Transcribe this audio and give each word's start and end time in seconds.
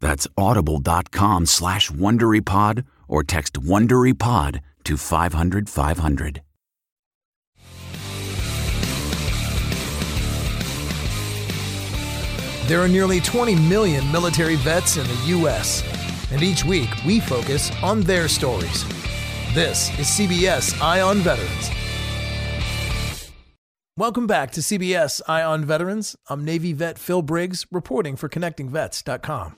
That's 0.00 0.26
audible.com 0.36 1.46
slash 1.46 1.90
WonderyPod 1.90 2.84
or 3.08 3.22
text 3.24 3.54
WonderyPod 3.54 4.60
to 4.84 4.96
500 4.96 5.68
500. 5.68 6.42
There 12.66 12.82
are 12.82 12.88
nearly 12.88 13.20
20 13.20 13.54
million 13.54 14.12
military 14.12 14.56
vets 14.56 14.98
in 14.98 15.04
the 15.04 15.22
U.S., 15.38 15.82
and 16.30 16.42
each 16.42 16.66
week 16.66 16.90
we 17.06 17.18
focus 17.18 17.72
on 17.82 18.02
their 18.02 18.28
stories. 18.28 18.84
This 19.54 19.88
is 19.98 20.06
CBS 20.06 20.78
Eye 20.82 21.00
on 21.00 21.16
Veterans. 21.18 21.70
Welcome 23.96 24.26
back 24.26 24.50
to 24.52 24.60
CBS 24.60 25.22
Eye 25.26 25.42
on 25.42 25.64
Veterans. 25.64 26.14
I'm 26.28 26.44
Navy 26.44 26.74
vet 26.74 26.98
Phil 26.98 27.22
Briggs 27.22 27.66
reporting 27.72 28.16
for 28.16 28.28
ConnectingVets.com. 28.28 29.56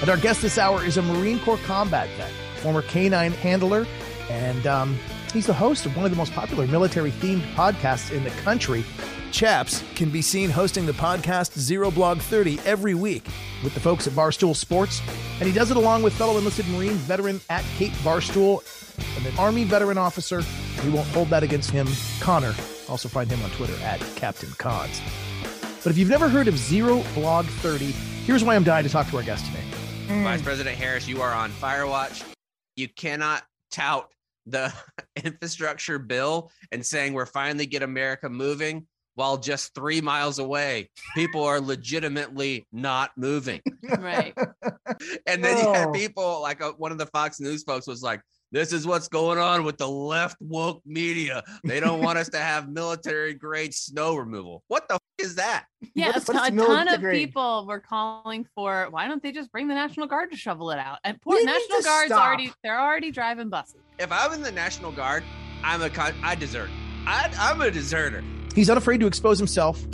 And 0.00 0.08
our 0.08 0.16
guest 0.16 0.42
this 0.42 0.58
hour 0.58 0.84
is 0.84 0.96
a 0.96 1.02
Marine 1.02 1.40
Corps 1.40 1.58
combat 1.58 2.08
vet, 2.16 2.30
former 2.62 2.82
canine 2.82 3.32
handler, 3.32 3.86
and 4.30 4.66
um, 4.66 4.98
he's 5.32 5.46
the 5.46 5.54
host 5.54 5.86
of 5.86 5.96
one 5.96 6.04
of 6.04 6.10
the 6.10 6.16
most 6.16 6.32
popular 6.32 6.66
military 6.66 7.10
themed 7.10 7.42
podcasts 7.54 8.12
in 8.12 8.22
the 8.22 8.30
country. 8.30 8.84
Chaps 9.32 9.82
can 9.94 10.10
be 10.10 10.22
seen 10.22 10.50
hosting 10.50 10.86
the 10.86 10.92
podcast 10.92 11.58
Zero 11.58 11.90
Blog 11.90 12.18
30 12.18 12.60
every 12.64 12.94
week 12.94 13.26
with 13.62 13.74
the 13.74 13.80
folks 13.80 14.06
at 14.06 14.12
Barstool 14.14 14.54
Sports. 14.56 15.02
And 15.38 15.46
he 15.46 15.52
does 15.52 15.70
it 15.70 15.76
along 15.76 16.02
with 16.02 16.14
fellow 16.14 16.38
enlisted 16.38 16.66
Marine 16.68 16.94
veteran 16.94 17.40
at 17.50 17.64
Kate 17.76 17.92
Barstool 18.04 18.62
and 19.16 19.26
an 19.26 19.38
Army 19.38 19.64
veteran 19.64 19.98
officer. 19.98 20.42
We 20.84 20.90
won't 20.90 21.08
hold 21.08 21.28
that 21.28 21.42
against 21.42 21.70
him, 21.70 21.86
Connor. 22.20 22.54
Also 22.88 23.08
find 23.08 23.30
him 23.30 23.42
on 23.42 23.50
Twitter 23.50 23.76
at 23.82 24.00
Captain 24.16 24.50
Cons. 24.58 25.00
But 25.82 25.90
if 25.90 25.98
you've 25.98 26.08
never 26.08 26.28
heard 26.28 26.48
of 26.48 26.56
Zero 26.56 27.04
Blog 27.14 27.46
30, 27.46 27.86
here's 28.24 28.42
why 28.42 28.54
I'm 28.56 28.64
dying 28.64 28.84
to 28.84 28.90
talk 28.90 29.08
to 29.10 29.16
our 29.18 29.22
guest 29.22 29.44
today. 29.46 29.67
Vice 30.08 30.40
President 30.40 30.74
Harris, 30.74 31.06
you 31.06 31.20
are 31.20 31.34
on 31.34 31.50
Firewatch. 31.52 32.24
You 32.76 32.88
cannot 32.88 33.42
tout 33.70 34.10
the 34.46 34.72
infrastructure 35.22 35.98
bill 35.98 36.50
and 36.72 36.84
saying 36.84 37.12
we're 37.12 37.26
finally 37.26 37.66
get 37.66 37.82
America 37.82 38.30
moving 38.30 38.86
while 39.16 39.36
just 39.36 39.74
three 39.74 40.00
miles 40.00 40.38
away, 40.38 40.88
people 41.14 41.42
are 41.44 41.60
legitimately 41.60 42.66
not 42.72 43.10
moving. 43.16 43.60
Right. 43.98 44.34
And 45.26 45.42
then 45.42 45.58
you 45.58 45.72
had 45.72 45.92
people 45.92 46.40
like 46.40 46.62
uh, 46.62 46.72
one 46.72 46.92
of 46.92 46.98
the 46.98 47.06
Fox 47.06 47.40
News 47.40 47.62
folks 47.64 47.86
was 47.86 48.02
like, 48.02 48.20
this 48.52 48.72
is 48.72 48.86
what's 48.86 49.08
going 49.08 49.38
on 49.38 49.64
with 49.64 49.76
the 49.76 49.88
left 49.88 50.36
woke 50.40 50.82
media. 50.86 51.42
They 51.64 51.80
don't 51.80 52.00
want 52.02 52.18
us 52.18 52.28
to 52.30 52.38
have 52.38 52.68
military 52.68 53.34
grade 53.34 53.74
snow 53.74 54.14
removal. 54.16 54.62
What 54.68 54.88
the 54.88 54.94
f- 54.94 55.00
is 55.18 55.34
that? 55.36 55.66
Yeah, 55.94 56.08
What- 56.08 56.16
a, 56.22 56.32
ton, 56.32 56.58
a 56.58 56.64
ton 56.66 56.88
of 56.88 57.00
people 57.12 57.66
were 57.66 57.80
calling 57.80 58.46
for 58.54 58.86
why 58.90 59.08
don't 59.08 59.22
they 59.22 59.32
just 59.32 59.50
bring 59.52 59.68
the 59.68 59.74
National 59.74 60.06
Guard 60.06 60.30
to 60.30 60.36
shovel 60.36 60.70
it 60.70 60.78
out? 60.78 60.98
And 61.04 61.20
poor 61.20 61.36
We 61.36 61.44
National 61.44 61.82
Guard's 61.82 62.12
stop. 62.12 62.26
already 62.26 62.52
they're 62.62 62.80
already 62.80 63.10
driving 63.10 63.48
buses. 63.48 63.80
If 63.98 64.10
I'm 64.12 64.32
in 64.32 64.42
the 64.42 64.52
National 64.52 64.92
Guard, 64.92 65.24
I'm 65.64 65.82
a 65.82 65.90
con- 65.90 66.14
I 66.22 66.34
desert. 66.34 66.70
I, 67.06 67.30
I'm 67.38 67.60
a 67.60 67.70
deserter. 67.70 68.22
He's 68.54 68.70
unafraid 68.70 69.00
to 69.00 69.06
expose 69.06 69.38
himself. 69.38 69.84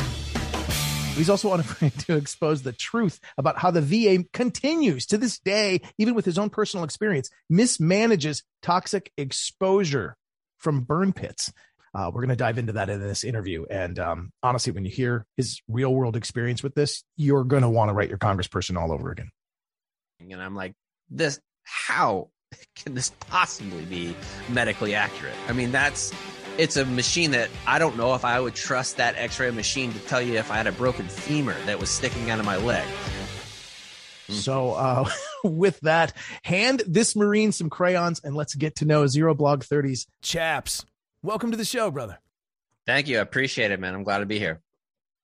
He's 1.17 1.31
also 1.31 1.53
unafraid 1.53 1.93
to 2.01 2.17
expose 2.17 2.63
the 2.63 2.73
truth 2.73 3.21
about 3.39 3.57
how 3.59 3.71
the 3.71 3.81
VA 3.81 4.25
continues 4.33 5.07
to 5.07 5.17
this 5.19 5.39
day, 5.39 5.81
even 5.97 6.15
with 6.15 6.25
his 6.25 6.39
own 6.39 6.51
personal 6.51 6.83
experience, 6.85 7.31
mismanages 7.53 8.43
toxic 8.63 9.13
exposure 9.17 10.17
from 10.59 10.81
burn 10.81 11.13
pits. 11.13 11.53
Uh, 11.95 12.11
we're 12.13 12.23
going 12.23 12.31
to 12.31 12.37
dive 12.37 12.59
into 12.59 12.73
that 12.73 12.91
in 12.91 13.01
this 13.01 13.23
interview. 13.23 13.65
And 13.71 13.99
um, 13.99 14.33
honestly, 14.43 14.73
when 14.73 14.85
you 14.85 14.91
hear 14.91 15.27
his 15.37 15.63
real 15.69 15.95
world 15.95 16.17
experience 16.17 16.63
with 16.63 16.75
this, 16.75 17.05
you're 17.17 17.45
going 17.45 17.63
to 17.63 17.69
want 17.69 17.89
to 17.89 17.93
write 17.95 18.09
your 18.09 18.19
congressperson 18.19 18.77
all 18.77 18.93
over 18.93 19.11
again. 19.11 19.31
And 20.21 20.43
I'm 20.43 20.57
like, 20.57 20.75
this, 21.09 21.39
how 21.63 22.31
can 22.77 22.95
this 22.95 23.13
possibly 23.29 23.85
be 23.85 24.17
medically 24.49 24.95
accurate? 24.95 25.35
I 25.49 25.53
mean, 25.53 25.71
that's, 25.71 26.13
it's 26.59 26.77
a 26.77 26.85
machine 26.85 27.31
that 27.33 27.49
I 27.67 27.79
don't 27.79 27.97
know 27.97 28.15
if 28.15 28.25
I 28.25 28.41
would 28.41 28.55
trust 28.55 28.97
that 28.97 29.15
x 29.17 29.39
ray 29.39 29.51
machine 29.51 29.93
to 29.93 29.99
tell 30.01 30.23
you 30.23 30.39
if 30.39 30.51
I 30.51 30.57
had 30.57 30.67
a 30.67 30.73
broken 30.73 31.07
femur 31.07 31.57
that 31.67 31.79
was 31.79 31.91
sticking 31.91 32.31
out 32.31 32.41
of 32.41 32.47
my 32.47 32.57
leg. 32.57 32.87
So, 34.29 34.73
uh, 34.73 35.09
with 35.45 35.79
that, 35.81 36.13
hand 36.43 36.83
this 36.87 37.15
Marine 37.15 37.53
some 37.53 37.71
crayons 37.71 38.21
and 38.25 38.35
let's 38.35 38.55
get 38.55 38.77
to 38.77 38.85
know 38.85 39.07
Zero 39.07 39.35
Blog 39.35 39.63
30's 39.63 40.07
chaps. 40.23 40.85
Welcome 41.25 41.53
to 41.53 41.57
the 41.57 41.65
show, 41.65 41.91
brother. 41.91 42.19
Thank 42.87 43.09
you. 43.09 43.17
I 43.17 43.23
appreciate 43.23 43.71
it, 43.71 43.81
man. 43.81 43.95
I'm 43.95 44.03
glad 44.03 44.19
to 44.19 44.27
be 44.27 44.39
here. 44.39 44.61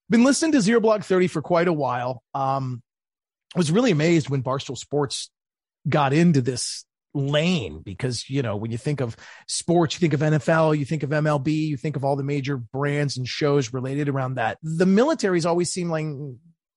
been 0.08 0.24
listening 0.24 0.52
to 0.52 0.62
Zero 0.62 0.80
Blog 0.80 1.04
30 1.04 1.26
for 1.26 1.42
quite 1.42 1.68
a 1.68 1.74
while. 1.74 2.22
Um, 2.32 2.82
I 3.54 3.58
was 3.58 3.70
really 3.70 3.90
amazed 3.90 4.30
when 4.30 4.42
Barstool 4.42 4.78
Sports 4.78 5.30
got 5.86 6.14
into 6.14 6.40
this 6.40 6.86
lane 7.12 7.82
because, 7.84 8.30
you 8.30 8.40
know, 8.40 8.56
when 8.56 8.70
you 8.70 8.78
think 8.78 9.02
of 9.02 9.14
sports, 9.46 9.94
you 9.94 10.00
think 10.00 10.14
of 10.14 10.20
NFL, 10.20 10.78
you 10.78 10.86
think 10.86 11.02
of 11.02 11.10
MLB, 11.10 11.48
you 11.52 11.76
think 11.76 11.96
of 11.96 12.04
all 12.06 12.16
the 12.16 12.22
major 12.22 12.56
brands 12.56 13.18
and 13.18 13.28
shows 13.28 13.74
related 13.74 14.08
around 14.08 14.36
that. 14.36 14.56
The 14.62 14.86
military's 14.86 15.44
always 15.44 15.70
seemed 15.70 15.90
like 15.90 16.06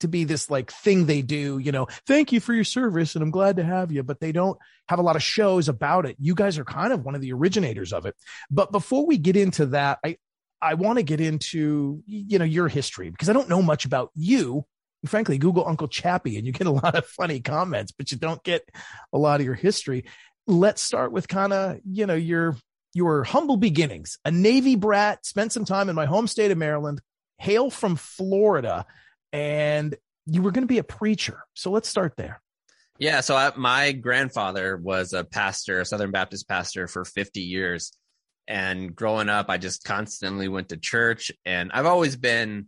to 0.04 0.08
be 0.08 0.24
this 0.24 0.50
like 0.50 0.72
thing 0.72 1.06
they 1.06 1.22
do, 1.22 1.58
you 1.58 1.72
know, 1.72 1.88
thank 2.06 2.32
you 2.32 2.40
for 2.40 2.54
your 2.54 2.64
service 2.64 3.16
and 3.16 3.24
I'm 3.24 3.32
glad 3.32 3.56
to 3.56 3.64
have 3.64 3.92
you, 3.92 4.04
but 4.04 4.20
they 4.20 4.32
don't 4.32 4.58
have 4.88 5.00
a 5.00 5.02
lot 5.02 5.16
of 5.16 5.24
shows 5.24 5.68
about 5.68 6.06
it. 6.06 6.16
You 6.20 6.36
guys 6.36 6.58
are 6.58 6.66
kind 6.66 6.94
of 6.94 7.04
one 7.04 7.16
of 7.16 7.22
the 7.22 7.34
originators 7.34 7.92
of 7.92 8.06
it. 8.06 8.16
But 8.52 8.72
before 8.72 9.06
we 9.06 9.18
get 9.18 9.36
into 9.36 9.68
that, 9.68 10.00
I, 10.06 10.18
I 10.62 10.76
want 10.76 10.98
to 10.98 11.04
get 11.04 11.20
into 11.20 12.04
you 12.06 12.40
know 12.40 12.46
your 12.46 12.70
history 12.70 13.10
because 13.10 13.30
I 13.30 13.34
don't 13.34 13.50
know 13.50 13.62
much 13.62 13.86
about 13.86 14.12
you. 14.16 14.66
And 15.02 15.10
frankly, 15.10 15.38
Google 15.38 15.68
Uncle 15.68 15.90
Chappie 15.90 16.38
and 16.38 16.46
you 16.46 16.54
get 16.54 16.68
a 16.68 16.72
lot 16.84 16.96
of 16.96 17.06
funny 17.06 17.42
comments, 17.42 17.92
but 17.92 18.12
you 18.12 18.18
don't 18.18 18.42
get 18.44 18.64
a 19.12 19.18
lot 19.18 19.42
of 19.42 19.46
your 19.46 19.56
history. 19.56 20.06
Let's 20.48 20.82
start 20.82 21.12
with 21.12 21.28
kind 21.28 21.52
of 21.52 21.80
you 21.86 22.06
know 22.06 22.16
your 22.16 22.56
your 22.94 23.24
humble 23.24 23.58
beginnings. 23.58 24.18
A 24.24 24.32
Navy 24.32 24.76
brat, 24.76 25.26
spent 25.26 25.52
some 25.52 25.66
time 25.66 25.90
in 25.90 25.96
my 25.96 26.06
home 26.06 26.28
state 26.28 26.52
of 26.52 26.58
Maryland, 26.58 27.02
hail 27.38 27.70
from 27.70 27.96
Florida, 27.98 28.86
and 29.34 29.96
you 30.26 30.42
were 30.42 30.52
going 30.52 30.64
to 30.64 30.68
be 30.68 30.78
a 30.78 30.84
preacher. 30.84 31.44
So 31.56 31.72
let's 31.72 31.90
start 31.90 32.14
there. 32.16 32.42
Yeah, 33.00 33.22
so 33.22 33.36
I, 33.36 33.52
my 33.58 33.92
grandfather 33.92 34.78
was 34.78 35.14
a 35.14 35.24
pastor, 35.24 35.82
a 35.82 35.86
Southern 35.86 36.12
Baptist 36.12 36.48
pastor 36.48 36.88
for 36.88 37.04
50 37.04 37.42
years. 37.42 37.92
And 38.48 38.96
growing 38.96 39.30
up, 39.30 39.50
I 39.50 39.58
just 39.58 39.84
constantly 39.84 40.48
went 40.48 40.70
to 40.70 40.78
church. 40.78 41.32
And 41.46 41.72
I've 41.74 41.88
always 41.88 42.16
been 42.16 42.68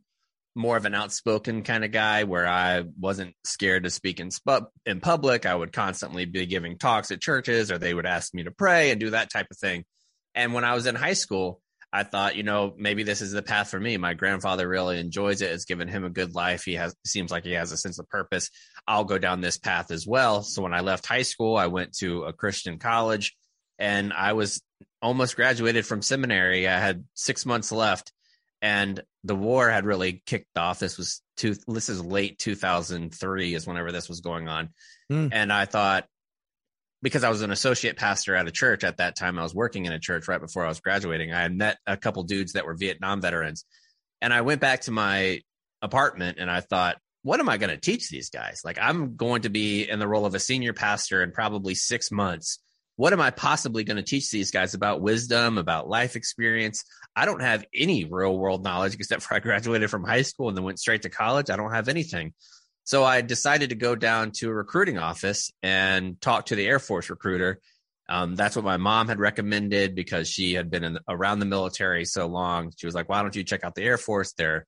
more 0.55 0.77
of 0.77 0.85
an 0.85 0.95
outspoken 0.95 1.63
kind 1.63 1.85
of 1.85 1.91
guy 1.91 2.23
where 2.23 2.47
I 2.47 2.85
wasn't 2.99 3.35
scared 3.43 3.83
to 3.83 3.89
speak 3.89 4.19
in, 4.19 4.31
sp- 4.31 4.71
in 4.85 5.01
public. 5.01 5.45
I 5.45 5.53
would 5.53 5.73
constantly 5.73 6.25
be 6.25 6.45
giving 6.45 6.77
talks 6.77 7.11
at 7.11 7.21
churches 7.21 7.71
or 7.71 7.77
they 7.77 7.93
would 7.93 8.05
ask 8.05 8.33
me 8.33 8.43
to 8.43 8.51
pray 8.51 8.91
and 8.91 8.99
do 8.99 9.11
that 9.11 9.29
type 9.31 9.47
of 9.51 9.57
thing. 9.57 9.85
And 10.33 10.53
when 10.53 10.63
I 10.63 10.73
was 10.73 10.85
in 10.85 10.95
high 10.95 11.13
school, 11.13 11.61
I 11.95 12.03
thought, 12.03 12.35
you 12.35 12.43
know, 12.43 12.73
maybe 12.77 13.03
this 13.03 13.21
is 13.21 13.31
the 13.31 13.41
path 13.41 13.69
for 13.69 13.79
me. 13.79 13.95
My 13.95 14.13
grandfather 14.13 14.67
really 14.67 14.99
enjoys 14.99 15.41
it. 15.41 15.51
It's 15.51 15.63
given 15.63 15.87
him 15.87 16.03
a 16.03 16.09
good 16.09 16.35
life. 16.35 16.65
He 16.65 16.73
has 16.73 16.93
seems 17.05 17.31
like 17.31 17.45
he 17.45 17.53
has 17.53 17.71
a 17.71 17.77
sense 17.77 17.99
of 17.99 18.09
purpose. 18.09 18.51
I'll 18.85 19.05
go 19.05 19.17
down 19.17 19.39
this 19.39 19.57
path 19.57 19.91
as 19.91 20.05
well. 20.05 20.43
So 20.43 20.61
when 20.61 20.73
I 20.73 20.81
left 20.81 21.05
high 21.05 21.21
school, 21.21 21.55
I 21.55 21.67
went 21.67 21.93
to 21.99 22.25
a 22.25 22.33
Christian 22.33 22.79
college 22.79 23.33
and 23.79 24.11
I 24.11 24.33
was 24.33 24.61
almost 25.01 25.37
graduated 25.37 25.85
from 25.85 26.01
seminary. 26.01 26.67
I 26.67 26.79
had 26.79 27.05
6 27.13 27.45
months 27.45 27.71
left 27.71 28.11
and 28.61 29.01
the 29.23 29.35
war 29.35 29.69
had 29.69 29.85
really 29.85 30.21
kicked 30.25 30.57
off. 30.57 30.79
This 30.79 30.97
was 30.97 31.21
two 31.37 31.55
this 31.65 31.87
is 31.87 32.03
late 32.03 32.37
2003 32.39 33.53
is 33.53 33.65
whenever 33.65 33.93
this 33.93 34.09
was 34.09 34.19
going 34.19 34.49
on. 34.49 34.69
Mm. 35.09 35.29
And 35.31 35.53
I 35.53 35.63
thought 35.63 36.07
because 37.05 37.23
I 37.23 37.29
was 37.29 37.43
an 37.43 37.51
associate 37.51 37.97
pastor 37.97 38.35
at 38.35 38.47
a 38.47 38.51
church 38.51 38.83
at 38.83 38.97
that 38.97 39.15
time. 39.15 39.37
I 39.37 39.43
was 39.43 39.53
working 39.53 39.85
in 39.85 39.91
a 39.91 39.99
church 39.99 40.27
right 40.27 40.41
before 40.41 40.65
I 40.65 40.69
was 40.69 40.79
graduating. 40.79 41.31
I 41.31 41.43
had 41.43 41.55
met 41.55 41.77
a 41.85 41.97
couple 41.97 42.23
dudes 42.23 42.53
that 42.53 42.65
were 42.65 42.73
Vietnam 42.73 43.21
veterans. 43.21 43.63
And 44.23 44.33
I 44.33 44.41
went 44.41 44.59
back 44.59 44.81
to 44.81 44.91
my 44.91 45.41
apartment 45.83 46.39
and 46.39 46.49
I 46.49 46.61
thought, 46.61 46.97
what 47.21 47.39
am 47.39 47.47
I 47.47 47.57
going 47.57 47.69
to 47.69 47.77
teach 47.77 48.09
these 48.09 48.31
guys? 48.31 48.61
Like, 48.65 48.79
I'm 48.81 49.17
going 49.17 49.43
to 49.43 49.49
be 49.49 49.87
in 49.87 49.99
the 49.99 50.07
role 50.07 50.25
of 50.25 50.33
a 50.33 50.39
senior 50.39 50.73
pastor 50.73 51.21
in 51.21 51.31
probably 51.31 51.75
six 51.75 52.09
months. 52.11 52.57
What 52.95 53.13
am 53.13 53.21
I 53.21 53.29
possibly 53.29 53.83
going 53.83 53.97
to 53.97 54.03
teach 54.03 54.31
these 54.31 54.49
guys 54.49 54.73
about 54.73 54.99
wisdom, 54.99 55.59
about 55.59 55.87
life 55.87 56.15
experience? 56.15 56.85
I 57.15 57.25
don't 57.25 57.41
have 57.43 57.65
any 57.71 58.05
real 58.05 58.35
world 58.35 58.63
knowledge 58.63 58.95
except 58.95 59.21
for 59.21 59.35
I 59.35 59.39
graduated 59.41 59.91
from 59.91 60.05
high 60.05 60.23
school 60.23 60.47
and 60.47 60.57
then 60.57 60.65
went 60.65 60.79
straight 60.79 61.03
to 61.03 61.11
college. 61.11 61.51
I 61.51 61.55
don't 61.55 61.71
have 61.71 61.87
anything. 61.87 62.33
So 62.85 63.03
I 63.03 63.21
decided 63.21 63.71
to 63.71 63.75
go 63.75 63.95
down 63.95 64.31
to 64.37 64.49
a 64.49 64.53
recruiting 64.53 64.99
office 64.99 65.51
and 65.61 66.21
talk 66.21 66.47
to 66.47 66.55
the 66.55 66.65
Air 66.65 66.79
Force 66.79 67.09
recruiter. 67.09 67.59
Um, 68.07 68.35
that's 68.35 68.55
what 68.55 68.63
my 68.63 68.77
mom 68.77 69.07
had 69.07 69.19
recommended 69.19 69.95
because 69.95 70.29
she 70.29 70.53
had 70.53 70.69
been 70.69 70.83
in, 70.83 70.99
around 71.09 71.39
the 71.39 71.47
military 71.47 72.05
so 72.05 72.27
long. 72.27 72.71
She 72.77 72.85
was 72.85 72.93
like, 72.93 73.09
"Why 73.09 73.23
don't 73.23 73.35
you 73.35 73.43
check 73.43 73.63
out 73.63 73.73
the 73.73 73.83
Air 73.83 73.97
Force? 73.97 74.33
Their 74.33 74.67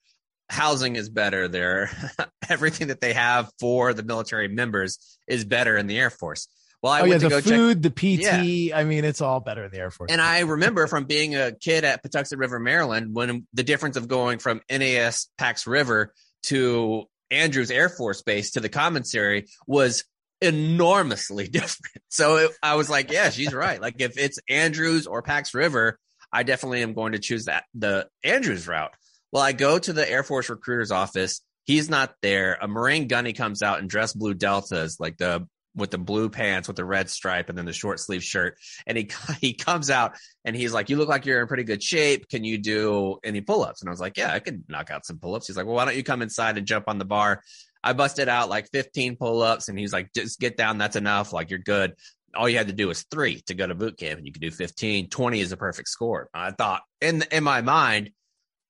housing 0.49 0.95
is 0.95 1.09
better. 1.09 1.47
Their 1.47 1.91
everything 2.49 2.87
that 2.87 3.01
they 3.01 3.13
have 3.13 3.51
for 3.59 3.93
the 3.93 4.01
military 4.01 4.47
members 4.47 5.19
is 5.27 5.45
better 5.45 5.77
in 5.77 5.85
the 5.85 5.99
Air 5.99 6.09
Force." 6.09 6.47
Well, 6.81 6.93
I 6.93 7.01
oh, 7.01 7.05
yeah, 7.05 7.17
the 7.17 7.41
food, 7.41 7.83
check- 7.83 7.95
the 7.95 8.17
PT. 8.17 8.21
Yeah. 8.21 8.77
I 8.77 8.83
mean, 8.83 9.03
it's 9.03 9.21
all 9.21 9.39
better 9.39 9.65
in 9.65 9.71
the 9.71 9.79
Air 9.79 9.91
Force. 9.91 10.11
And 10.11 10.21
I 10.21 10.39
remember 10.39 10.87
from 10.87 11.05
being 11.05 11.35
a 11.35 11.51
kid 11.51 11.83
at 11.83 12.03
Patuxent 12.03 12.39
River, 12.39 12.59
Maryland, 12.59 13.13
when 13.13 13.47
the 13.53 13.63
difference 13.63 13.97
of 13.97 14.07
going 14.07 14.39
from 14.39 14.61
NAS 14.71 15.27
Pax 15.37 15.67
River 15.67 16.13
to 16.43 17.05
Andrews 17.31 17.71
Air 17.71 17.89
Force 17.89 18.21
Base 18.21 18.51
to 18.51 18.59
the 18.59 18.69
commissary 18.69 19.47
was 19.65 20.03
enormously 20.41 21.47
different. 21.47 22.03
So 22.09 22.38
it, 22.38 22.51
I 22.62 22.75
was 22.75 22.89
like, 22.89 23.12
yeah, 23.12 23.29
she's 23.29 23.53
right. 23.53 23.81
Like 23.81 24.00
if 24.00 24.18
it's 24.18 24.39
Andrews 24.50 25.07
or 25.07 25.21
Pax 25.21 25.53
River, 25.53 26.00
I 26.31 26.44
definitely 26.44 26.83
am 26.83 26.94
going 26.94 27.13
to 27.13 27.19
choose 27.19 27.45
that 27.45 27.65
the 27.74 28.07
Andrews 28.24 28.68
route. 28.68 28.91
Well, 29.31 29.44
I 29.44 29.51
go 29.51 29.77
to 29.77 29.94
the 29.94 30.09
Air 30.09 30.24
Force 30.24 30.50
recruiter's 30.50 30.91
office. 30.91 31.41
He's 31.65 31.89
not 31.89 32.13
there. 32.21 32.57
A 32.62 32.68
Marine 32.68 33.07
gunny 33.07 33.33
comes 33.33 33.62
out 33.62 33.80
in 33.80 33.88
dress 33.88 34.13
blue 34.13 34.33
deltas, 34.33 35.00
like 35.00 35.18
the 35.18 35.47
with 35.77 35.91
the 35.91 35.97
blue 35.97 36.29
pants 36.29 36.68
with 36.68 36.75
the 36.75 36.83
red 36.83 37.09
stripe 37.09 37.50
and 37.50 37.57
then 37.57 37.65
the 37.65 37.74
short 37.74 38.00
sleeve 38.00 38.24
shirt. 38.24 38.57
And 38.85 38.97
he 38.97 39.09
he 39.41 39.53
comes 39.53 39.89
out 39.89 40.18
and 40.44 40.56
he's 40.56 40.74
like, 40.74 40.89
"You 40.89 40.97
look 40.97 41.07
like 41.07 41.25
you're 41.25 41.41
in 41.41 41.47
pretty 41.47 41.63
good 41.63 41.81
shape. 41.81 42.27
Can 42.27 42.44
you 42.44 42.57
do 42.57 43.19
any 43.24 43.41
pull 43.41 43.63
ups?" 43.63 43.81
And 43.81 43.89
I 43.89 43.91
was 43.91 44.01
like, 44.01 44.18
"Yeah, 44.18 44.33
I 44.33 44.39
could 44.39 44.63
knock 44.68 44.91
out 44.91 45.06
some 45.06 45.19
pull 45.19 45.35
ups." 45.35 45.47
He's 45.47 45.56
like, 45.56 45.65
"Well, 45.65 45.75
why 45.75 45.85
don't 45.85 45.95
you 45.95 46.03
come 46.03 46.21
inside 46.21 46.57
and 46.57 46.68
jump 46.68 46.85
on 46.88 46.97
the 46.97 47.06
bar?" 47.06 47.44
I 47.83 47.94
busted 47.94 48.27
out 48.27 48.50
like 48.50 48.69
15 48.71 49.15
pull 49.15 49.41
ups, 49.41 49.69
and 49.69 49.79
he's 49.79 49.94
like, 49.94 50.12
"Just 50.13 50.39
get 50.39 50.57
down. 50.57 50.77
That's 50.77 50.95
enough. 50.95 51.31
Like 51.31 51.50
you're 51.50 51.59
good." 51.59 51.94
All 52.35 52.50
you 52.50 52.57
had 52.57 52.68
to 52.68 52.73
do 52.73 52.88
was 52.88 53.03
three 53.03 53.41
to 53.47 53.53
go 53.53 53.65
to 53.65 53.73
boot 53.73 53.97
camp, 53.97 54.18
and 54.18 54.27
you 54.27 54.33
could 54.33 54.41
do 54.41 54.51
15. 54.51 55.09
20 55.09 55.39
is 55.39 55.51
a 55.51 55.57
perfect 55.57 55.88
score. 55.88 56.30
I 56.33 56.51
thought 56.51 56.81
in 57.00 57.23
in 57.31 57.44
my 57.44 57.62
mind, 57.62 58.12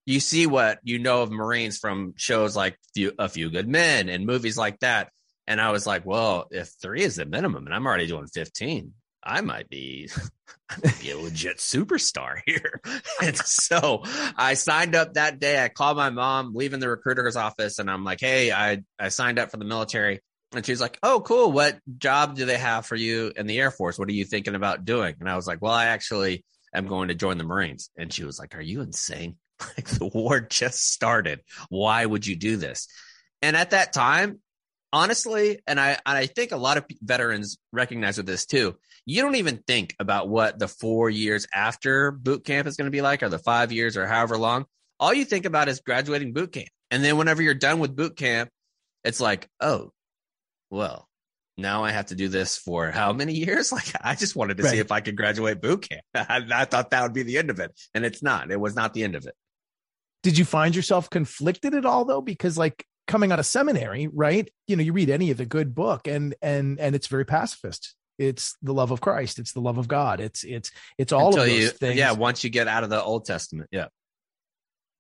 you 0.07 0.21
see 0.21 0.47
what 0.47 0.79
you 0.83 0.99
know 0.99 1.21
of 1.21 1.31
Marines 1.31 1.77
from 1.77 2.13
shows 2.15 2.55
like 2.55 2.79
few, 2.93 3.11
A 3.19 3.27
Few 3.27 3.49
Good 3.49 3.67
Men 3.67 4.07
and 4.07 4.25
movies 4.25 4.57
like 4.57 4.79
that. 4.79 5.09
And 5.47 5.61
I 5.61 5.71
was 5.71 5.87
like, 5.87 6.05
well, 6.05 6.47
if 6.51 6.67
three 6.81 7.03
is 7.03 7.15
the 7.15 7.25
minimum 7.25 7.65
and 7.65 7.73
I'm 7.73 7.87
already 7.87 8.07
doing 8.07 8.27
15, 8.27 8.93
I 9.23 9.41
might 9.41 9.69
be, 9.69 10.09
I 10.69 10.75
might 10.83 10.99
be 10.99 11.11
a 11.11 11.17
legit 11.17 11.57
superstar 11.57 12.39
here. 12.45 12.81
and 13.21 13.37
so 13.37 14.03
I 14.35 14.55
signed 14.55 14.95
up 14.95 15.13
that 15.13 15.39
day. 15.39 15.63
I 15.63 15.69
called 15.69 15.97
my 15.97 16.09
mom, 16.09 16.53
leaving 16.53 16.79
the 16.79 16.89
recruiter's 16.89 17.35
office, 17.35 17.79
and 17.79 17.89
I'm 17.89 18.03
like, 18.03 18.19
hey, 18.19 18.51
I, 18.51 18.83
I 18.99 19.09
signed 19.09 19.39
up 19.39 19.51
for 19.51 19.57
the 19.57 19.65
military. 19.65 20.21
And 20.53 20.65
she's 20.65 20.81
like, 20.81 20.97
oh, 21.03 21.21
cool. 21.21 21.51
What 21.51 21.79
job 21.97 22.35
do 22.35 22.45
they 22.45 22.57
have 22.57 22.85
for 22.85 22.95
you 22.95 23.33
in 23.35 23.47
the 23.47 23.59
Air 23.59 23.71
Force? 23.71 23.99
What 23.99 24.07
are 24.07 24.13
you 24.13 24.23
thinking 24.23 24.55
about 24.55 24.85
doing? 24.85 25.15
And 25.19 25.29
I 25.29 25.35
was 25.35 25.45
like, 25.45 25.61
well, 25.61 25.73
I 25.73 25.85
actually 25.85 26.45
am 26.73 26.87
going 26.87 27.09
to 27.09 27.15
join 27.15 27.37
the 27.37 27.43
Marines. 27.43 27.89
And 27.97 28.13
she 28.13 28.23
was 28.23 28.39
like, 28.39 28.55
are 28.55 28.61
you 28.61 28.81
insane? 28.81 29.37
Like 29.75 29.87
the 29.87 30.05
war 30.05 30.39
just 30.39 30.93
started. 30.93 31.41
Why 31.69 32.05
would 32.05 32.27
you 32.27 32.35
do 32.35 32.57
this? 32.57 32.87
And 33.41 33.55
at 33.55 33.71
that 33.71 33.91
time, 33.91 34.39
honestly, 34.97 35.59
and 35.67 35.79
I 35.79 35.91
and 35.91 36.17
I 36.17 36.25
think 36.25 36.51
a 36.51 36.57
lot 36.57 36.77
of 36.77 36.85
veterans 37.01 37.57
recognize 37.71 38.17
with 38.17 38.25
this 38.25 38.45
too. 38.47 38.75
You 39.05 39.21
don't 39.21 39.35
even 39.35 39.63
think 39.67 39.95
about 39.99 40.27
what 40.27 40.57
the 40.57 40.67
four 40.67 41.09
years 41.09 41.47
after 41.53 42.11
boot 42.11 42.43
camp 42.43 42.67
is 42.67 42.75
going 42.77 42.87
to 42.87 42.91
be 42.91 43.01
like, 43.01 43.21
or 43.21 43.29
the 43.29 43.37
five 43.37 43.71
years, 43.71 43.95
or 43.95 44.07
however 44.07 44.37
long. 44.37 44.65
All 44.99 45.13
you 45.13 45.25
think 45.25 45.45
about 45.45 45.67
is 45.67 45.81
graduating 45.81 46.33
boot 46.33 46.51
camp, 46.51 46.69
and 46.89 47.03
then 47.03 47.17
whenever 47.17 47.43
you're 47.43 47.53
done 47.53 47.79
with 47.79 47.95
boot 47.95 48.17
camp, 48.17 48.49
it's 49.03 49.21
like, 49.21 49.47
oh, 49.61 49.91
well, 50.71 51.07
now 51.57 51.83
I 51.83 51.91
have 51.91 52.07
to 52.07 52.15
do 52.15 52.27
this 52.27 52.57
for 52.57 52.89
how 52.89 53.13
many 53.13 53.33
years? 53.33 53.71
Like, 53.77 53.93
I 54.01 54.15
just 54.15 54.35
wanted 54.35 54.57
to 54.57 54.63
right. 54.63 54.71
see 54.71 54.79
if 54.79 54.91
I 54.91 55.01
could 55.01 55.15
graduate 55.15 55.61
boot 55.61 55.87
camp. 55.87 56.01
I, 56.15 56.43
I 56.51 56.65
thought 56.65 56.89
that 56.89 57.03
would 57.03 57.13
be 57.13 57.23
the 57.23 57.37
end 57.37 57.51
of 57.51 57.59
it, 57.59 57.79
and 57.93 58.03
it's 58.03 58.23
not. 58.23 58.51
It 58.51 58.59
was 58.59 58.75
not 58.75 58.95
the 58.95 59.03
end 59.03 59.15
of 59.15 59.27
it. 59.27 59.35
Did 60.23 60.39
you 60.39 60.45
find 60.45 60.75
yourself 60.75 61.11
conflicted 61.11 61.75
at 61.75 61.85
all 61.85 62.03
though? 62.03 62.21
Because 62.21 62.57
like 62.57 62.83
coming 63.07 63.31
out 63.31 63.39
of 63.39 63.45
seminary, 63.45 64.07
right? 64.07 64.49
You 64.67 64.75
know, 64.75 64.83
you 64.83 64.93
read 64.93 65.09
any 65.09 65.31
of 65.31 65.37
the 65.37 65.45
good 65.45 65.73
book 65.73 66.07
and 66.07 66.35
and 66.41 66.79
and 66.79 66.95
it's 66.95 67.07
very 67.07 67.25
pacifist. 67.25 67.95
It's 68.17 68.55
the 68.61 68.73
love 68.73 68.91
of 68.91 69.01
Christ. 69.01 69.39
It's 69.39 69.53
the 69.53 69.61
love 69.61 69.77
of 69.77 69.87
God. 69.87 70.19
It's 70.19 70.43
it's 70.43 70.71
it's 70.97 71.11
all 71.11 71.27
Until 71.27 71.43
of 71.43 71.49
those 71.49 71.59
you, 71.59 71.69
things. 71.69 71.97
Yeah, 71.97 72.11
once 72.11 72.43
you 72.43 72.49
get 72.49 72.67
out 72.67 72.83
of 72.83 72.89
the 72.89 73.01
Old 73.01 73.25
Testament, 73.25 73.69
yeah, 73.71 73.87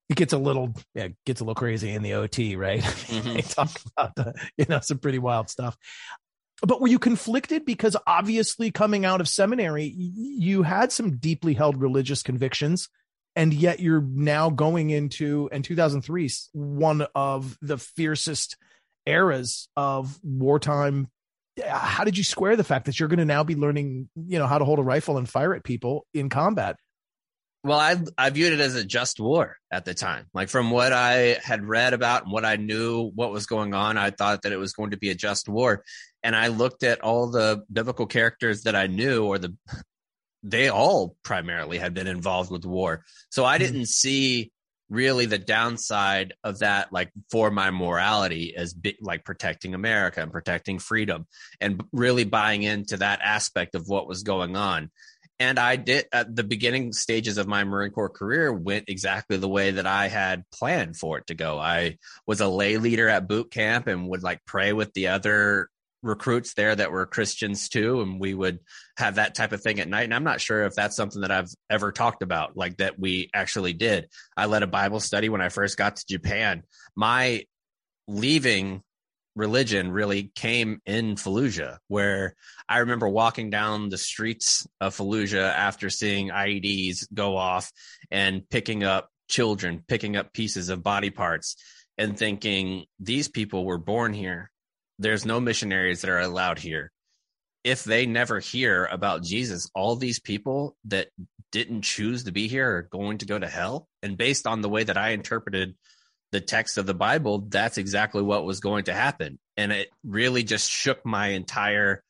it 0.09 0.15
gets 0.15 0.33
a 0.33 0.37
little 0.37 0.73
yeah, 0.93 1.09
gets 1.25 1.41
a 1.41 1.43
little 1.43 1.55
crazy 1.55 1.91
in 1.91 2.03
the 2.03 2.13
OT, 2.13 2.55
right? 2.55 2.81
Mm-hmm. 2.81 3.33
they 3.33 3.41
talk 3.41 3.69
about 3.95 4.15
the, 4.15 4.33
you 4.57 4.65
know 4.69 4.79
some 4.79 4.99
pretty 4.99 5.19
wild 5.19 5.49
stuff. 5.49 5.77
But 6.61 6.81
were 6.81 6.87
you 6.87 6.97
conflicted 6.97 7.65
because 7.65 7.95
obviously 8.07 8.71
coming 8.71 9.05
out 9.05 9.21
of 9.21 9.27
seminary, 9.27 9.85
you 9.85 10.63
had 10.63 10.91
some 10.91 11.17
deeply 11.17 11.53
held 11.53 11.79
religious 11.79 12.23
convictions 12.23 12.89
and 13.37 13.53
yet 13.53 13.79
you're 13.79 14.01
now 14.01 14.49
going 14.49 14.89
into 14.89 15.47
in 15.51 15.61
2003 15.61 16.29
one 16.53 17.05
of 17.13 17.55
the 17.61 17.77
fiercest 17.77 18.57
eras 19.05 19.69
of 19.77 20.19
wartime. 20.23 21.07
How 21.63 22.03
did 22.03 22.17
you 22.17 22.23
square 22.23 22.55
the 22.55 22.63
fact 22.63 22.87
that 22.87 22.99
you're 22.99 23.09
going 23.09 23.19
to 23.19 23.25
now 23.25 23.43
be 23.43 23.55
learning 23.55 24.09
you 24.15 24.39
know 24.39 24.47
how 24.47 24.57
to 24.57 24.65
hold 24.65 24.79
a 24.79 24.83
rifle 24.83 25.17
and 25.17 25.29
fire 25.29 25.53
at 25.53 25.63
people 25.63 26.05
in 26.13 26.29
combat? 26.29 26.77
Well 27.63 27.79
i 27.79 27.97
i 28.17 28.29
viewed 28.31 28.53
it 28.53 28.59
as 28.59 28.75
a 28.75 28.83
just 28.83 29.19
war 29.19 29.57
at 29.71 29.85
the 29.85 29.93
time. 29.93 30.25
Like 30.33 30.49
from 30.49 30.71
what 30.71 30.91
i 30.91 31.37
had 31.43 31.63
read 31.63 31.93
about 31.93 32.23
and 32.23 32.31
what 32.31 32.45
i 32.45 32.55
knew 32.55 33.11
what 33.13 33.31
was 33.31 33.45
going 33.45 33.73
on 33.73 33.97
i 33.97 34.09
thought 34.09 34.43
that 34.43 34.51
it 34.51 34.57
was 34.57 34.73
going 34.73 34.91
to 34.91 34.97
be 34.97 35.11
a 35.11 35.15
just 35.15 35.47
war. 35.47 35.83
And 36.23 36.35
i 36.35 36.47
looked 36.47 36.83
at 36.83 37.01
all 37.01 37.29
the 37.29 37.63
biblical 37.71 38.07
characters 38.07 38.63
that 38.63 38.75
i 38.75 38.87
knew 38.87 39.25
or 39.25 39.37
the 39.37 39.55
they 40.49 40.69
all 40.69 41.15
primarily 41.23 41.77
had 41.77 41.93
been 41.93 42.07
involved 42.07 42.51
with 42.51 42.65
war. 42.65 43.03
So 43.29 43.43
I 43.43 43.57
hmm. 43.57 43.63
didn't 43.63 43.87
see 43.87 44.51
really 44.89 45.25
the 45.25 45.37
downside 45.37 46.33
of 46.43 46.59
that 46.59 46.93
like 46.93 47.11
for 47.29 47.51
my 47.51 47.71
morality 47.71 48.55
as 48.55 48.73
like 49.01 49.25
protecting 49.25 49.73
america 49.73 50.21
and 50.21 50.31
protecting 50.31 50.79
freedom 50.79 51.27
and 51.59 51.83
really 51.91 52.23
buying 52.23 52.63
into 52.63 52.95
that 52.95 53.19
aspect 53.21 53.75
of 53.75 53.87
what 53.87 54.07
was 54.07 54.23
going 54.23 54.55
on 54.55 54.89
and 55.39 55.59
i 55.59 55.75
did 55.75 56.05
at 56.13 56.33
the 56.33 56.43
beginning 56.43 56.93
stages 56.93 57.37
of 57.37 57.49
my 57.49 57.65
marine 57.65 57.91
corps 57.91 58.09
career 58.09 58.53
went 58.53 58.85
exactly 58.87 59.35
the 59.35 59.49
way 59.49 59.71
that 59.71 59.85
i 59.85 60.07
had 60.07 60.45
planned 60.53 60.95
for 60.95 61.17
it 61.17 61.27
to 61.27 61.35
go 61.35 61.59
i 61.59 61.97
was 62.25 62.39
a 62.39 62.47
lay 62.47 62.77
leader 62.77 63.09
at 63.09 63.27
boot 63.27 63.51
camp 63.51 63.87
and 63.87 64.07
would 64.07 64.23
like 64.23 64.39
pray 64.45 64.71
with 64.71 64.93
the 64.93 65.07
other 65.07 65.67
recruits 66.03 66.53
there 66.53 66.75
that 66.75 66.91
were 66.91 67.05
Christians 67.05 67.69
too, 67.69 68.01
and 68.01 68.19
we 68.19 68.33
would 68.33 68.59
have 68.97 69.15
that 69.15 69.35
type 69.35 69.51
of 69.51 69.61
thing 69.61 69.79
at 69.79 69.87
night. 69.87 70.03
And 70.03 70.13
I'm 70.13 70.23
not 70.23 70.41
sure 70.41 70.63
if 70.63 70.75
that's 70.75 70.95
something 70.95 71.21
that 71.21 71.31
I've 71.31 71.49
ever 71.69 71.91
talked 71.91 72.21
about, 72.21 72.55
like 72.55 72.77
that 72.77 72.99
we 72.99 73.29
actually 73.33 73.73
did. 73.73 74.07
I 74.35 74.45
led 74.45 74.63
a 74.63 74.67
Bible 74.67 74.99
study 74.99 75.29
when 75.29 75.41
I 75.41 75.49
first 75.49 75.77
got 75.77 75.95
to 75.97 76.05
Japan. 76.07 76.63
My 76.95 77.45
leaving 78.07 78.83
religion 79.35 79.91
really 79.91 80.31
came 80.35 80.81
in 80.85 81.15
Fallujah, 81.15 81.77
where 81.87 82.35
I 82.67 82.79
remember 82.79 83.07
walking 83.07 83.49
down 83.49 83.89
the 83.89 83.97
streets 83.97 84.67
of 84.81 84.95
Fallujah 84.95 85.53
after 85.53 85.89
seeing 85.89 86.29
IEDs 86.29 87.07
go 87.13 87.37
off 87.37 87.71
and 88.09 88.49
picking 88.49 88.83
up 88.83 89.09
children, 89.29 89.83
picking 89.87 90.15
up 90.15 90.33
pieces 90.33 90.69
of 90.69 90.83
body 90.83 91.11
parts, 91.11 91.55
and 91.97 92.17
thinking, 92.17 92.85
these 92.99 93.27
people 93.27 93.65
were 93.65 93.77
born 93.77 94.13
here. 94.13 94.51
There's 94.99 95.25
no 95.25 95.39
missionaries 95.39 96.01
that 96.01 96.09
are 96.09 96.19
allowed 96.19 96.59
here. 96.59 96.91
If 97.63 97.83
they 97.83 98.05
never 98.05 98.39
hear 98.39 98.85
about 98.85 99.23
Jesus, 99.23 99.69
all 99.75 99.95
these 99.95 100.19
people 100.19 100.75
that 100.85 101.09
didn't 101.51 101.81
choose 101.81 102.23
to 102.23 102.31
be 102.31 102.47
here 102.47 102.77
are 102.77 102.81
going 102.83 103.19
to 103.19 103.25
go 103.25 103.37
to 103.37 103.47
hell. 103.47 103.87
And 104.01 104.17
based 104.17 104.47
on 104.47 104.61
the 104.61 104.69
way 104.69 104.83
that 104.83 104.97
I 104.97 105.09
interpreted 105.09 105.75
the 106.31 106.41
text 106.41 106.77
of 106.77 106.85
the 106.85 106.93
Bible, 106.93 107.45
that's 107.47 107.77
exactly 107.77 108.21
what 108.21 108.45
was 108.45 108.59
going 108.59 108.85
to 108.85 108.93
happen. 108.93 109.39
And 109.55 109.71
it 109.71 109.89
really 110.03 110.43
just 110.43 110.69
shook 110.69 111.05
my 111.05 111.29
entire 111.29 112.03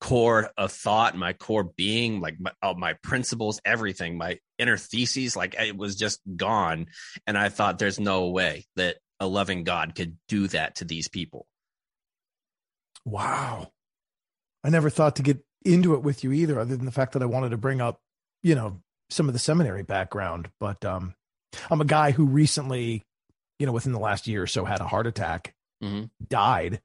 core 0.00 0.50
of 0.56 0.72
thought, 0.72 1.16
my 1.16 1.32
core 1.32 1.64
being, 1.64 2.20
like 2.20 2.36
my, 2.38 2.52
my 2.74 2.92
principles, 3.02 3.60
everything, 3.64 4.16
my 4.16 4.38
inner 4.58 4.76
theses, 4.76 5.36
like 5.36 5.54
it 5.58 5.76
was 5.76 5.96
just 5.96 6.20
gone. 6.36 6.86
And 7.26 7.36
I 7.36 7.48
thought 7.48 7.78
there's 7.78 8.00
no 8.00 8.28
way 8.28 8.66
that 8.76 8.96
a 9.20 9.26
loving 9.26 9.64
God 9.64 9.94
could 9.94 10.16
do 10.28 10.46
that 10.48 10.76
to 10.76 10.84
these 10.84 11.08
people. 11.08 11.46
Wow. 13.04 13.72
I 14.64 14.70
never 14.70 14.90
thought 14.90 15.16
to 15.16 15.22
get 15.22 15.44
into 15.64 15.94
it 15.94 16.02
with 16.02 16.24
you 16.24 16.32
either, 16.32 16.58
other 16.58 16.76
than 16.76 16.86
the 16.86 16.92
fact 16.92 17.12
that 17.12 17.22
I 17.22 17.26
wanted 17.26 17.50
to 17.50 17.56
bring 17.56 17.80
up, 17.80 18.00
you 18.42 18.54
know, 18.54 18.80
some 19.10 19.28
of 19.28 19.32
the 19.32 19.38
seminary 19.38 19.82
background. 19.82 20.50
But 20.60 20.84
um, 20.84 21.14
I'm 21.70 21.80
a 21.80 21.86
guy 21.86 22.10
who 22.10 22.26
recently 22.26 23.04
you 23.58 23.66
know, 23.66 23.72
within 23.72 23.92
the 23.92 23.98
last 23.98 24.26
year 24.26 24.42
or 24.42 24.46
so 24.46 24.64
had 24.64 24.80
a 24.80 24.86
heart 24.86 25.06
attack, 25.06 25.54
mm-hmm. 25.82 26.04
died, 26.28 26.80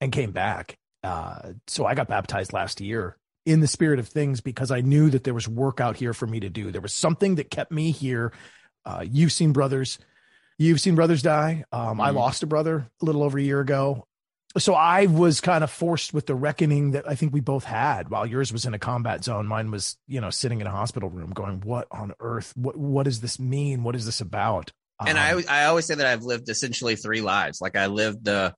and 0.00 0.12
came 0.12 0.32
back. 0.32 0.76
Uh, 1.02 1.52
so 1.66 1.86
I 1.86 1.94
got 1.94 2.08
baptized 2.08 2.52
last 2.52 2.80
year 2.80 3.16
in 3.46 3.60
the 3.60 3.66
spirit 3.66 3.98
of 3.98 4.08
things 4.08 4.40
because 4.40 4.70
I 4.70 4.80
knew 4.80 5.10
that 5.10 5.24
there 5.24 5.34
was 5.34 5.48
work 5.48 5.80
out 5.80 5.96
here 5.96 6.12
for 6.12 6.26
me 6.26 6.40
to 6.40 6.50
do. 6.50 6.70
There 6.70 6.80
was 6.80 6.92
something 6.92 7.36
that 7.36 7.50
kept 7.50 7.72
me 7.72 7.90
here. 7.90 8.32
Uh, 8.84 9.04
you've 9.08 9.32
seen 9.32 9.52
brothers, 9.52 9.98
you've 10.58 10.80
seen 10.80 10.94
brothers 10.94 11.22
die. 11.22 11.64
Um, 11.72 11.80
mm-hmm. 11.80 12.00
I 12.00 12.10
lost 12.10 12.42
a 12.42 12.46
brother 12.46 12.90
a 13.00 13.04
little 13.04 13.22
over 13.22 13.38
a 13.38 13.42
year 13.42 13.60
ago. 13.60 14.06
So 14.58 14.74
I 14.74 15.06
was 15.06 15.40
kind 15.40 15.62
of 15.62 15.70
forced 15.70 16.12
with 16.12 16.26
the 16.26 16.34
reckoning 16.34 16.90
that 16.90 17.08
I 17.08 17.14
think 17.14 17.32
we 17.32 17.40
both 17.40 17.64
had. 17.64 18.08
While 18.08 18.26
yours 18.26 18.52
was 18.52 18.64
in 18.66 18.74
a 18.74 18.80
combat 18.80 19.22
zone, 19.22 19.46
mine 19.46 19.70
was, 19.70 19.96
you 20.08 20.20
know, 20.20 20.30
sitting 20.30 20.60
in 20.60 20.66
a 20.66 20.70
hospital 20.70 21.08
room, 21.08 21.30
going, 21.30 21.60
"What 21.60 21.86
on 21.92 22.12
earth? 22.18 22.52
What 22.56 22.76
what 22.76 23.04
does 23.04 23.20
this 23.20 23.38
mean? 23.38 23.84
What 23.84 23.94
is 23.94 24.06
this 24.06 24.20
about?" 24.20 24.72
and 25.06 25.18
I 25.18 25.32
um, 25.32 25.44
I 25.48 25.64
always 25.64 25.86
say 25.86 25.94
that 25.94 26.06
I've 26.06 26.24
lived 26.24 26.48
essentially 26.48 26.96
three 26.96 27.20
lives. 27.20 27.60
Like 27.60 27.76
I 27.76 27.86
lived 27.86 28.24
the 28.24 28.54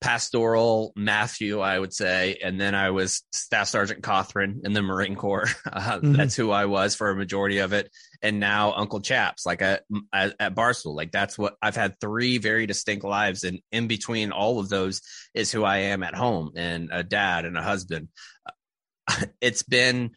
pastoral 0.00 0.92
Matthew, 0.96 1.60
I 1.60 1.78
would 1.78 1.92
say, 1.92 2.38
and 2.42 2.60
then 2.60 2.74
I 2.74 2.90
was 2.90 3.22
Staff 3.32 3.68
Sergeant 3.68 4.02
Cothran 4.02 4.64
in 4.64 4.72
the 4.72 4.82
Marine 4.82 5.16
Corps. 5.16 5.48
Uh, 5.76 5.98
mm-hmm. 5.98 6.12
That's 6.14 6.34
who 6.34 6.50
I 6.50 6.64
was 6.64 6.94
for 6.94 7.10
a 7.10 7.16
majority 7.16 7.58
of 7.58 7.72
it, 7.74 7.90
and 8.22 8.40
now 8.40 8.72
Uncle 8.72 9.00
Chaps, 9.00 9.44
like 9.44 9.60
at, 9.60 9.82
at, 10.12 10.34
at 10.40 10.54
Barstool. 10.54 10.96
Like 10.96 11.12
that's 11.12 11.36
what 11.36 11.54
I've 11.60 11.76
had 11.76 12.00
three 12.00 12.38
very 12.38 12.66
distinct 12.66 13.04
lives, 13.04 13.44
and 13.44 13.60
in 13.72 13.88
between 13.88 14.32
all 14.32 14.58
of 14.58 14.70
those 14.70 15.02
is 15.34 15.52
who 15.52 15.64
I 15.64 15.78
am 15.78 16.02
at 16.02 16.14
home 16.14 16.52
and 16.56 16.88
a 16.92 17.02
dad 17.02 17.44
and 17.44 17.58
a 17.58 17.62
husband. 17.62 18.08
It's 19.40 19.62
been 19.62 20.12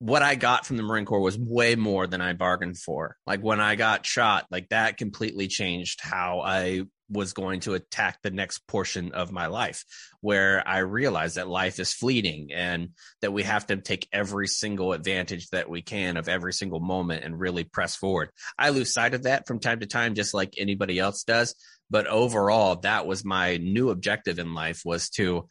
what 0.00 0.22
I 0.22 0.34
got 0.34 0.64
from 0.64 0.78
the 0.78 0.82
Marine 0.82 1.04
Corps 1.04 1.20
was 1.20 1.38
way 1.38 1.76
more 1.76 2.06
than 2.06 2.22
I 2.22 2.32
bargained 2.32 2.78
for. 2.78 3.16
Like 3.26 3.40
when 3.42 3.60
I 3.60 3.74
got 3.76 4.06
shot, 4.06 4.46
like 4.50 4.70
that 4.70 4.96
completely 4.96 5.46
changed 5.46 6.00
how 6.00 6.40
I 6.40 6.84
was 7.10 7.32
going 7.32 7.60
to 7.60 7.74
attack 7.74 8.18
the 8.22 8.30
next 8.30 8.66
portion 8.66 9.12
of 9.12 9.32
my 9.32 9.46
life, 9.46 9.84
where 10.20 10.66
I 10.66 10.78
realized 10.78 11.36
that 11.36 11.48
life 11.48 11.80
is 11.80 11.92
fleeting 11.92 12.50
and 12.52 12.90
that 13.20 13.32
we 13.32 13.42
have 13.42 13.66
to 13.66 13.76
take 13.76 14.08
every 14.12 14.46
single 14.46 14.92
advantage 14.92 15.48
that 15.50 15.68
we 15.68 15.82
can 15.82 16.16
of 16.16 16.28
every 16.28 16.52
single 16.52 16.80
moment 16.80 17.24
and 17.24 17.38
really 17.38 17.64
press 17.64 17.96
forward. 17.96 18.30
I 18.58 18.70
lose 18.70 18.94
sight 18.94 19.14
of 19.14 19.24
that 19.24 19.46
from 19.46 19.58
time 19.58 19.80
to 19.80 19.86
time, 19.86 20.14
just 20.14 20.34
like 20.34 20.54
anybody 20.56 20.98
else 20.98 21.24
does. 21.24 21.54
But 21.90 22.06
overall, 22.06 22.76
that 22.76 23.06
was 23.06 23.24
my 23.24 23.56
new 23.56 23.90
objective 23.90 24.38
in 24.38 24.54
life 24.54 24.82
was 24.84 25.10
to 25.10 25.48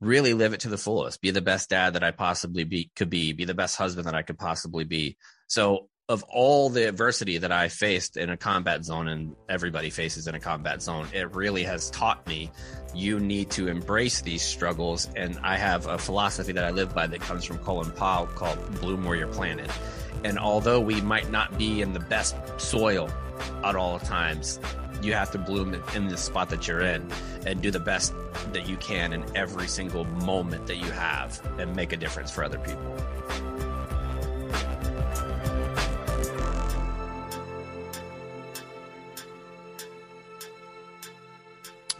really 0.00 0.32
live 0.32 0.54
it 0.54 0.60
to 0.60 0.68
the 0.68 0.78
fullest, 0.78 1.20
be 1.20 1.30
the 1.30 1.42
best 1.42 1.68
dad 1.68 1.94
that 1.94 2.04
I 2.04 2.12
possibly 2.12 2.64
be 2.64 2.90
could 2.96 3.10
be, 3.10 3.32
be 3.32 3.44
the 3.44 3.54
best 3.54 3.76
husband 3.76 4.06
that 4.06 4.14
I 4.14 4.22
could 4.22 4.38
possibly 4.38 4.84
be. 4.84 5.18
So 5.48 5.88
of 6.08 6.22
all 6.30 6.70
the 6.70 6.88
adversity 6.88 7.36
that 7.36 7.52
I 7.52 7.68
faced 7.68 8.16
in 8.16 8.30
a 8.30 8.36
combat 8.36 8.82
zone 8.82 9.08
and 9.08 9.36
everybody 9.46 9.90
faces 9.90 10.26
in 10.26 10.34
a 10.34 10.40
combat 10.40 10.80
zone, 10.80 11.06
it 11.12 11.34
really 11.34 11.64
has 11.64 11.90
taught 11.90 12.26
me 12.26 12.50
you 12.94 13.20
need 13.20 13.50
to 13.50 13.68
embrace 13.68 14.22
these 14.22 14.40
struggles. 14.40 15.06
And 15.16 15.38
I 15.42 15.58
have 15.58 15.86
a 15.86 15.98
philosophy 15.98 16.52
that 16.52 16.64
I 16.64 16.70
live 16.70 16.94
by 16.94 17.06
that 17.08 17.20
comes 17.20 17.44
from 17.44 17.58
Colin 17.58 17.90
Powell 17.90 18.26
called 18.26 18.80
Bloom 18.80 19.04
Where 19.04 19.18
You're 19.18 19.28
Planted. 19.28 19.70
And 20.24 20.38
although 20.38 20.80
we 20.80 21.02
might 21.02 21.30
not 21.30 21.58
be 21.58 21.82
in 21.82 21.92
the 21.92 22.00
best 22.00 22.36
soil 22.58 23.10
at 23.62 23.76
all 23.76 23.98
times, 23.98 24.58
you 25.02 25.12
have 25.12 25.30
to 25.32 25.38
bloom 25.38 25.74
in 25.94 26.08
the 26.08 26.16
spot 26.16 26.48
that 26.48 26.66
you're 26.66 26.80
in 26.80 27.06
and 27.46 27.60
do 27.60 27.70
the 27.70 27.80
best 27.80 28.14
that 28.54 28.66
you 28.66 28.78
can 28.78 29.12
in 29.12 29.24
every 29.36 29.68
single 29.68 30.04
moment 30.04 30.68
that 30.68 30.76
you 30.76 30.90
have 30.90 31.40
and 31.58 31.76
make 31.76 31.92
a 31.92 31.98
difference 31.98 32.30
for 32.30 32.42
other 32.42 32.58
people. 32.58 32.96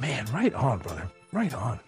Man, 0.00 0.26
right 0.33 0.55
on, 0.55 0.78
brother. 0.78 1.11
Right 1.33 1.52
on. 1.55 1.81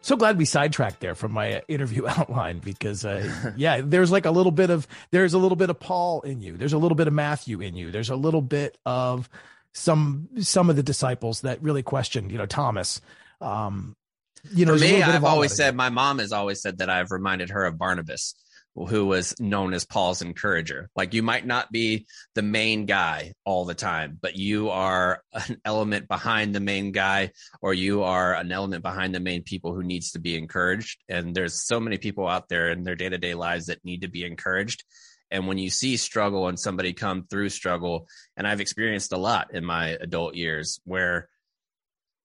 So 0.00 0.16
glad 0.16 0.36
we 0.36 0.44
sidetracked 0.44 1.00
there 1.00 1.14
from 1.14 1.32
my 1.32 1.62
interview 1.68 2.06
outline 2.08 2.58
because, 2.58 3.04
uh, 3.04 3.52
yeah, 3.56 3.80
there's 3.82 4.10
like 4.10 4.26
a 4.26 4.30
little 4.30 4.52
bit 4.52 4.70
of 4.70 4.86
there's 5.10 5.34
a 5.34 5.38
little 5.38 5.56
bit 5.56 5.70
of 5.70 5.78
Paul 5.78 6.22
in 6.22 6.40
you. 6.40 6.56
There's 6.56 6.72
a 6.72 6.78
little 6.78 6.96
bit 6.96 7.06
of 7.06 7.14
Matthew 7.14 7.60
in 7.60 7.76
you. 7.76 7.90
There's 7.90 8.10
a 8.10 8.16
little 8.16 8.42
bit 8.42 8.76
of 8.84 9.28
some 9.72 10.28
some 10.40 10.68
of 10.68 10.76
the 10.76 10.82
disciples 10.82 11.42
that 11.42 11.62
really 11.62 11.82
questioned, 11.82 12.32
you 12.32 12.38
know, 12.38 12.46
Thomas. 12.46 13.00
Um, 13.40 13.96
you 14.52 14.66
know, 14.66 14.76
For 14.76 14.80
me, 14.80 15.02
I've 15.02 15.24
always 15.24 15.54
said 15.54 15.76
my 15.76 15.88
mom 15.88 16.18
has 16.18 16.32
always 16.32 16.60
said 16.60 16.78
that 16.78 16.90
I've 16.90 17.12
reminded 17.12 17.50
her 17.50 17.64
of 17.64 17.78
Barnabas, 17.78 18.34
who 18.74 19.06
was 19.06 19.38
known 19.38 19.74
as 19.74 19.84
Paul's 19.84 20.22
encourager. 20.22 20.88
Like 20.96 21.14
you 21.14 21.22
might 21.22 21.46
not 21.46 21.70
be 21.70 22.06
the 22.34 22.42
main 22.42 22.86
guy 22.86 23.34
all 23.44 23.64
the 23.64 23.74
time, 23.74 24.18
but 24.20 24.36
you 24.36 24.70
are 24.70 25.22
an 25.32 25.60
element 25.64 26.08
behind 26.08 26.54
the 26.54 26.60
main 26.60 26.92
guy, 26.92 27.32
or 27.60 27.74
you 27.74 28.02
are 28.02 28.34
an 28.34 28.50
element 28.50 28.82
behind 28.82 29.14
the 29.14 29.20
main 29.20 29.42
people 29.42 29.74
who 29.74 29.82
needs 29.82 30.12
to 30.12 30.20
be 30.20 30.36
encouraged. 30.36 31.02
And 31.08 31.34
there's 31.34 31.62
so 31.62 31.80
many 31.80 31.98
people 31.98 32.26
out 32.26 32.48
there 32.48 32.70
in 32.70 32.82
their 32.82 32.96
day 32.96 33.08
to 33.08 33.18
day 33.18 33.34
lives 33.34 33.66
that 33.66 33.84
need 33.84 34.02
to 34.02 34.08
be 34.08 34.24
encouraged. 34.24 34.84
And 35.30 35.46
when 35.46 35.58
you 35.58 35.70
see 35.70 35.96
struggle 35.96 36.48
and 36.48 36.58
somebody 36.58 36.92
come 36.92 37.24
through 37.24 37.48
struggle, 37.48 38.06
and 38.36 38.46
I've 38.46 38.60
experienced 38.60 39.12
a 39.12 39.18
lot 39.18 39.54
in 39.54 39.64
my 39.64 39.96
adult 40.00 40.34
years 40.34 40.80
where 40.84 41.28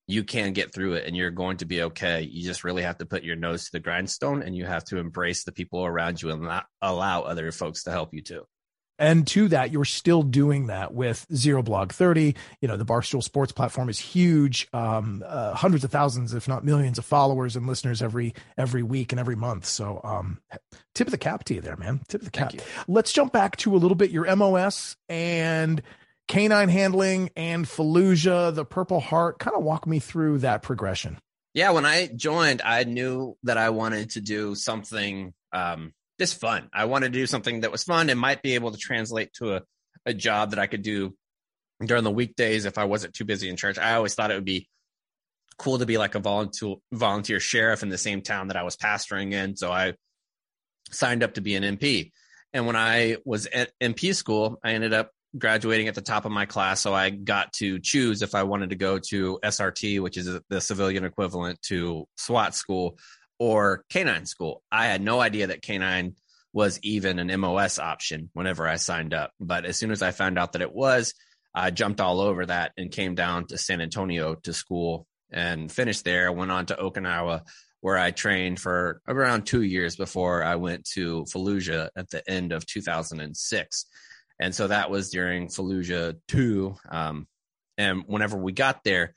you 0.07 0.23
can 0.23 0.53
get 0.53 0.73
through 0.73 0.93
it 0.93 1.05
and 1.05 1.15
you're 1.15 1.31
going 1.31 1.57
to 1.57 1.65
be 1.65 1.83
okay. 1.83 2.21
You 2.21 2.43
just 2.43 2.63
really 2.63 2.83
have 2.83 2.97
to 2.99 3.05
put 3.05 3.23
your 3.23 3.35
nose 3.35 3.65
to 3.65 3.71
the 3.73 3.79
grindstone 3.79 4.41
and 4.41 4.55
you 4.55 4.65
have 4.65 4.85
to 4.85 4.97
embrace 4.97 5.43
the 5.43 5.51
people 5.51 5.85
around 5.85 6.21
you 6.21 6.31
and 6.31 6.41
not 6.41 6.65
allow 6.81 7.21
other 7.23 7.51
folks 7.51 7.83
to 7.83 7.91
help 7.91 8.13
you 8.13 8.21
too. 8.21 8.45
And 8.99 9.27
to 9.27 9.47
that, 9.49 9.71
you're 9.71 9.85
still 9.85 10.23
doing 10.23 10.67
that 10.67 10.91
with 10.91 11.27
Zero 11.31 11.61
Blog 11.61 11.91
30. 11.91 12.35
You 12.61 12.67
know, 12.67 12.77
the 12.77 12.85
Barstool 12.85 13.21
Sports 13.21 13.51
platform 13.51 13.89
is 13.89 13.99
huge, 13.99 14.67
um, 14.73 15.23
uh, 15.25 15.53
hundreds 15.53 15.83
of 15.83 15.91
thousands, 15.91 16.33
if 16.33 16.47
not 16.47 16.65
millions, 16.65 16.97
of 16.97 17.05
followers 17.05 17.55
and 17.55 17.67
listeners 17.67 18.01
every 18.01 18.33
every 18.57 18.81
week 18.81 19.11
and 19.13 19.19
every 19.19 19.35
month. 19.35 19.65
So, 19.65 20.01
um, 20.03 20.39
tip 20.95 21.07
of 21.07 21.11
the 21.11 21.17
cap 21.19 21.43
to 21.43 21.53
you 21.53 21.61
there, 21.61 21.77
man. 21.77 22.01
Tip 22.07 22.21
of 22.21 22.25
the 22.25 22.31
cap. 22.31 22.53
Let's 22.87 23.13
jump 23.13 23.33
back 23.33 23.57
to 23.57 23.75
a 23.75 23.77
little 23.77 23.93
bit 23.93 24.09
your 24.09 24.35
MOS 24.35 24.95
and 25.07 25.83
canine 26.27 26.69
handling 26.69 27.29
and 27.35 27.65
Fallujah, 27.65 28.53
the 28.53 28.65
Purple 28.65 28.99
Heart. 28.99 29.39
Kind 29.39 29.55
of 29.55 29.63
walk 29.63 29.87
me 29.87 29.99
through 29.99 30.39
that 30.39 30.61
progression. 30.61 31.17
Yeah, 31.53 31.71
when 31.71 31.85
I 31.85 32.07
joined, 32.07 32.61
I 32.61 32.83
knew 32.83 33.35
that 33.43 33.57
I 33.57 33.71
wanted 33.71 34.11
to 34.11 34.21
do 34.21 34.53
something 34.53 35.33
um, 35.51 35.93
just 36.19 36.39
fun. 36.39 36.69
I 36.73 36.85
wanted 36.85 37.13
to 37.13 37.19
do 37.19 37.27
something 37.27 37.61
that 37.61 37.71
was 37.71 37.83
fun 37.83 38.09
and 38.09 38.19
might 38.19 38.41
be 38.41 38.55
able 38.55 38.71
to 38.71 38.77
translate 38.77 39.33
to 39.33 39.55
a, 39.55 39.61
a 40.05 40.13
job 40.13 40.51
that 40.51 40.59
I 40.59 40.67
could 40.67 40.81
do 40.81 41.15
during 41.83 42.03
the 42.03 42.11
weekdays 42.11 42.65
if 42.65 42.77
I 42.77 42.85
wasn't 42.85 43.13
too 43.13 43.25
busy 43.25 43.49
in 43.49 43.55
church. 43.55 43.77
I 43.77 43.95
always 43.95 44.15
thought 44.15 44.31
it 44.31 44.35
would 44.35 44.45
be 44.45 44.67
cool 45.57 45.79
to 45.79 45.85
be 45.85 45.97
like 45.97 46.15
a 46.15 46.19
volunteer 46.19 46.75
volunteer 46.91 47.39
sheriff 47.39 47.83
in 47.83 47.89
the 47.89 47.97
same 47.97 48.21
town 48.21 48.47
that 48.47 48.57
I 48.57 48.63
was 48.63 48.77
pastoring 48.77 49.33
in. 49.33 49.55
So 49.55 49.71
I 49.71 49.93
signed 50.91 51.23
up 51.23 51.35
to 51.35 51.41
be 51.41 51.55
an 51.55 51.63
MP. 51.77 52.11
And 52.53 52.65
when 52.65 52.75
I 52.75 53.17
was 53.25 53.45
at 53.47 53.71
MP 53.81 54.15
school, 54.15 54.59
I 54.63 54.71
ended 54.71 54.93
up 54.93 55.11
graduating 55.37 55.87
at 55.87 55.95
the 55.95 56.01
top 56.01 56.25
of 56.25 56.31
my 56.31 56.45
class. 56.45 56.81
So 56.81 56.93
I 56.93 57.09
got 57.09 57.53
to 57.53 57.79
choose 57.79 58.21
if 58.21 58.35
I 58.35 58.43
wanted 58.43 58.71
to 58.71 58.75
go 58.75 58.99
to 59.09 59.39
SRT, 59.43 60.01
which 60.01 60.17
is 60.17 60.39
the 60.49 60.61
civilian 60.61 61.05
equivalent 61.05 61.61
to 61.63 62.07
SWAT 62.17 62.55
school, 62.55 62.97
or 63.39 63.83
canine 63.89 64.25
school. 64.25 64.63
I 64.71 64.85
had 64.87 65.01
no 65.01 65.19
idea 65.19 65.47
that 65.47 65.61
canine 65.61 66.15
was 66.53 66.79
even 66.81 67.19
an 67.19 67.39
MOS 67.39 67.77
option 67.77 68.29
whenever 68.33 68.67
I 68.67 68.77
signed 68.77 69.13
up. 69.13 69.31
But 69.39 69.65
as 69.65 69.77
soon 69.77 69.91
as 69.91 70.01
I 70.01 70.11
found 70.11 70.39
out 70.39 70.53
that 70.53 70.61
it 70.61 70.73
was, 70.73 71.13
I 71.53 71.71
jumped 71.71 72.01
all 72.01 72.19
over 72.19 72.45
that 72.45 72.71
and 72.77 72.91
came 72.91 73.15
down 73.15 73.47
to 73.47 73.57
San 73.57 73.81
Antonio 73.81 74.35
to 74.35 74.53
school 74.53 75.05
and 75.31 75.71
finished 75.71 76.03
there. 76.03 76.27
I 76.27 76.31
went 76.31 76.51
on 76.51 76.65
to 76.67 76.75
Okinawa, 76.75 77.41
where 77.81 77.97
I 77.97 78.11
trained 78.11 78.59
for 78.59 79.01
around 79.07 79.45
two 79.45 79.61
years 79.61 79.95
before 79.95 80.43
I 80.43 80.55
went 80.55 80.85
to 80.93 81.25
Fallujah 81.25 81.89
at 81.95 82.09
the 82.09 82.27
end 82.29 82.51
of 82.51 82.65
2006. 82.65 83.85
And 84.39 84.53
so 84.53 84.67
that 84.67 84.89
was 84.89 85.09
during 85.09 85.47
Fallujah 85.47 86.17
2. 86.27 86.75
Um, 86.89 87.27
and 87.77 88.03
whenever 88.07 88.37
we 88.37 88.51
got 88.51 88.83
there, 88.83 89.15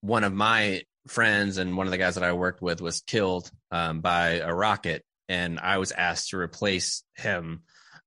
one 0.00 0.24
of 0.24 0.32
my 0.32 0.82
friends 1.06 1.58
and 1.58 1.76
one 1.76 1.86
of 1.86 1.90
the 1.90 1.98
guys 1.98 2.14
that 2.16 2.24
I 2.24 2.32
worked 2.32 2.62
with 2.62 2.80
was 2.80 3.00
killed 3.00 3.50
um, 3.70 4.00
by 4.00 4.40
a 4.40 4.52
rocket. 4.52 5.04
And 5.28 5.58
I 5.58 5.78
was 5.78 5.92
asked 5.92 6.30
to 6.30 6.38
replace 6.38 7.02
him 7.16 7.62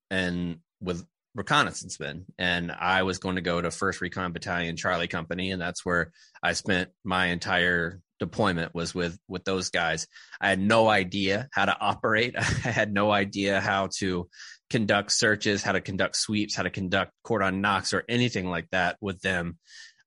and 0.10 0.60
with 0.81 1.05
reconnaissance 1.36 2.00
men. 2.00 2.25
And 2.38 2.72
I 2.72 3.03
was 3.03 3.20
going 3.20 3.36
to 3.36 3.41
go 3.41 3.62
to 3.62 3.70
1st 3.70 4.01
Recon 4.01 4.34
Battalion 4.34 4.75
Charlie 4.75 5.08
Company. 5.08 5.51
And 5.51 5.62
that's 5.62 5.86
where 5.86 6.12
I 6.41 6.53
spent 6.53 6.89
my 7.03 7.27
entire 7.27 8.01
deployment 8.21 8.73
was 8.73 8.93
with 8.95 9.17
with 9.27 9.43
those 9.43 9.71
guys. 9.71 10.07
I 10.39 10.47
had 10.47 10.59
no 10.59 10.87
idea 10.87 11.49
how 11.51 11.65
to 11.65 11.75
operate. 11.77 12.35
I 12.37 12.41
had 12.41 12.93
no 12.93 13.11
idea 13.11 13.59
how 13.59 13.89
to 13.97 14.29
conduct 14.69 15.11
searches, 15.11 15.63
how 15.63 15.73
to 15.73 15.81
conduct 15.81 16.15
sweeps, 16.15 16.55
how 16.55 16.63
to 16.63 16.69
conduct 16.69 17.11
cordon 17.23 17.59
knocks 17.59 17.93
or 17.93 18.05
anything 18.07 18.47
like 18.47 18.69
that 18.69 18.95
with 19.01 19.19
them. 19.21 19.57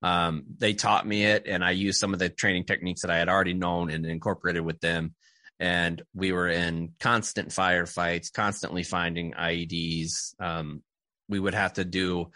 Um, 0.00 0.44
they 0.58 0.74
taught 0.74 1.06
me 1.06 1.24
it, 1.24 1.46
and 1.46 1.64
I 1.64 1.72
used 1.72 1.98
some 1.98 2.12
of 2.12 2.20
the 2.20 2.28
training 2.28 2.64
techniques 2.64 3.02
that 3.02 3.10
I 3.10 3.18
had 3.18 3.28
already 3.28 3.52
known 3.52 3.90
and 3.90 4.06
incorporated 4.06 4.64
with 4.64 4.78
them. 4.80 5.14
And 5.58 6.00
we 6.14 6.30
were 6.32 6.48
in 6.48 6.92
constant 7.00 7.48
firefights, 7.48 8.32
constantly 8.32 8.84
finding 8.84 9.32
IEDs. 9.32 10.34
Um, 10.40 10.82
we 11.28 11.40
would 11.40 11.54
have 11.54 11.74
to 11.74 11.84
do. 11.84 12.30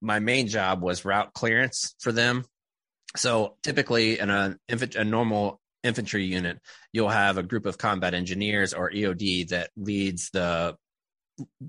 My 0.00 0.20
main 0.20 0.46
job 0.48 0.82
was 0.82 1.04
route 1.04 1.32
clearance 1.32 1.94
for 1.98 2.12
them. 2.12 2.44
So 3.16 3.56
typically, 3.62 4.18
in 4.18 4.30
a, 4.30 4.56
a 4.96 5.04
normal 5.04 5.60
infantry 5.82 6.24
unit, 6.24 6.58
you'll 6.92 7.08
have 7.08 7.38
a 7.38 7.42
group 7.42 7.66
of 7.66 7.78
combat 7.78 8.14
engineers 8.14 8.74
or 8.74 8.90
EOD 8.90 9.48
that 9.48 9.70
leads 9.76 10.30
the 10.30 10.76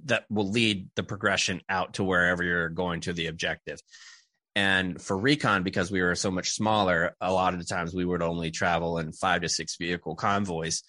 that 0.05 0.25
will 0.29 0.49
lead 0.49 0.89
the 0.95 1.03
progression 1.03 1.59
out 1.67 1.95
to 1.95 2.03
wherever 2.03 2.43
you're 2.43 2.69
going 2.69 3.01
to 3.01 3.13
the 3.13 3.27
objective. 3.27 3.79
And 4.55 5.01
for 5.01 5.17
recon, 5.17 5.63
because 5.63 5.91
we 5.91 6.01
were 6.01 6.15
so 6.15 6.31
much 6.31 6.51
smaller, 6.51 7.15
a 7.19 7.33
lot 7.33 7.53
of 7.53 7.59
the 7.59 7.65
times 7.65 7.93
we 7.93 8.05
would 8.05 8.21
only 8.21 8.51
travel 8.51 8.99
in 8.99 9.11
five 9.11 9.41
to 9.41 9.49
six 9.49 9.75
vehicle 9.75 10.15
convoys. 10.15 10.83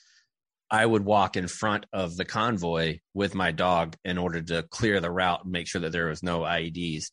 I 0.70 0.84
would 0.84 1.04
walk 1.04 1.36
in 1.36 1.48
front 1.48 1.86
of 1.92 2.16
the 2.16 2.24
convoy 2.24 2.98
with 3.14 3.34
my 3.34 3.50
dog 3.50 3.96
in 4.04 4.18
order 4.18 4.42
to 4.42 4.64
clear 4.64 5.00
the 5.00 5.10
route 5.10 5.44
and 5.44 5.52
make 5.52 5.68
sure 5.68 5.80
that 5.80 5.92
there 5.92 6.08
was 6.08 6.22
no 6.22 6.40
IEDs. 6.40 7.06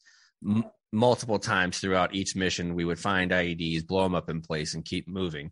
Multiple 0.93 1.39
times 1.39 1.79
throughout 1.79 2.13
each 2.13 2.35
mission, 2.35 2.75
we 2.75 2.85
would 2.85 2.99
find 2.99 3.31
IEDs, 3.31 3.85
blow 3.85 4.03
them 4.03 4.13
up 4.15 4.29
in 4.29 4.41
place, 4.41 4.75
and 4.75 4.85
keep 4.85 5.07
moving, 5.07 5.51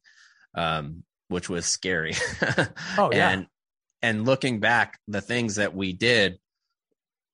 um, 0.55 1.03
which 1.29 1.49
was 1.49 1.65
scary. 1.65 2.13
Oh, 2.97 3.09
yeah. 3.11 3.31
and 3.31 3.47
and 4.03 4.25
looking 4.25 4.59
back, 4.59 4.99
the 5.07 5.21
things 5.21 5.55
that 5.55 5.75
we 5.75 5.93
did 5.93 6.37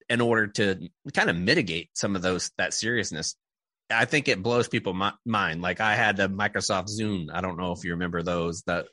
in 0.09 0.21
order 0.21 0.47
to 0.47 0.89
kind 1.13 1.29
of 1.29 1.35
mitigate 1.35 1.89
some 1.93 2.15
of 2.15 2.21
those 2.21 2.51
that 2.57 2.73
seriousness, 2.73 3.35
I 3.89 4.05
think 4.05 4.27
it 4.27 4.41
blows 4.41 4.67
people 4.67 4.93
mi- 4.93 5.11
mind. 5.25 5.61
Like 5.61 5.81
I 5.81 5.95
had 5.95 6.17
the 6.17 6.29
Microsoft 6.29 6.87
Zune. 6.89 7.27
I 7.33 7.41
don't 7.41 7.57
know 7.57 7.73
if 7.73 7.83
you 7.83 7.91
remember 7.91 8.23
those 8.23 8.61
that 8.67 8.85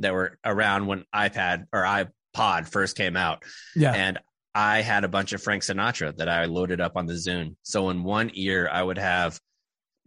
that 0.00 0.12
were 0.12 0.38
around 0.44 0.86
when 0.86 1.04
iPad 1.14 1.64
or 1.72 1.82
iPod 1.82 2.68
first 2.68 2.96
came 2.96 3.16
out. 3.16 3.42
Yeah. 3.74 3.92
And 3.92 4.18
I 4.58 4.82
had 4.82 5.04
a 5.04 5.08
bunch 5.08 5.32
of 5.32 5.40
Frank 5.40 5.62
Sinatra 5.62 6.16
that 6.16 6.28
I 6.28 6.46
loaded 6.46 6.80
up 6.80 6.96
on 6.96 7.06
the 7.06 7.12
Zune. 7.12 7.54
So 7.62 7.90
in 7.90 8.02
one 8.02 8.32
ear, 8.34 8.68
I 8.72 8.82
would 8.82 8.98
have 8.98 9.38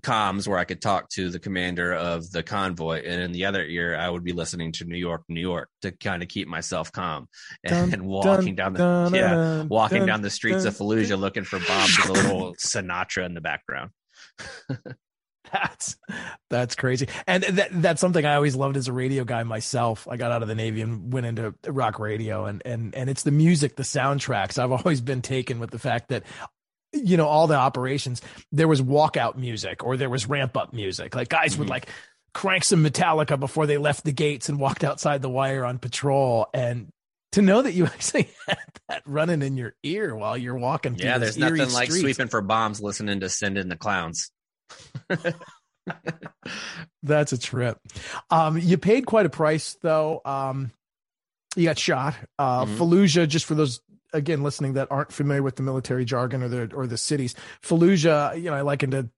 comms 0.03 0.45
where 0.45 0.57
I 0.57 0.65
could 0.65 0.81
talk 0.81 1.07
to 1.11 1.29
the 1.29 1.39
commander 1.39 1.93
of 1.93 2.29
the 2.31 2.43
convoy, 2.43 3.01
and 3.05 3.21
in 3.21 3.31
the 3.31 3.45
other 3.45 3.63
ear, 3.63 3.95
I 3.95 4.09
would 4.09 4.25
be 4.25 4.33
listening 4.33 4.73
to 4.73 4.83
New 4.83 4.97
York, 4.97 5.23
New 5.29 5.39
York 5.39 5.69
to 5.83 5.91
kind 5.91 6.21
of 6.21 6.27
keep 6.27 6.49
myself 6.49 6.91
calm 6.91 7.29
and, 7.63 7.91
Dun, 7.91 8.03
walking 8.03 8.55
dun, 8.55 8.73
down 8.73 8.73
the 8.73 8.79
dun, 8.79 9.15
yeah, 9.15 9.63
walking 9.69 10.05
down 10.05 10.21
the 10.21 10.29
streets 10.29 10.65
of 10.65 10.75
Fallujah 10.75 11.17
looking 11.17 11.45
for 11.45 11.59
bombs 11.59 11.97
with 11.97 12.09
a 12.09 12.13
little 12.13 12.53
Sinatra 12.55 13.25
in 13.25 13.33
the 13.33 13.41
background. 13.41 13.91
That's 15.53 15.97
that's 16.49 16.75
crazy, 16.75 17.07
and 17.27 17.43
that 17.43 17.69
that's 17.81 17.99
something 18.01 18.25
I 18.25 18.35
always 18.35 18.55
loved 18.55 18.77
as 18.77 18.87
a 18.87 18.93
radio 18.93 19.23
guy 19.23 19.43
myself. 19.43 20.07
I 20.09 20.17
got 20.17 20.31
out 20.31 20.41
of 20.41 20.47
the 20.47 20.55
Navy 20.55 20.81
and 20.81 21.11
went 21.11 21.25
into 21.25 21.53
rock 21.67 21.99
radio, 21.99 22.45
and 22.45 22.61
and 22.65 22.93
and 22.95 23.09
it's 23.09 23.23
the 23.23 23.31
music, 23.31 23.75
the 23.75 23.83
soundtracks. 23.83 24.57
I've 24.59 24.71
always 24.85 25.01
been 25.01 25.21
taken 25.21 25.59
with 25.59 25.71
the 25.71 25.79
fact 25.79 26.09
that 26.09 26.23
you 26.93 27.17
know 27.17 27.27
all 27.27 27.47
the 27.47 27.55
operations 27.55 28.21
there 28.51 28.67
was 28.67 28.81
walkout 28.81 29.35
music 29.37 29.83
or 29.83 29.95
there 29.97 30.09
was 30.09 30.27
ramp 30.27 30.55
up 30.57 30.73
music. 30.73 31.15
Like 31.15 31.29
guys 31.29 31.57
would 31.57 31.67
Mhm. 31.67 31.71
like 31.71 31.87
crank 32.33 32.63
some 32.63 32.83
Metallica 32.83 33.39
before 33.39 33.65
they 33.65 33.77
left 33.77 34.03
the 34.05 34.11
gates 34.13 34.47
and 34.49 34.59
walked 34.59 34.83
outside 34.83 35.21
the 35.21 35.29
wire 35.29 35.65
on 35.65 35.79
patrol, 35.79 36.47
and 36.53 36.89
to 37.33 37.41
know 37.41 37.61
that 37.61 37.73
you 37.73 37.85
actually 37.87 38.29
had 38.47 38.57
that 38.89 39.01
running 39.05 39.41
in 39.41 39.57
your 39.57 39.73
ear 39.83 40.15
while 40.15 40.37
you're 40.37 40.57
walking. 40.57 40.95
through 40.95 41.07
Yeah, 41.09 41.17
there's 41.17 41.37
nothing 41.37 41.57
like 41.71 41.89
streets. 41.91 41.99
sweeping 42.01 42.27
for 42.27 42.41
bombs, 42.41 42.81
listening 42.81 43.19
to 43.21 43.29
Send 43.29 43.57
in 43.57 43.69
the 43.69 43.77
Clowns. 43.77 44.31
That's 47.03 47.33
a 47.33 47.37
trip. 47.37 47.77
Um, 48.29 48.57
you 48.57 48.77
paid 48.77 49.05
quite 49.05 49.25
a 49.25 49.29
price 49.29 49.77
though. 49.81 50.21
Um, 50.25 50.71
you 51.55 51.65
got 51.65 51.79
shot. 51.79 52.15
Uh, 52.39 52.65
Mhm. 52.65 52.77
Fallujah, 52.77 53.27
just 53.27 53.45
for 53.45 53.55
those 53.55 53.81
again 54.13 54.43
listening 54.43 54.73
that 54.73 54.89
aren't 54.91 55.11
familiar 55.11 55.41
with 55.41 55.55
the 55.55 55.63
military 55.63 56.05
jargon 56.05 56.43
or 56.43 56.49
the 56.49 56.73
or 56.73 56.85
the 56.87 56.97
cities, 56.97 57.35
Fallujah, 57.61 58.35
you 58.35 58.49
know, 58.49 58.53
I 58.55 58.61
likened 58.61 58.91
to 58.93 59.09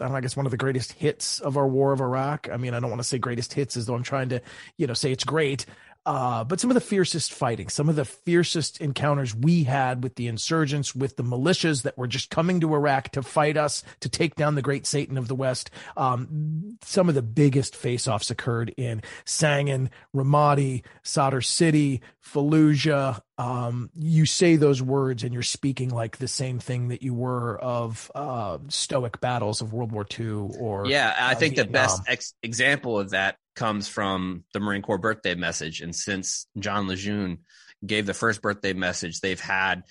I 0.00 0.06
don't 0.06 0.12
know, 0.12 0.18
I 0.18 0.20
guess 0.20 0.36
one 0.36 0.46
of 0.46 0.50
the 0.50 0.56
greatest 0.58 0.92
hits 0.94 1.38
of 1.38 1.56
our 1.56 1.68
war 1.68 1.92
of 1.92 2.00
Iraq. 2.00 2.48
I 2.52 2.56
mean, 2.56 2.74
I 2.74 2.80
don't 2.80 2.90
want 2.90 3.00
to 3.00 3.06
say 3.06 3.18
greatest 3.18 3.52
hits 3.52 3.76
as 3.76 3.86
though 3.86 3.94
I'm 3.94 4.02
trying 4.02 4.30
to, 4.30 4.40
you 4.76 4.86
know, 4.88 4.94
say 4.94 5.12
it's 5.12 5.22
great. 5.22 5.64
Uh, 6.04 6.42
but 6.42 6.58
some 6.58 6.70
of 6.70 6.74
the 6.74 6.80
fiercest 6.80 7.32
fighting, 7.32 7.68
some 7.68 7.88
of 7.88 7.96
the 7.96 8.04
fiercest 8.04 8.80
encounters 8.80 9.34
we 9.34 9.64
had 9.64 10.02
with 10.02 10.16
the 10.16 10.26
insurgents, 10.26 10.94
with 10.94 11.16
the 11.16 11.22
militias 11.22 11.82
that 11.82 11.96
were 11.96 12.08
just 12.08 12.30
coming 12.30 12.60
to 12.60 12.74
Iraq 12.74 13.10
to 13.10 13.22
fight 13.22 13.56
us, 13.56 13.84
to 14.00 14.08
take 14.08 14.34
down 14.34 14.54
the 14.54 14.62
great 14.62 14.86
Satan 14.86 15.16
of 15.16 15.28
the 15.28 15.34
West. 15.34 15.70
Um, 15.96 16.76
some 16.82 17.08
of 17.08 17.14
the 17.14 17.22
biggest 17.22 17.76
face-offs 17.76 18.30
occurred 18.30 18.74
in 18.76 19.02
Sangin, 19.24 19.90
Ramadi, 20.14 20.82
Sadr 21.02 21.40
City, 21.40 22.00
Fallujah. 22.24 23.20
Um, 23.36 23.90
you 23.96 24.26
say 24.26 24.56
those 24.56 24.80
words 24.80 25.24
and 25.24 25.32
you're 25.32 25.42
speaking 25.42 25.88
like 25.88 26.18
the 26.18 26.28
same 26.28 26.60
thing 26.60 26.88
that 26.88 27.02
you 27.02 27.14
were 27.14 27.58
of 27.58 28.10
uh, 28.14 28.58
stoic 28.68 29.20
battles 29.20 29.60
of 29.60 29.72
World 29.72 29.90
War 29.90 30.06
II 30.18 30.56
or 30.58 30.86
Yeah, 30.86 31.14
I 31.18 31.32
uh, 31.32 31.34
think 31.34 31.56
the 31.56 31.64
best 31.64 32.02
ex- 32.06 32.34
example 32.42 32.98
of 32.98 33.10
that 33.10 33.36
comes 33.54 33.88
from 33.88 34.44
the 34.52 34.60
Marine 34.60 34.82
Corps 34.82 34.98
birthday 34.98 35.34
message. 35.34 35.80
And 35.80 35.94
since 35.94 36.46
John 36.58 36.88
Lejeune 36.88 37.38
gave 37.84 38.06
the 38.06 38.14
first 38.14 38.42
birthday 38.42 38.72
message, 38.72 39.20
they've 39.20 39.40
had 39.40 39.82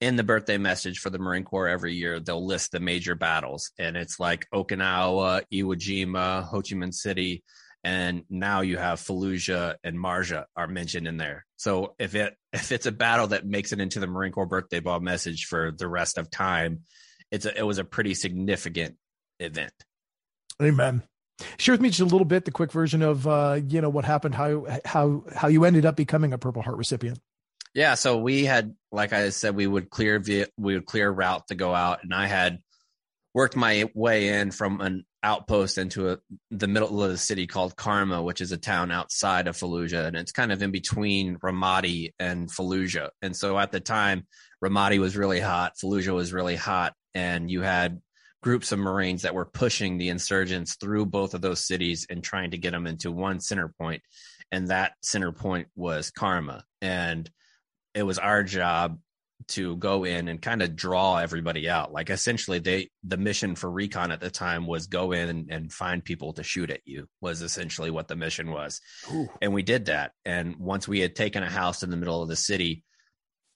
in 0.00 0.16
the 0.16 0.24
birthday 0.24 0.56
message 0.56 0.98
for 0.98 1.10
the 1.10 1.18
Marine 1.18 1.44
Corps 1.44 1.68
every 1.68 1.94
year, 1.94 2.20
they'll 2.20 2.44
list 2.44 2.72
the 2.72 2.80
major 2.80 3.14
battles. 3.14 3.70
And 3.78 3.96
it's 3.96 4.18
like 4.18 4.46
Okinawa, 4.52 5.42
Iwo 5.52 5.76
Jima, 5.76 6.42
Ho 6.44 6.62
Chi 6.62 6.74
Minh 6.74 6.94
City. 6.94 7.44
And 7.84 8.24
now 8.28 8.60
you 8.60 8.76
have 8.76 9.00
Fallujah 9.00 9.76
and 9.84 9.98
Marja 9.98 10.44
are 10.54 10.66
mentioned 10.66 11.06
in 11.06 11.16
there. 11.16 11.46
So 11.56 11.94
if 11.98 12.14
it 12.14 12.34
if 12.52 12.72
it's 12.72 12.86
a 12.86 12.92
battle 12.92 13.28
that 13.28 13.46
makes 13.46 13.72
it 13.72 13.80
into 13.80 14.00
the 14.00 14.06
Marine 14.06 14.32
Corps 14.32 14.46
birthday 14.46 14.80
ball 14.80 15.00
message 15.00 15.46
for 15.46 15.70
the 15.70 15.88
rest 15.88 16.18
of 16.18 16.30
time, 16.30 16.80
it's 17.30 17.46
a, 17.46 17.58
it 17.58 17.62
was 17.62 17.78
a 17.78 17.84
pretty 17.84 18.14
significant 18.14 18.96
event. 19.38 19.72
Amen. 20.62 21.02
Share 21.58 21.72
with 21.72 21.80
me 21.80 21.88
just 21.88 22.00
a 22.00 22.04
little 22.04 22.24
bit 22.24 22.44
the 22.44 22.50
quick 22.50 22.72
version 22.72 23.02
of 23.02 23.26
uh, 23.26 23.60
you 23.68 23.80
know 23.80 23.90
what 23.90 24.04
happened, 24.04 24.34
how 24.34 24.66
how 24.84 25.24
how 25.34 25.48
you 25.48 25.64
ended 25.64 25.86
up 25.86 25.96
becoming 25.96 26.32
a 26.32 26.38
Purple 26.38 26.62
Heart 26.62 26.76
recipient. 26.76 27.18
Yeah, 27.74 27.94
so 27.94 28.18
we 28.18 28.44
had, 28.44 28.74
like 28.90 29.12
I 29.12 29.30
said, 29.30 29.54
we 29.54 29.66
would 29.66 29.90
clear 29.90 30.18
via, 30.18 30.48
we 30.56 30.74
would 30.74 30.86
clear 30.86 31.08
route 31.08 31.46
to 31.48 31.54
go 31.54 31.72
out, 31.74 32.02
and 32.02 32.12
I 32.12 32.26
had 32.26 32.58
worked 33.32 33.54
my 33.54 33.88
way 33.94 34.40
in 34.40 34.50
from 34.50 34.80
an 34.80 35.04
outpost 35.22 35.78
into 35.78 36.10
a, 36.10 36.18
the 36.50 36.66
middle 36.66 37.02
of 37.02 37.10
the 37.10 37.18
city 37.18 37.46
called 37.46 37.76
Karma, 37.76 38.22
which 38.22 38.40
is 38.40 38.50
a 38.50 38.58
town 38.58 38.90
outside 38.90 39.46
of 39.46 39.56
Fallujah, 39.56 40.06
and 40.06 40.16
it's 40.16 40.32
kind 40.32 40.50
of 40.50 40.62
in 40.62 40.72
between 40.72 41.36
Ramadi 41.36 42.12
and 42.18 42.48
Fallujah. 42.50 43.10
And 43.22 43.36
so 43.36 43.56
at 43.56 43.70
the 43.70 43.80
time, 43.80 44.26
Ramadi 44.64 44.98
was 44.98 45.16
really 45.16 45.40
hot, 45.40 45.74
Fallujah 45.76 46.14
was 46.14 46.32
really 46.32 46.56
hot, 46.56 46.94
and 47.14 47.48
you 47.48 47.62
had 47.62 48.00
groups 48.42 48.72
of 48.72 48.78
Marines 48.78 49.22
that 49.22 49.34
were 49.34 49.44
pushing 49.44 49.98
the 49.98 50.08
insurgents 50.08 50.76
through 50.76 51.06
both 51.06 51.34
of 51.34 51.40
those 51.40 51.66
cities 51.66 52.06
and 52.08 52.22
trying 52.22 52.50
to 52.52 52.58
get 52.58 52.72
them 52.72 52.86
into 52.86 53.12
one 53.12 53.40
center 53.40 53.72
point, 53.78 54.02
and 54.50 54.68
that 54.68 54.92
center 55.02 55.32
point 55.32 55.68
was 55.76 56.10
Karma, 56.10 56.64
and 56.80 57.30
it 57.94 58.02
was 58.02 58.18
our 58.18 58.42
job 58.42 58.98
to 59.48 59.76
go 59.76 60.04
in 60.04 60.28
and 60.28 60.40
kind 60.40 60.62
of 60.62 60.76
draw 60.76 61.16
everybody 61.16 61.68
out. 61.68 61.92
Like 61.92 62.10
essentially 62.10 62.58
they 62.58 62.90
the 63.02 63.16
mission 63.16 63.54
for 63.54 63.70
recon 63.70 64.12
at 64.12 64.20
the 64.20 64.30
time 64.30 64.66
was 64.66 64.86
go 64.86 65.12
in 65.12 65.28
and, 65.28 65.50
and 65.50 65.72
find 65.72 66.04
people 66.04 66.32
to 66.34 66.42
shoot 66.42 66.70
at 66.70 66.80
you 66.84 67.06
was 67.20 67.42
essentially 67.42 67.90
what 67.90 68.08
the 68.08 68.16
mission 68.16 68.50
was. 68.50 68.80
And 69.40 69.52
we 69.52 69.62
did 69.62 69.86
that. 69.86 70.12
And 70.24 70.56
once 70.56 70.86
we 70.86 71.00
had 71.00 71.16
taken 71.16 71.42
a 71.42 71.50
house 71.50 71.82
in 71.82 71.90
the 71.90 71.96
middle 71.96 72.22
of 72.22 72.28
the 72.28 72.36
city, 72.36 72.84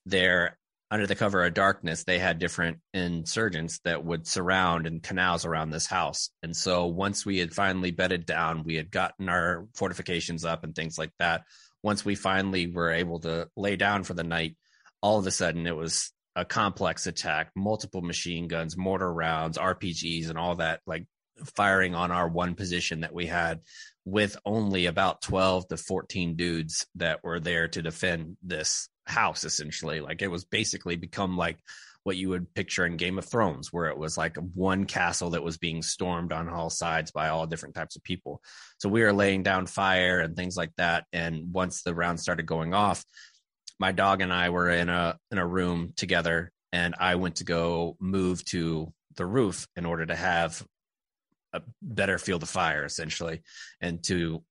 there 0.06 0.58
under 0.94 1.08
the 1.08 1.16
cover 1.16 1.44
of 1.44 1.52
darkness, 1.54 2.04
they 2.04 2.20
had 2.20 2.38
different 2.38 2.78
insurgents 2.92 3.80
that 3.80 4.04
would 4.04 4.28
surround 4.28 4.86
and 4.86 5.02
canals 5.02 5.44
around 5.44 5.70
this 5.70 5.86
house. 5.86 6.30
And 6.40 6.56
so 6.56 6.86
once 6.86 7.26
we 7.26 7.38
had 7.38 7.52
finally 7.52 7.90
bedded 7.90 8.24
down, 8.26 8.62
we 8.62 8.76
had 8.76 8.92
gotten 8.92 9.28
our 9.28 9.66
fortifications 9.74 10.44
up 10.44 10.62
and 10.62 10.72
things 10.72 10.96
like 10.96 11.10
that. 11.18 11.42
Once 11.82 12.04
we 12.04 12.14
finally 12.14 12.68
were 12.68 12.92
able 12.92 13.18
to 13.18 13.48
lay 13.56 13.74
down 13.74 14.04
for 14.04 14.14
the 14.14 14.22
night, 14.22 14.56
all 15.02 15.18
of 15.18 15.26
a 15.26 15.32
sudden 15.32 15.66
it 15.66 15.74
was 15.74 16.12
a 16.36 16.44
complex 16.44 17.08
attack, 17.08 17.50
multiple 17.56 18.00
machine 18.00 18.46
guns, 18.46 18.76
mortar 18.76 19.12
rounds, 19.12 19.58
RPGs, 19.58 20.28
and 20.28 20.38
all 20.38 20.54
that, 20.54 20.78
like 20.86 21.06
firing 21.56 21.96
on 21.96 22.12
our 22.12 22.28
one 22.28 22.54
position 22.54 23.00
that 23.00 23.12
we 23.12 23.26
had 23.26 23.62
with 24.04 24.36
only 24.46 24.86
about 24.86 25.22
12 25.22 25.66
to 25.66 25.76
14 25.76 26.36
dudes 26.36 26.86
that 26.94 27.24
were 27.24 27.40
there 27.40 27.66
to 27.66 27.82
defend 27.82 28.36
this 28.44 28.88
house 29.06 29.44
essentially 29.44 30.00
like 30.00 30.22
it 30.22 30.30
was 30.30 30.44
basically 30.44 30.96
become 30.96 31.36
like 31.36 31.58
what 32.04 32.16
you 32.16 32.28
would 32.28 32.54
picture 32.54 32.84
in 32.84 32.98
Game 32.98 33.18
of 33.18 33.24
Thrones, 33.24 33.72
where 33.72 33.86
it 33.86 33.96
was 33.96 34.16
like 34.16 34.36
one 34.36 34.84
castle 34.84 35.30
that 35.30 35.42
was 35.42 35.56
being 35.56 35.82
stormed 35.82 36.32
on 36.32 36.50
all 36.50 36.70
sides 36.70 37.10
by 37.10 37.28
all 37.28 37.46
different 37.46 37.74
types 37.74 37.96
of 37.96 38.04
people. 38.04 38.42
So 38.78 38.90
we 38.90 39.02
were 39.02 39.12
laying 39.12 39.42
down 39.42 39.66
fire 39.66 40.20
and 40.20 40.36
things 40.36 40.56
like 40.56 40.72
that. 40.76 41.04
And 41.12 41.52
once 41.52 41.82
the 41.82 41.94
round 41.94 42.20
started 42.20 42.44
going 42.44 42.74
off, 42.74 43.04
my 43.80 43.90
dog 43.90 44.20
and 44.20 44.32
I 44.32 44.50
were 44.50 44.70
in 44.70 44.88
a 44.88 45.18
in 45.30 45.38
a 45.38 45.46
room 45.46 45.94
together, 45.96 46.52
and 46.72 46.94
I 47.00 47.16
went 47.16 47.36
to 47.36 47.44
go 47.44 47.96
move 47.98 48.44
to 48.46 48.92
the 49.16 49.26
roof 49.26 49.66
in 49.74 49.86
order 49.86 50.04
to 50.06 50.14
have 50.14 50.62
a 51.52 51.62
better 51.80 52.18
field 52.18 52.42
of 52.42 52.50
fire, 52.50 52.84
essentially, 52.84 53.42
and 53.80 54.02
to 54.04 54.44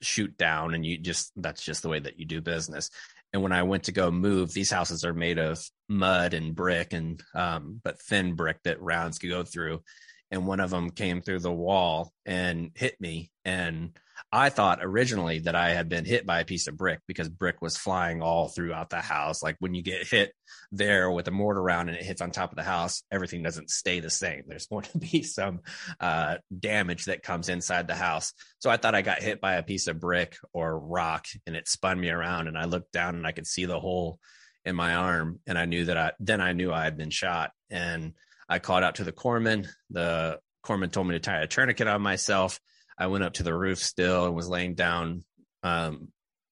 shoot 0.00 0.36
down. 0.38 0.74
And 0.74 0.86
you 0.86 0.96
just 0.96 1.32
that's 1.36 1.62
just 1.62 1.82
the 1.82 1.88
way 1.88 1.98
that 1.98 2.18
you 2.18 2.24
do 2.24 2.40
business. 2.40 2.90
And 3.32 3.42
when 3.42 3.52
I 3.52 3.62
went 3.62 3.84
to 3.84 3.92
go 3.92 4.10
move, 4.10 4.52
these 4.52 4.70
houses 4.70 5.04
are 5.04 5.14
made 5.14 5.38
of 5.38 5.64
mud 5.88 6.34
and 6.34 6.54
brick 6.54 6.92
and 6.92 7.22
um, 7.34 7.80
but 7.82 8.00
thin 8.02 8.34
brick 8.34 8.58
that 8.64 8.82
rounds 8.82 9.18
could 9.18 9.30
go 9.30 9.44
through. 9.44 9.82
And 10.30 10.46
one 10.46 10.60
of 10.60 10.70
them 10.70 10.90
came 10.90 11.20
through 11.20 11.40
the 11.40 11.52
wall 11.52 12.12
and 12.26 12.70
hit 12.74 13.00
me. 13.00 13.30
And 13.44 13.96
I 14.32 14.48
thought 14.48 14.80
originally 14.82 15.40
that 15.40 15.54
I 15.54 15.70
had 15.70 15.88
been 15.88 16.04
hit 16.04 16.26
by 16.26 16.40
a 16.40 16.44
piece 16.44 16.66
of 16.66 16.76
brick 16.76 17.00
because 17.06 17.28
brick 17.28 17.60
was 17.60 17.76
flying 17.76 18.22
all 18.22 18.48
throughout 18.48 18.90
the 18.90 19.00
house. 19.00 19.42
Like 19.42 19.56
when 19.58 19.74
you 19.74 19.82
get 19.82 20.06
hit 20.06 20.32
there 20.72 21.10
with 21.10 21.28
a 21.28 21.32
mortar 21.32 21.62
round 21.62 21.88
and 21.88 21.98
it 21.98 22.04
hits 22.04 22.20
on 22.20 22.30
top 22.30 22.50
of 22.50 22.56
the 22.56 22.62
house, 22.62 23.02
everything 23.10 23.42
doesn't 23.42 23.70
stay 23.70 24.00
the 24.00 24.10
same. 24.10 24.42
There's 24.46 24.66
going 24.70 24.84
to 24.84 24.98
be 24.98 25.22
some 25.22 25.60
uh, 25.98 26.36
damage 26.56 27.06
that 27.06 27.22
comes 27.22 27.48
inside 27.48 27.86
the 27.86 27.94
house. 27.94 28.32
So 28.58 28.70
I 28.70 28.76
thought 28.76 28.94
I 28.94 29.02
got 29.02 29.22
hit 29.22 29.40
by 29.40 29.54
a 29.54 29.62
piece 29.62 29.86
of 29.86 30.00
brick 30.00 30.36
or 30.52 30.78
rock 30.78 31.26
and 31.46 31.56
it 31.56 31.68
spun 31.68 32.00
me 32.00 32.10
around. 32.10 32.48
And 32.48 32.58
I 32.58 32.64
looked 32.64 32.92
down 32.92 33.16
and 33.16 33.26
I 33.26 33.32
could 33.32 33.46
see 33.46 33.64
the 33.64 33.80
hole 33.80 34.18
in 34.64 34.76
my 34.76 34.94
arm. 34.94 35.40
And 35.46 35.58
I 35.58 35.64
knew 35.64 35.86
that 35.86 35.96
I, 35.96 36.12
then 36.20 36.40
I 36.40 36.52
knew 36.52 36.72
I 36.72 36.84
had 36.84 36.96
been 36.96 37.10
shot. 37.10 37.52
And 37.70 38.14
I 38.48 38.58
called 38.58 38.84
out 38.84 38.96
to 38.96 39.04
the 39.04 39.12
corpsman. 39.12 39.68
The 39.90 40.38
corpsman 40.64 40.92
told 40.92 41.06
me 41.06 41.14
to 41.14 41.20
tie 41.20 41.40
a 41.40 41.46
tourniquet 41.46 41.88
on 41.88 42.02
myself 42.02 42.60
I 43.00 43.06
went 43.06 43.24
up 43.24 43.32
to 43.34 43.42
the 43.42 43.54
roof 43.54 43.78
still 43.78 44.26
and 44.26 44.34
was 44.34 44.48
laying 44.48 44.74
down 44.74 45.24
um, 45.62 46.08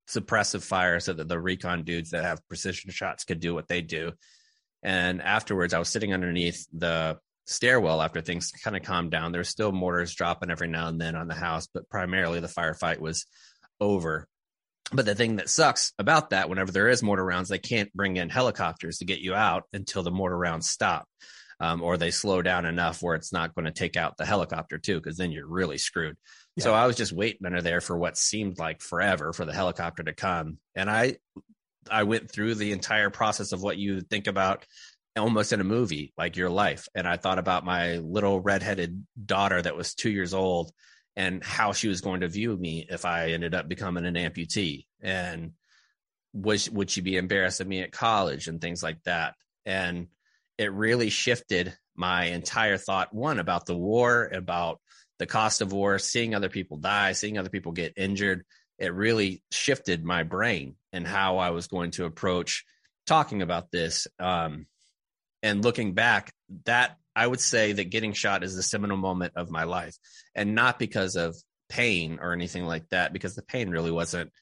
suppressive 0.08 0.62
fire 0.62 0.98
so 0.98 1.12
that 1.12 1.28
the 1.28 1.38
recon 1.38 1.84
dudes 1.84 2.10
that 2.10 2.24
have 2.24 2.46
precision 2.48 2.90
shots 2.90 3.24
could 3.24 3.38
do 3.38 3.54
what 3.54 3.68
they 3.68 3.82
do. 3.82 4.12
And 4.82 5.20
afterwards, 5.20 5.74
I 5.74 5.78
was 5.78 5.90
sitting 5.90 6.14
underneath 6.14 6.66
the 6.72 7.18
stairwell 7.46 8.00
after 8.00 8.22
things 8.22 8.50
kind 8.64 8.76
of 8.76 8.82
calmed 8.82 9.10
down. 9.10 9.30
There 9.30 9.40
There's 9.40 9.50
still 9.50 9.72
mortars 9.72 10.14
dropping 10.14 10.50
every 10.50 10.68
now 10.68 10.88
and 10.88 11.00
then 11.00 11.14
on 11.14 11.28
the 11.28 11.34
house, 11.34 11.68
but 11.72 11.88
primarily 11.90 12.40
the 12.40 12.48
firefight 12.48 12.98
was 12.98 13.26
over. 13.80 14.26
But 14.90 15.04
the 15.04 15.14
thing 15.14 15.36
that 15.36 15.50
sucks 15.50 15.92
about 15.98 16.30
that, 16.30 16.48
whenever 16.48 16.72
there 16.72 16.88
is 16.88 17.02
mortar 17.02 17.24
rounds, 17.24 17.50
they 17.50 17.58
can't 17.58 17.92
bring 17.92 18.16
in 18.16 18.30
helicopters 18.30 18.98
to 18.98 19.04
get 19.04 19.18
you 19.18 19.34
out 19.34 19.64
until 19.74 20.02
the 20.02 20.10
mortar 20.10 20.38
rounds 20.38 20.70
stop 20.70 21.06
um, 21.60 21.82
or 21.82 21.96
they 21.96 22.10
slow 22.10 22.42
down 22.42 22.66
enough 22.66 23.02
where 23.02 23.14
it's 23.14 23.32
not 23.32 23.54
going 23.54 23.64
to 23.64 23.72
take 23.72 23.96
out 23.96 24.16
the 24.16 24.26
helicopter 24.26 24.78
too, 24.78 24.96
because 24.96 25.16
then 25.16 25.32
you're 25.32 25.46
really 25.46 25.78
screwed. 25.78 26.16
Yeah. 26.56 26.64
So 26.64 26.74
I 26.74 26.86
was 26.86 26.96
just 26.96 27.12
waiting 27.12 27.46
under 27.46 27.62
there 27.62 27.80
for 27.80 27.96
what 27.98 28.16
seemed 28.16 28.58
like 28.58 28.80
forever 28.80 29.32
for 29.32 29.44
the 29.44 29.54
helicopter 29.54 30.02
to 30.02 30.12
come, 30.12 30.58
and 30.74 30.90
I 30.90 31.16
I 31.90 32.02
went 32.02 32.30
through 32.30 32.56
the 32.56 32.72
entire 32.72 33.10
process 33.10 33.52
of 33.52 33.62
what 33.62 33.78
you 33.78 34.00
think 34.00 34.26
about 34.26 34.66
almost 35.16 35.52
in 35.52 35.60
a 35.60 35.64
movie, 35.64 36.12
like 36.16 36.36
your 36.36 36.50
life. 36.50 36.88
And 36.94 37.06
I 37.06 37.16
thought 37.16 37.38
about 37.38 37.64
my 37.64 37.96
little 37.96 38.40
redheaded 38.40 39.04
daughter 39.24 39.60
that 39.60 39.76
was 39.76 39.94
two 39.94 40.10
years 40.10 40.34
old 40.34 40.72
and 41.16 41.42
how 41.42 41.72
she 41.72 41.88
was 41.88 42.00
going 42.00 42.20
to 42.20 42.28
view 42.28 42.56
me 42.56 42.86
if 42.88 43.04
I 43.04 43.30
ended 43.30 43.54
up 43.54 43.68
becoming 43.68 44.06
an 44.06 44.14
amputee. 44.14 44.86
And 45.02 45.52
was 46.32 46.70
would 46.70 46.90
she 46.90 47.00
be 47.00 47.16
embarrassed 47.16 47.60
of 47.60 47.66
me 47.66 47.80
at 47.80 47.92
college 47.92 48.46
and 48.46 48.60
things 48.60 48.82
like 48.82 49.02
that? 49.04 49.34
And 49.66 50.08
it 50.58 50.72
really 50.72 51.10
shifted 51.10 51.74
my 51.96 52.26
entire 52.26 52.76
thought 52.76 53.14
one 53.14 53.38
about 53.38 53.66
the 53.66 53.76
war 53.76 54.28
about 54.32 54.80
the 55.18 55.26
cost 55.26 55.62
of 55.62 55.72
war 55.72 55.98
seeing 55.98 56.34
other 56.34 56.48
people 56.48 56.76
die 56.76 57.12
seeing 57.12 57.38
other 57.38 57.50
people 57.50 57.72
get 57.72 57.94
injured. 57.96 58.44
It 58.78 58.94
really 58.94 59.42
shifted 59.50 60.04
my 60.04 60.22
brain 60.22 60.76
and 60.92 61.06
how 61.06 61.38
i 61.38 61.50
was 61.50 61.66
going 61.66 61.90
to 61.92 62.04
approach 62.04 62.64
talking 63.06 63.42
about 63.42 63.70
this. 63.70 64.06
Um, 64.18 64.66
and 65.42 65.64
looking 65.64 65.94
back 65.94 66.32
that 66.64 66.96
i 67.14 67.26
would 67.26 67.40
say 67.40 67.72
that 67.72 67.90
getting 67.90 68.12
shot 68.12 68.42
is 68.42 68.56
the 68.56 68.62
seminal 68.62 68.96
moment 68.96 69.32
of 69.36 69.50
my 69.50 69.64
life 69.64 69.96
and 70.34 70.54
not 70.54 70.78
because 70.78 71.14
of 71.16 71.36
pain 71.68 72.18
or 72.20 72.32
anything 72.32 72.64
like 72.64 72.88
that 72.88 73.12
because 73.12 73.34
the 73.34 73.42
pain 73.42 73.70
really 73.70 73.90
wasn't 73.90 74.32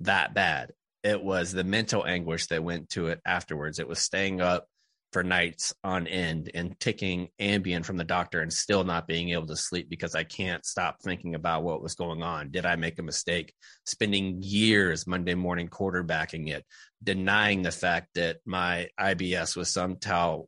that 0.00 0.34
bad. 0.34 0.72
It 1.02 1.22
was 1.22 1.52
the 1.52 1.64
mental 1.64 2.04
anguish 2.06 2.46
that 2.46 2.64
went 2.64 2.90
to 2.90 3.08
it 3.08 3.20
afterwards. 3.24 3.78
It 3.78 3.88
was 3.88 3.98
staying 3.98 4.40
up 4.40 4.66
for 5.16 5.22
nights 5.22 5.72
on 5.82 6.06
end 6.06 6.50
and 6.52 6.78
taking 6.78 7.28
Ambien 7.40 7.82
from 7.82 7.96
the 7.96 8.04
doctor 8.04 8.42
and 8.42 8.52
still 8.52 8.84
not 8.84 9.08
being 9.08 9.30
able 9.30 9.46
to 9.46 9.56
sleep 9.56 9.88
because 9.88 10.14
I 10.14 10.24
can't 10.24 10.62
stop 10.62 10.98
thinking 11.00 11.34
about 11.34 11.62
what 11.62 11.80
was 11.80 11.94
going 11.94 12.22
on. 12.22 12.50
Did 12.50 12.66
I 12.66 12.76
make 12.76 12.98
a 12.98 13.02
mistake? 13.02 13.54
Spending 13.86 14.42
years 14.42 15.06
Monday 15.06 15.34
morning 15.34 15.68
quarterbacking 15.68 16.50
it, 16.50 16.66
denying 17.02 17.62
the 17.62 17.70
fact 17.70 18.08
that 18.16 18.40
my 18.44 18.88
IBS 19.00 19.56
was 19.56 19.70
somehow 19.70 20.42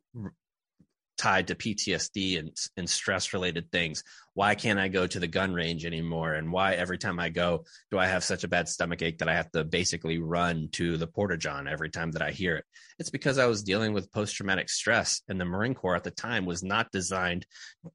tied 1.19 1.47
to 1.47 1.55
PTSD 1.55 2.39
and, 2.39 2.55
and 2.77 2.89
stress 2.89 3.33
related 3.33 3.69
things. 3.71 4.03
Why 4.35 4.55
can't 4.55 4.79
I 4.79 4.87
go 4.87 5.05
to 5.05 5.19
the 5.19 5.27
gun 5.27 5.53
range 5.53 5.85
anymore? 5.85 6.33
And 6.33 6.49
why 6.49 6.75
every 6.75 6.97
time 6.97 7.19
I 7.19 7.27
go, 7.27 7.65
do 7.91 7.99
I 7.99 8.07
have 8.07 8.23
such 8.23 8.45
a 8.45 8.47
bad 8.47 8.69
stomach 8.69 9.01
ache 9.01 9.17
that 9.17 9.27
I 9.27 9.35
have 9.35 9.51
to 9.51 9.65
basically 9.65 10.17
run 10.17 10.69
to 10.73 10.95
the 10.95 11.07
Porta 11.07 11.35
John 11.35 11.67
every 11.67 11.89
time 11.89 12.11
that 12.11 12.21
I 12.21 12.31
hear 12.31 12.55
it? 12.55 12.65
It's 12.99 13.09
because 13.09 13.37
I 13.37 13.47
was 13.47 13.63
dealing 13.63 13.91
with 13.91 14.13
post 14.13 14.33
traumatic 14.33 14.69
stress, 14.69 15.21
and 15.27 15.39
the 15.39 15.45
Marine 15.45 15.75
Corps 15.75 15.97
at 15.97 16.05
the 16.05 16.11
time 16.11 16.45
was 16.45 16.63
not 16.63 16.91
designed 16.91 17.45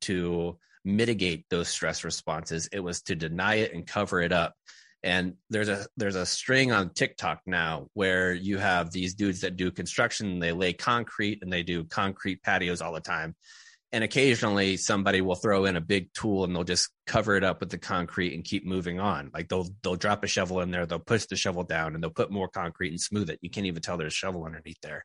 to 0.03 0.59
mitigate 0.85 1.47
those 1.49 1.69
stress 1.69 2.05
responses. 2.05 2.69
It 2.73 2.81
was 2.81 3.01
to 3.03 3.15
deny 3.15 3.55
it 3.57 3.73
and 3.73 3.87
cover 3.87 4.21
it 4.21 4.33
up 4.33 4.55
and 5.05 5.35
there's 5.51 5.69
a 5.69 5.87
there's 5.99 6.17
a 6.17 6.25
string 6.25 6.73
on 6.73 6.89
TikTok 6.89 7.43
now 7.45 7.89
where 7.93 8.33
you 8.33 8.57
have 8.57 8.91
these 8.91 9.15
dudes 9.15 9.43
that 9.43 9.57
do 9.57 9.71
construction, 9.71 10.39
they 10.39 10.53
lay 10.53 10.73
concrete 10.73 11.41
and 11.43 11.53
they 11.53 11.63
do 11.63 11.85
concrete 11.85 12.43
patios 12.43 12.81
all 12.81 12.95
the 12.95 13.01
time. 13.01 13.37
And 13.93 14.03
occasionally 14.03 14.79
somebody 14.79 15.21
will 15.21 15.35
throw 15.35 15.67
in 15.67 15.77
a 15.77 15.81
big 15.81 16.13
tool 16.15 16.45
and 16.45 16.57
they'll 16.57 16.65
just 16.65 16.89
cover 17.07 17.37
it 17.37 17.45
up 17.45 17.61
with 17.61 17.69
the 17.69 17.79
concrete 17.79 18.35
and 18.35 18.43
keep 18.43 18.67
moving 18.67 18.99
on. 18.99 19.31
Like 19.35 19.49
they'll 19.49 19.69
they'll 19.83 19.95
drop 19.95 20.25
a 20.25 20.27
shovel 20.27 20.61
in 20.61 20.71
there, 20.71 20.87
they'll 20.87 20.99
push 20.99 21.27
the 21.27 21.37
shovel 21.37 21.65
down 21.65 21.95
and 21.95 22.03
they'll 22.03 22.11
put 22.11 22.31
more 22.33 22.49
concrete 22.49 22.89
and 22.89 23.01
smooth 23.01 23.29
it. 23.29 23.39
You 23.43 23.51
can't 23.51 23.67
even 23.67 23.83
tell 23.83 23.99
there's 23.99 24.15
a 24.15 24.17
shovel 24.17 24.45
underneath 24.45 24.81
there. 24.83 25.05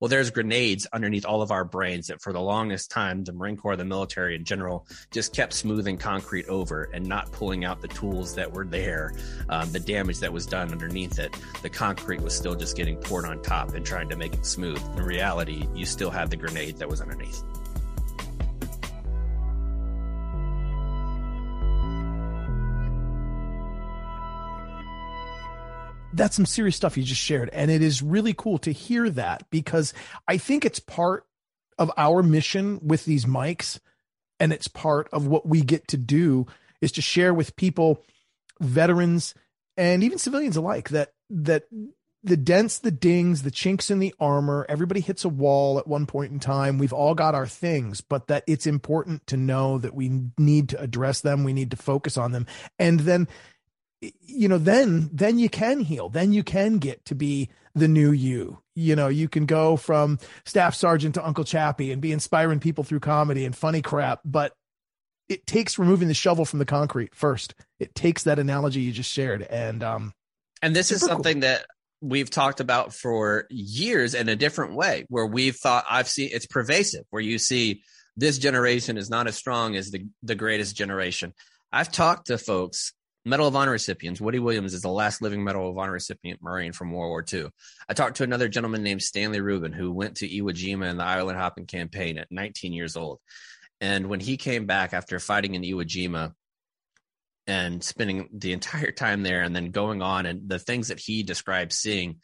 Well, 0.00 0.08
there's 0.08 0.30
grenades 0.30 0.86
underneath 0.92 1.26
all 1.26 1.42
of 1.42 1.50
our 1.50 1.64
brains 1.64 2.06
that 2.06 2.22
for 2.22 2.32
the 2.32 2.40
longest 2.40 2.90
time, 2.90 3.24
the 3.24 3.32
Marine 3.32 3.56
Corps, 3.56 3.74
the 3.74 3.84
military 3.84 4.36
in 4.36 4.44
general, 4.44 4.86
just 5.10 5.34
kept 5.34 5.52
smoothing 5.52 5.98
concrete 5.98 6.46
over 6.46 6.84
and 6.94 7.04
not 7.04 7.32
pulling 7.32 7.64
out 7.64 7.80
the 7.80 7.88
tools 7.88 8.36
that 8.36 8.52
were 8.52 8.64
there, 8.64 9.12
um, 9.48 9.72
the 9.72 9.80
damage 9.80 10.20
that 10.20 10.32
was 10.32 10.46
done 10.46 10.70
underneath 10.70 11.18
it. 11.18 11.36
The 11.62 11.70
concrete 11.70 12.20
was 12.20 12.32
still 12.32 12.54
just 12.54 12.76
getting 12.76 12.96
poured 12.96 13.24
on 13.24 13.42
top 13.42 13.74
and 13.74 13.84
trying 13.84 14.08
to 14.10 14.16
make 14.16 14.34
it 14.34 14.46
smooth. 14.46 14.80
In 14.96 15.02
reality, 15.02 15.66
you 15.74 15.84
still 15.84 16.10
had 16.10 16.30
the 16.30 16.36
grenade 16.36 16.76
that 16.76 16.88
was 16.88 17.00
underneath. 17.00 17.42
That's 26.18 26.36
some 26.36 26.46
serious 26.46 26.76
stuff 26.76 26.96
you 26.96 27.02
just 27.02 27.20
shared. 27.20 27.50
And 27.52 27.70
it 27.70 27.82
is 27.82 28.02
really 28.02 28.34
cool 28.34 28.58
to 28.58 28.72
hear 28.72 29.08
that 29.10 29.48
because 29.50 29.94
I 30.26 30.36
think 30.36 30.64
it's 30.64 30.80
part 30.80 31.24
of 31.78 31.90
our 31.96 32.22
mission 32.22 32.80
with 32.82 33.04
these 33.04 33.24
mics 33.24 33.78
and 34.40 34.52
it's 34.52 34.68
part 34.68 35.08
of 35.12 35.26
what 35.26 35.46
we 35.46 35.62
get 35.62 35.88
to 35.88 35.96
do 35.96 36.46
is 36.80 36.92
to 36.92 37.02
share 37.02 37.32
with 37.32 37.56
people, 37.56 38.04
veterans 38.60 39.34
and 39.76 40.02
even 40.02 40.18
civilians 40.18 40.56
alike 40.56 40.88
that, 40.90 41.12
that 41.30 41.64
the 42.24 42.36
dents, 42.36 42.80
the 42.80 42.90
dings, 42.90 43.42
the 43.42 43.50
chinks 43.50 43.90
in 43.90 44.00
the 44.00 44.14
armor, 44.18 44.66
everybody 44.68 45.00
hits 45.00 45.24
a 45.24 45.28
wall 45.28 45.78
at 45.78 45.86
one 45.86 46.06
point 46.06 46.32
in 46.32 46.40
time. 46.40 46.78
We've 46.78 46.92
all 46.92 47.14
got 47.14 47.36
our 47.36 47.46
things, 47.46 48.00
but 48.00 48.26
that 48.26 48.42
it's 48.48 48.66
important 48.66 49.26
to 49.28 49.36
know 49.36 49.78
that 49.78 49.94
we 49.94 50.10
need 50.36 50.70
to 50.70 50.80
address 50.80 51.20
them. 51.20 51.44
We 51.44 51.52
need 51.52 51.70
to 51.70 51.76
focus 51.76 52.16
on 52.16 52.32
them. 52.32 52.46
And 52.78 53.00
then 53.00 53.28
you 54.00 54.48
know, 54.48 54.58
then 54.58 55.10
then 55.12 55.38
you 55.38 55.48
can 55.48 55.80
heal. 55.80 56.08
Then 56.08 56.32
you 56.32 56.42
can 56.42 56.78
get 56.78 57.04
to 57.06 57.14
be 57.14 57.48
the 57.74 57.88
new 57.88 58.12
you. 58.12 58.58
You 58.74 58.96
know, 58.96 59.08
you 59.08 59.28
can 59.28 59.46
go 59.46 59.76
from 59.76 60.18
staff 60.44 60.74
sergeant 60.74 61.14
to 61.16 61.26
Uncle 61.26 61.44
Chappie 61.44 61.92
and 61.92 62.00
be 62.00 62.12
inspiring 62.12 62.60
people 62.60 62.84
through 62.84 63.00
comedy 63.00 63.44
and 63.44 63.56
funny 63.56 63.82
crap, 63.82 64.20
but 64.24 64.52
it 65.28 65.46
takes 65.46 65.78
removing 65.78 66.08
the 66.08 66.14
shovel 66.14 66.44
from 66.44 66.58
the 66.58 66.64
concrete 66.64 67.14
first. 67.14 67.54
It 67.78 67.94
takes 67.94 68.22
that 68.24 68.38
analogy 68.38 68.80
you 68.80 68.92
just 68.92 69.12
shared. 69.12 69.42
And 69.42 69.82
um 69.82 70.12
and 70.62 70.74
this 70.74 70.90
is 70.90 71.00
something 71.00 71.36
cool. 71.36 71.42
that 71.42 71.66
we've 72.00 72.30
talked 72.30 72.60
about 72.60 72.94
for 72.94 73.46
years 73.50 74.14
in 74.14 74.28
a 74.28 74.36
different 74.36 74.74
way, 74.74 75.04
where 75.08 75.26
we've 75.26 75.56
thought 75.56 75.84
I've 75.88 76.08
seen 76.08 76.30
it's 76.32 76.46
pervasive, 76.46 77.04
where 77.10 77.22
you 77.22 77.38
see 77.38 77.82
this 78.16 78.38
generation 78.38 78.96
is 78.96 79.10
not 79.10 79.26
as 79.26 79.36
strong 79.36 79.76
as 79.76 79.90
the, 79.90 80.06
the 80.22 80.34
greatest 80.34 80.76
generation. 80.76 81.34
I've 81.72 81.92
talked 81.92 82.28
to 82.28 82.38
folks 82.38 82.92
Medal 83.24 83.46
of 83.46 83.56
Honor 83.56 83.72
recipients. 83.72 84.20
Woody 84.20 84.38
Williams 84.38 84.74
is 84.74 84.82
the 84.82 84.88
last 84.88 85.20
living 85.20 85.44
Medal 85.44 85.70
of 85.70 85.78
Honor 85.78 85.92
recipient 85.92 86.42
Marine 86.42 86.72
from 86.72 86.92
World 86.92 87.10
War 87.10 87.24
II. 87.30 87.50
I 87.88 87.94
talked 87.94 88.16
to 88.18 88.24
another 88.24 88.48
gentleman 88.48 88.82
named 88.82 89.02
Stanley 89.02 89.40
Rubin 89.40 89.72
who 89.72 89.92
went 89.92 90.16
to 90.16 90.28
Iwo 90.28 90.50
Jima 90.50 90.90
in 90.90 90.96
the 90.96 91.04
island 91.04 91.38
hopping 91.38 91.66
campaign 91.66 92.18
at 92.18 92.30
19 92.30 92.72
years 92.72 92.96
old. 92.96 93.20
And 93.80 94.08
when 94.08 94.20
he 94.20 94.36
came 94.36 94.66
back 94.66 94.92
after 94.92 95.18
fighting 95.18 95.54
in 95.54 95.62
Iwo 95.62 95.84
Jima 95.84 96.32
and 97.46 97.82
spending 97.82 98.28
the 98.32 98.52
entire 98.52 98.92
time 98.92 99.22
there 99.22 99.42
and 99.42 99.54
then 99.54 99.70
going 99.70 100.02
on 100.02 100.26
and 100.26 100.48
the 100.48 100.58
things 100.58 100.88
that 100.88 101.00
he 101.00 101.22
described 101.22 101.72
seeing, 101.72 102.20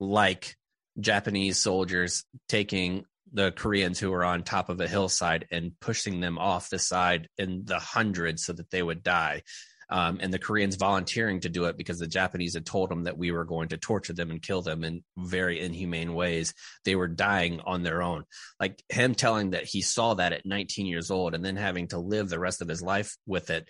like 0.00 0.56
Japanese 1.00 1.58
soldiers 1.58 2.24
taking 2.48 3.04
the 3.32 3.52
Koreans 3.52 3.98
who 3.98 4.10
were 4.10 4.24
on 4.24 4.42
top 4.42 4.68
of 4.68 4.80
a 4.80 4.88
hillside 4.88 5.46
and 5.50 5.78
pushing 5.80 6.20
them 6.20 6.38
off 6.38 6.70
the 6.70 6.78
side 6.78 7.28
in 7.36 7.64
the 7.64 7.78
hundreds 7.78 8.44
so 8.44 8.52
that 8.54 8.70
they 8.70 8.82
would 8.82 9.02
die 9.02 9.42
um, 9.90 10.18
and 10.20 10.32
the 10.32 10.38
Koreans 10.38 10.76
volunteering 10.76 11.40
to 11.40 11.48
do 11.48 11.64
it 11.64 11.76
because 11.76 11.98
the 11.98 12.06
Japanese 12.06 12.54
had 12.54 12.66
told 12.66 12.90
them 12.90 13.04
that 13.04 13.16
we 13.16 13.32
were 13.32 13.44
going 13.44 13.68
to 13.68 13.78
torture 13.78 14.12
them 14.12 14.30
and 14.30 14.42
kill 14.42 14.60
them 14.60 14.84
in 14.84 15.02
very 15.16 15.60
inhumane 15.60 16.14
ways. 16.14 16.52
They 16.84 16.94
were 16.94 17.08
dying 17.08 17.60
on 17.60 17.82
their 17.82 18.02
own. 18.02 18.24
Like 18.60 18.82
him 18.88 19.14
telling 19.14 19.50
that 19.50 19.64
he 19.64 19.80
saw 19.80 20.14
that 20.14 20.32
at 20.32 20.44
19 20.46 20.86
years 20.86 21.10
old 21.10 21.34
and 21.34 21.44
then 21.44 21.56
having 21.56 21.88
to 21.88 21.98
live 21.98 22.28
the 22.28 22.38
rest 22.38 22.60
of 22.60 22.68
his 22.68 22.82
life 22.82 23.16
with 23.26 23.50
it. 23.50 23.68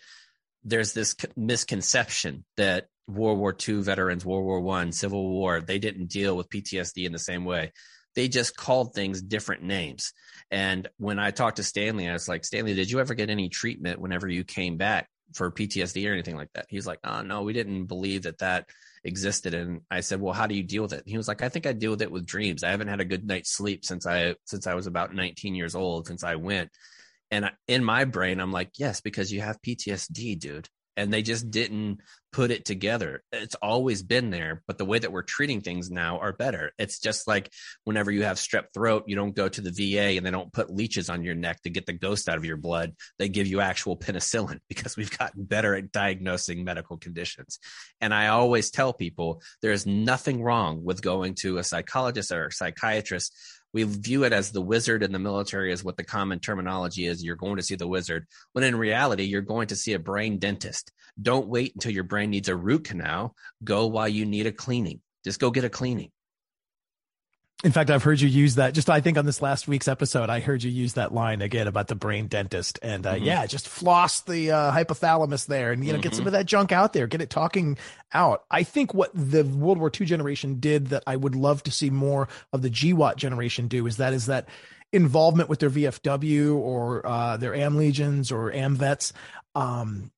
There's 0.65 0.93
this 0.93 1.15
misconception 1.37 2.45
that 2.57 2.87
World 3.07 3.39
War 3.39 3.57
II 3.67 3.83
veterans, 3.83 4.27
World 4.27 4.45
War 4.45 4.61
One, 4.61 4.91
Civil 4.91 5.31
War, 5.31 5.61
they 5.61 5.79
didn't 5.79 6.11
deal 6.11 6.37
with 6.37 6.51
PTSD 6.51 7.07
in 7.07 7.13
the 7.13 7.19
same 7.19 7.45
way. 7.45 7.73
They 8.17 8.27
just 8.27 8.57
called 8.57 8.93
things 8.93 9.23
different 9.23 9.63
names. 9.63 10.13
And 10.51 10.89
when 10.97 11.21
I 11.21 11.31
talked 11.31 11.59
to 11.59 11.63
Stanley, 11.63 12.09
I 12.09 12.13
was 12.13 12.29
like, 12.29 12.45
Stanley, 12.45 12.75
did 12.75 12.91
you 12.91 12.99
ever 12.99 13.15
get 13.15 13.31
any 13.31 13.49
treatment 13.49 14.01
whenever 14.01 14.27
you 14.27 14.43
came 14.43 14.77
back? 14.77 15.09
For 15.35 15.51
PTSD 15.51 16.09
or 16.09 16.13
anything 16.13 16.37
like 16.37 16.53
that. 16.55 16.67
He's 16.69 16.87
like, 16.87 17.01
oh 17.05 17.23
no, 17.23 17.43
we 17.43 17.53
didn't 17.53 17.87
believe 17.87 18.23
that 18.23 18.39
that 18.39 18.67
existed. 19.05 19.55
And 19.55 19.83
I 19.91 20.01
said, 20.01 20.21
well, 20.21 20.35
how 20.35 20.47
do 20.47 20.55
you 20.55 20.63
deal 20.63 20.83
with 20.83 20.93
it? 20.93 21.01
And 21.01 21.09
he 21.09 21.17
was 21.17 21.29
like, 21.29 21.43
I 21.43 21.49
think 21.49 21.67
I 21.67 21.73
deal 21.73 21.91
with 21.93 22.03
it 22.03 22.11
with 22.11 22.27
dreams. 22.27 22.65
I 22.65 22.71
haven't 22.71 22.89
had 22.89 23.01
a 23.01 23.05
good 23.05 23.27
night's 23.27 23.51
sleep 23.51 23.85
since 23.85 24.07
I 24.07 24.35
since 24.45 24.67
I 24.67 24.75
was 24.75 24.87
about 24.87 25.15
19 25.15 25.55
years 25.55 25.75
old, 25.75 26.07
since 26.07 26.25
I 26.25 26.37
went. 26.37 26.71
And 27.31 27.51
in 27.67 27.85
my 27.85 28.05
brain, 28.05 28.41
I'm 28.41 28.53
like, 28.53 28.71
yes, 28.79 29.01
because 29.01 29.31
you 29.31 29.43
have 29.43 29.61
PTSD, 29.61 30.39
dude 30.39 30.69
and 30.99 31.13
they 31.13 31.23
just 31.23 31.51
didn't 31.51 32.01
put 32.33 32.51
it 32.51 32.65
together. 32.65 33.23
It's 33.33 33.55
always 33.55 34.03
been 34.03 34.31
there, 34.31 34.63
but 34.67 34.77
the 34.77 34.85
way 34.85 34.99
that 34.99 35.13
we're 35.13 35.23
treating 35.23 35.61
things 35.61 35.91
now 35.91 36.19
are 36.19 36.33
better. 36.33 36.73
It's 36.77 36.99
just 36.99 37.27
like 37.27 37.51
whenever 37.85 38.11
you 38.11 38.25
have 38.25 38.37
strep 38.37 38.67
throat, 38.75 39.05
you 39.07 39.17
don't 39.17 39.35
go 39.35 39.49
to 39.49 39.61
the 39.61 39.71
VA 39.71 40.17
and 40.17 40.27
they 40.27 40.31
don't 40.31 40.53
put 40.53 40.75
leeches 40.75 41.09
on 41.09 41.23
your 41.23 41.37
neck 41.37 41.63
to 41.63 41.71
get 41.71 41.87
the 41.87 41.93
ghost 41.93 42.29
out 42.29 42.37
of 42.37 42.45
your 42.45 42.57
blood. 42.57 42.95
They 43.19 43.29
give 43.29 43.47
you 43.47 43.61
actual 43.61 43.97
penicillin 43.97 44.59
because 44.69 44.97
we've 44.97 45.17
gotten 45.17 45.45
better 45.45 45.75
at 45.75 45.93
diagnosing 45.93 46.65
medical 46.65 46.99
conditions. 46.99 47.61
And 48.01 48.13
I 48.13 48.29
always 48.29 48.71
tell 48.71 48.93
people 48.93 49.41
there's 49.63 49.87
nothing 49.87 50.43
wrong 50.43 50.85
with 50.85 51.01
going 51.01 51.35
to 51.43 51.59
a 51.59 51.65
psychologist 51.65 52.33
or 52.33 52.47
a 52.47 52.53
psychiatrist 52.53 53.33
we 53.73 53.83
view 53.83 54.25
it 54.25 54.33
as 54.33 54.51
the 54.51 54.61
wizard 54.61 55.03
in 55.03 55.13
the 55.13 55.19
military 55.19 55.73
is 55.73 55.85
what 55.85 55.97
the 55.97 56.05
common 56.05 56.41
terminology 56.41 57.07
is. 57.07 57.23
You're 57.23 57.37
going 57.37 57.57
to 57.57 57.63
see 57.63 57.75
the 57.75 57.89
wizard, 57.89 58.27
when 58.53 58.65
in 58.65 58.77
reality, 58.77 59.25
you're 59.25 59.43
going 59.43 59.69
to 59.69 59.77
see 59.77 59.93
a 59.93 59.99
brain 59.99 60.39
dentist. 60.39 60.93
Don't 61.21 61.49
wait 61.49 61.75
until 61.75 61.93
your 61.93 62.05
brain 62.05 62.31
needs 62.31 62.49
a 62.49 62.57
root 62.57 62.85
canal. 62.85 63.35
Go 63.63 63.87
while 63.87 64.09
you 64.09 64.25
need 64.25 64.47
a 64.47 64.53
cleaning. 64.53 65.01
Just 65.25 65.41
go 65.41 65.51
get 65.51 65.65
a 65.65 65.71
cleaning. 65.71 66.11
In 67.65 67.73
fact, 67.73 67.91
I've 67.91 68.05
heard 68.05 68.21
you 68.21 68.29
use 68.29 68.55
that. 68.55 68.73
Just 68.73 68.89
I 68.89 69.01
think 69.01 69.19
on 69.19 69.27
this 69.27 69.43
last 69.43 69.67
week's 69.67 69.89
episode, 69.89 70.31
I 70.31 70.39
heard 70.39 70.63
you 70.63 70.71
use 70.71 70.93
that 70.93 71.13
line 71.13 71.43
again 71.43 71.67
about 71.67 71.89
the 71.89 71.97
brain 71.97 72.29
dentist, 72.29 72.79
and 72.83 73.05
uh, 73.05 73.15
mm-hmm. 73.15 73.25
yeah, 73.25 73.47
just 73.47 73.69
floss 73.69 74.21
the 74.21 74.53
uh, 74.53 74.73
hypothalamus 74.73 75.47
there, 75.47 75.73
and 75.73 75.85
you 75.85 75.93
know, 75.93 75.99
mm-hmm. 75.99 76.03
get 76.03 76.15
some 76.15 76.21
mm-hmm. 76.21 76.29
of 76.29 76.33
that 76.35 76.47
junk 76.47 76.71
out 76.71 76.93
there, 76.93 77.09
get 77.09 77.21
it 77.21 77.31
talking 77.31 77.77
out. 78.13 78.45
I 78.49 78.63
think 78.63 78.95
what 78.95 79.11
the 79.13 79.43
World 79.43 79.79
War 79.79 79.91
II 79.93 80.07
generation 80.07 80.61
did 80.61 80.89
that 80.89 81.03
I 81.05 81.17
would 81.17 81.35
love 81.35 81.65
to 81.65 81.73
see 81.73 81.91
more 81.91 82.29
of 82.53 82.63
the 82.63 82.71
GWOT 82.71 83.17
generation 83.17 83.67
do 83.67 83.89
is 83.89 83.97
that 83.97 84.13
is 84.13 84.27
that 84.27 84.49
involvement 84.93 85.49
with 85.49 85.59
their 85.59 85.71
VFW 85.71 86.55
or 86.55 87.05
uh, 87.05 87.37
their 87.39 87.55
AM 87.55 87.77
legions 87.77 88.31
or 88.31 88.53
AM 88.53 88.77
vets. 88.77 89.13
Um, 89.57 90.13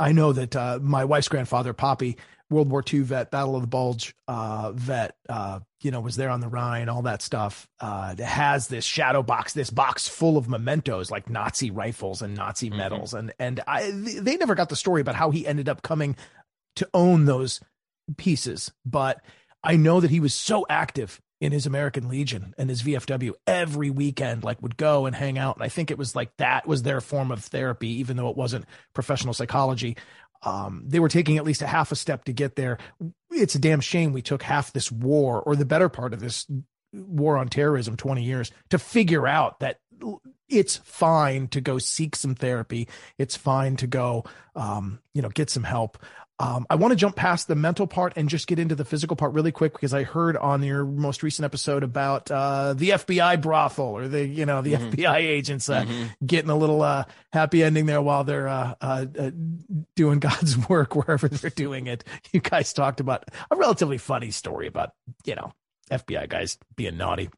I 0.00 0.10
know 0.10 0.32
that 0.32 0.56
uh, 0.56 0.80
my 0.82 1.04
wife's 1.04 1.28
grandfather, 1.28 1.72
Poppy, 1.72 2.16
World 2.52 2.70
War 2.70 2.84
II 2.90 3.00
vet, 3.00 3.30
Battle 3.30 3.56
of 3.56 3.62
the 3.62 3.68
Bulge 3.68 4.14
uh, 4.28 4.72
vet, 4.72 5.16
uh, 5.28 5.60
you 5.82 5.90
know, 5.90 6.00
was 6.00 6.16
there 6.16 6.30
on 6.30 6.40
the 6.40 6.48
Rhine, 6.48 6.88
all 6.88 7.02
that 7.02 7.22
stuff. 7.22 7.68
Uh, 7.80 8.14
that 8.14 8.24
has 8.24 8.68
this 8.68 8.84
shadow 8.84 9.22
box, 9.22 9.52
this 9.52 9.70
box 9.70 10.08
full 10.08 10.36
of 10.36 10.48
mementos 10.48 11.10
like 11.10 11.28
Nazi 11.28 11.70
rifles 11.70 12.22
and 12.22 12.36
Nazi 12.36 12.68
mm-hmm. 12.68 12.78
medals, 12.78 13.14
and 13.14 13.32
and 13.38 13.60
I 13.66 13.90
they 13.92 14.36
never 14.36 14.54
got 14.54 14.68
the 14.68 14.76
story 14.76 15.00
about 15.00 15.16
how 15.16 15.30
he 15.30 15.46
ended 15.46 15.68
up 15.68 15.82
coming 15.82 16.16
to 16.76 16.88
own 16.94 17.24
those 17.24 17.60
pieces, 18.16 18.72
but 18.84 19.20
I 19.64 19.76
know 19.76 20.00
that 20.00 20.10
he 20.10 20.20
was 20.20 20.34
so 20.34 20.66
active 20.68 21.20
in 21.42 21.50
his 21.50 21.66
American 21.66 22.08
Legion 22.08 22.54
and 22.56 22.70
his 22.70 22.84
VFW 22.84 23.32
every 23.48 23.90
weekend, 23.90 24.44
like 24.44 24.62
would 24.62 24.76
go 24.76 25.06
and 25.06 25.16
hang 25.16 25.38
out. 25.38 25.56
And 25.56 25.64
I 25.64 25.68
think 25.68 25.90
it 25.90 25.98
was 25.98 26.14
like 26.14 26.30
that 26.36 26.68
was 26.68 26.84
their 26.84 27.00
form 27.00 27.32
of 27.32 27.42
therapy, 27.42 27.98
even 27.98 28.16
though 28.16 28.28
it 28.28 28.36
wasn't 28.36 28.64
professional 28.94 29.34
psychology. 29.34 29.96
Um, 30.42 30.84
they 30.86 31.00
were 31.00 31.08
taking 31.08 31.38
at 31.38 31.44
least 31.44 31.62
a 31.62 31.66
half 31.66 31.92
a 31.92 31.96
step 31.96 32.24
to 32.24 32.32
get 32.32 32.56
there. 32.56 32.78
It's 33.30 33.54
a 33.54 33.60
damn 33.60 33.80
shame 33.80 34.12
we 34.12 34.22
took 34.22 34.42
half 34.42 34.72
this 34.72 34.90
war 34.90 35.40
or 35.40 35.56
the 35.56 35.64
better 35.64 35.88
part 35.88 36.12
of 36.12 36.20
this 36.20 36.46
war 36.92 37.36
on 37.36 37.48
terrorism 37.48 37.96
20 37.96 38.22
years 38.22 38.50
to 38.70 38.78
figure 38.78 39.26
out 39.26 39.60
that 39.60 39.78
it's 40.48 40.76
fine 40.78 41.48
to 41.48 41.60
go 41.60 41.78
seek 41.78 42.16
some 42.16 42.34
therapy. 42.34 42.88
It's 43.18 43.36
fine 43.36 43.76
to 43.76 43.86
go, 43.86 44.24
um, 44.54 44.98
you 45.14 45.22
know, 45.22 45.30
get 45.30 45.48
some 45.48 45.64
help. 45.64 45.98
Um, 46.42 46.66
I 46.68 46.74
want 46.74 46.90
to 46.90 46.96
jump 46.96 47.14
past 47.14 47.46
the 47.46 47.54
mental 47.54 47.86
part 47.86 48.14
and 48.16 48.28
just 48.28 48.48
get 48.48 48.58
into 48.58 48.74
the 48.74 48.84
physical 48.84 49.14
part 49.14 49.32
really 49.32 49.52
quick 49.52 49.74
because 49.74 49.94
I 49.94 50.02
heard 50.02 50.36
on 50.36 50.60
your 50.64 50.84
most 50.84 51.22
recent 51.22 51.44
episode 51.44 51.84
about 51.84 52.32
uh, 52.32 52.74
the 52.74 52.90
FBI 52.90 53.40
brothel 53.40 53.84
or 53.84 54.08
the 54.08 54.26
you 54.26 54.44
know 54.44 54.60
the 54.60 54.72
mm-hmm. 54.72 54.88
FBI 54.90 55.18
agents 55.18 55.68
uh, 55.68 55.84
mm-hmm. 55.84 56.26
getting 56.26 56.50
a 56.50 56.56
little 56.56 56.82
uh, 56.82 57.04
happy 57.32 57.62
ending 57.62 57.86
there 57.86 58.02
while 58.02 58.24
they're 58.24 58.48
uh, 58.48 58.74
uh, 58.80 59.06
uh, 59.16 59.30
doing 59.94 60.18
God's 60.18 60.68
work 60.68 60.96
wherever 60.96 61.28
they're 61.28 61.50
doing 61.50 61.86
it. 61.86 62.02
You 62.32 62.40
guys 62.40 62.72
talked 62.72 62.98
about 62.98 63.28
a 63.48 63.54
relatively 63.54 63.98
funny 63.98 64.32
story 64.32 64.66
about 64.66 64.94
you 65.24 65.36
know 65.36 65.52
FBI 65.92 66.28
guys 66.28 66.58
being 66.74 66.96
naughty. 66.96 67.30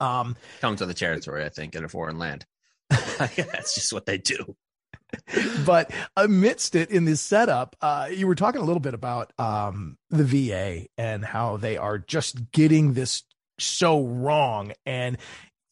Um, 0.00 0.36
Comes 0.60 0.80
with 0.80 0.90
the 0.90 0.94
territory, 0.94 1.46
I 1.46 1.48
think, 1.48 1.74
in 1.74 1.82
a 1.82 1.88
foreign 1.88 2.18
land. 2.18 2.44
That's 2.90 3.74
just 3.74 3.90
what 3.90 4.04
they 4.04 4.18
do. 4.18 4.54
But 5.66 5.90
amidst 6.16 6.74
it 6.74 6.90
in 6.90 7.04
this 7.04 7.20
setup, 7.20 7.76
uh, 7.80 8.08
you 8.12 8.26
were 8.26 8.34
talking 8.34 8.60
a 8.60 8.64
little 8.64 8.80
bit 8.80 8.94
about 8.94 9.32
um, 9.38 9.96
the 10.10 10.24
VA 10.24 10.86
and 10.96 11.24
how 11.24 11.56
they 11.56 11.76
are 11.76 11.98
just 11.98 12.50
getting 12.52 12.94
this 12.94 13.22
so 13.58 14.04
wrong. 14.04 14.72
And, 14.86 15.18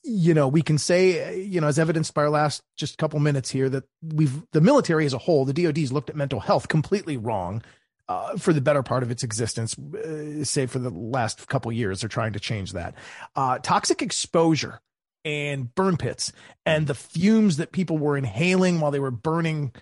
you 0.02 0.34
know, 0.34 0.48
we 0.48 0.62
can 0.62 0.78
say, 0.78 1.40
you 1.40 1.60
know, 1.60 1.68
as 1.68 1.78
evidenced 1.78 2.14
by 2.14 2.22
our 2.22 2.30
last 2.30 2.62
just 2.76 2.98
couple 2.98 3.20
minutes 3.20 3.50
here, 3.50 3.68
that 3.68 3.84
we've 4.02 4.42
the 4.52 4.60
military 4.60 5.06
as 5.06 5.12
a 5.12 5.18
whole, 5.18 5.44
the 5.44 5.52
DoD's 5.52 5.92
looked 5.92 6.10
at 6.10 6.16
mental 6.16 6.40
health 6.40 6.68
completely 6.68 7.16
wrong. 7.16 7.62
Uh, 8.08 8.36
for 8.36 8.52
the 8.52 8.60
better 8.60 8.84
part 8.84 9.02
of 9.02 9.10
its 9.10 9.24
existence, 9.24 9.76
uh, 9.76 10.44
say 10.44 10.66
for 10.66 10.78
the 10.78 10.90
last 10.90 11.48
couple 11.48 11.72
years, 11.72 12.00
they're 12.02 12.08
trying 12.08 12.32
to 12.32 12.38
change 12.38 12.72
that. 12.72 12.94
Uh, 13.34 13.58
toxic 13.58 14.00
exposure 14.00 14.80
and 15.26 15.74
burn 15.74 15.96
pits 15.96 16.32
and 16.64 16.86
the 16.86 16.94
fumes 16.94 17.56
that 17.56 17.72
people 17.72 17.98
were 17.98 18.16
inhaling 18.16 18.78
while 18.80 18.92
they 18.92 19.00
were 19.00 19.10
burning 19.10 19.72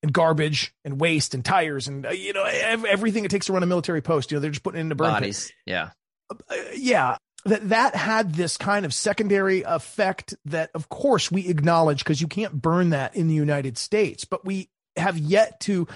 and 0.00 0.12
garbage 0.12 0.72
and 0.84 1.00
waste 1.00 1.34
and 1.34 1.44
tires 1.44 1.88
and 1.88 2.06
uh, 2.06 2.10
you 2.10 2.32
know 2.32 2.44
everything 2.44 3.24
it 3.24 3.32
takes 3.32 3.46
to 3.46 3.52
run 3.52 3.64
a 3.64 3.66
military 3.66 4.00
post 4.00 4.30
you 4.30 4.36
know 4.36 4.40
they're 4.40 4.52
just 4.52 4.62
putting 4.62 4.78
it 4.78 4.82
into 4.82 4.94
burn 4.94 5.10
bodies 5.10 5.46
pit. 5.46 5.54
yeah 5.66 5.90
uh, 6.30 6.54
yeah 6.76 7.16
that 7.46 7.68
that 7.68 7.96
had 7.96 8.32
this 8.34 8.56
kind 8.56 8.86
of 8.86 8.94
secondary 8.94 9.62
effect 9.62 10.34
that 10.44 10.70
of 10.74 10.88
course 10.88 11.32
we 11.32 11.48
acknowledge 11.48 11.98
because 11.98 12.20
you 12.20 12.28
can't 12.28 12.62
burn 12.62 12.90
that 12.90 13.16
in 13.16 13.26
the 13.26 13.34
United 13.34 13.76
States 13.76 14.24
but 14.24 14.44
we 14.44 14.70
have 14.96 15.18
yet 15.18 15.58
to 15.58 15.88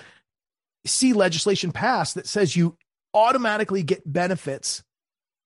see 0.85 1.13
legislation 1.13 1.71
passed 1.71 2.17
that 2.17 2.27
says 2.27 2.57
you 2.57 2.77
automatically 3.15 3.85
get 3.85 4.03
benefits 4.05 4.83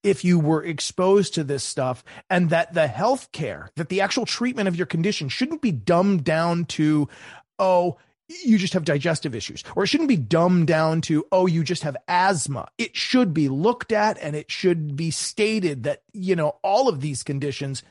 if 0.04 0.24
you 0.24 0.38
were 0.38 0.62
exposed 0.62 1.34
to 1.34 1.42
this 1.42 1.64
stuff 1.64 2.04
and 2.30 2.50
that 2.50 2.74
the 2.74 2.86
health 2.86 3.32
care, 3.32 3.70
that 3.76 3.88
the 3.88 4.02
actual 4.02 4.26
treatment 4.26 4.68
of 4.68 4.76
your 4.76 4.86
condition 4.86 5.28
shouldn't 5.28 5.62
be 5.62 5.72
dumbed 5.72 6.22
down 6.22 6.66
to, 6.66 7.08
oh, 7.58 7.96
you 8.44 8.58
just 8.58 8.72
have 8.74 8.84
digestive 8.84 9.34
issues, 9.34 9.64
or 9.74 9.84
it 9.84 9.86
shouldn't 9.88 10.08
be 10.08 10.16
dumbed 10.16 10.66
down 10.66 11.00
to, 11.00 11.26
oh, 11.32 11.46
you 11.46 11.64
just 11.64 11.82
have 11.82 11.96
asthma. 12.06 12.68
It 12.78 12.96
should 12.96 13.34
be 13.34 13.48
looked 13.48 13.92
at 13.92 14.18
and 14.20 14.36
it 14.36 14.50
should 14.50 14.96
be 14.96 15.10
stated 15.10 15.82
that, 15.84 16.02
you 16.12 16.36
know, 16.36 16.56
all 16.62 16.88
of 16.88 17.00
these 17.00 17.22
conditions 17.22 17.82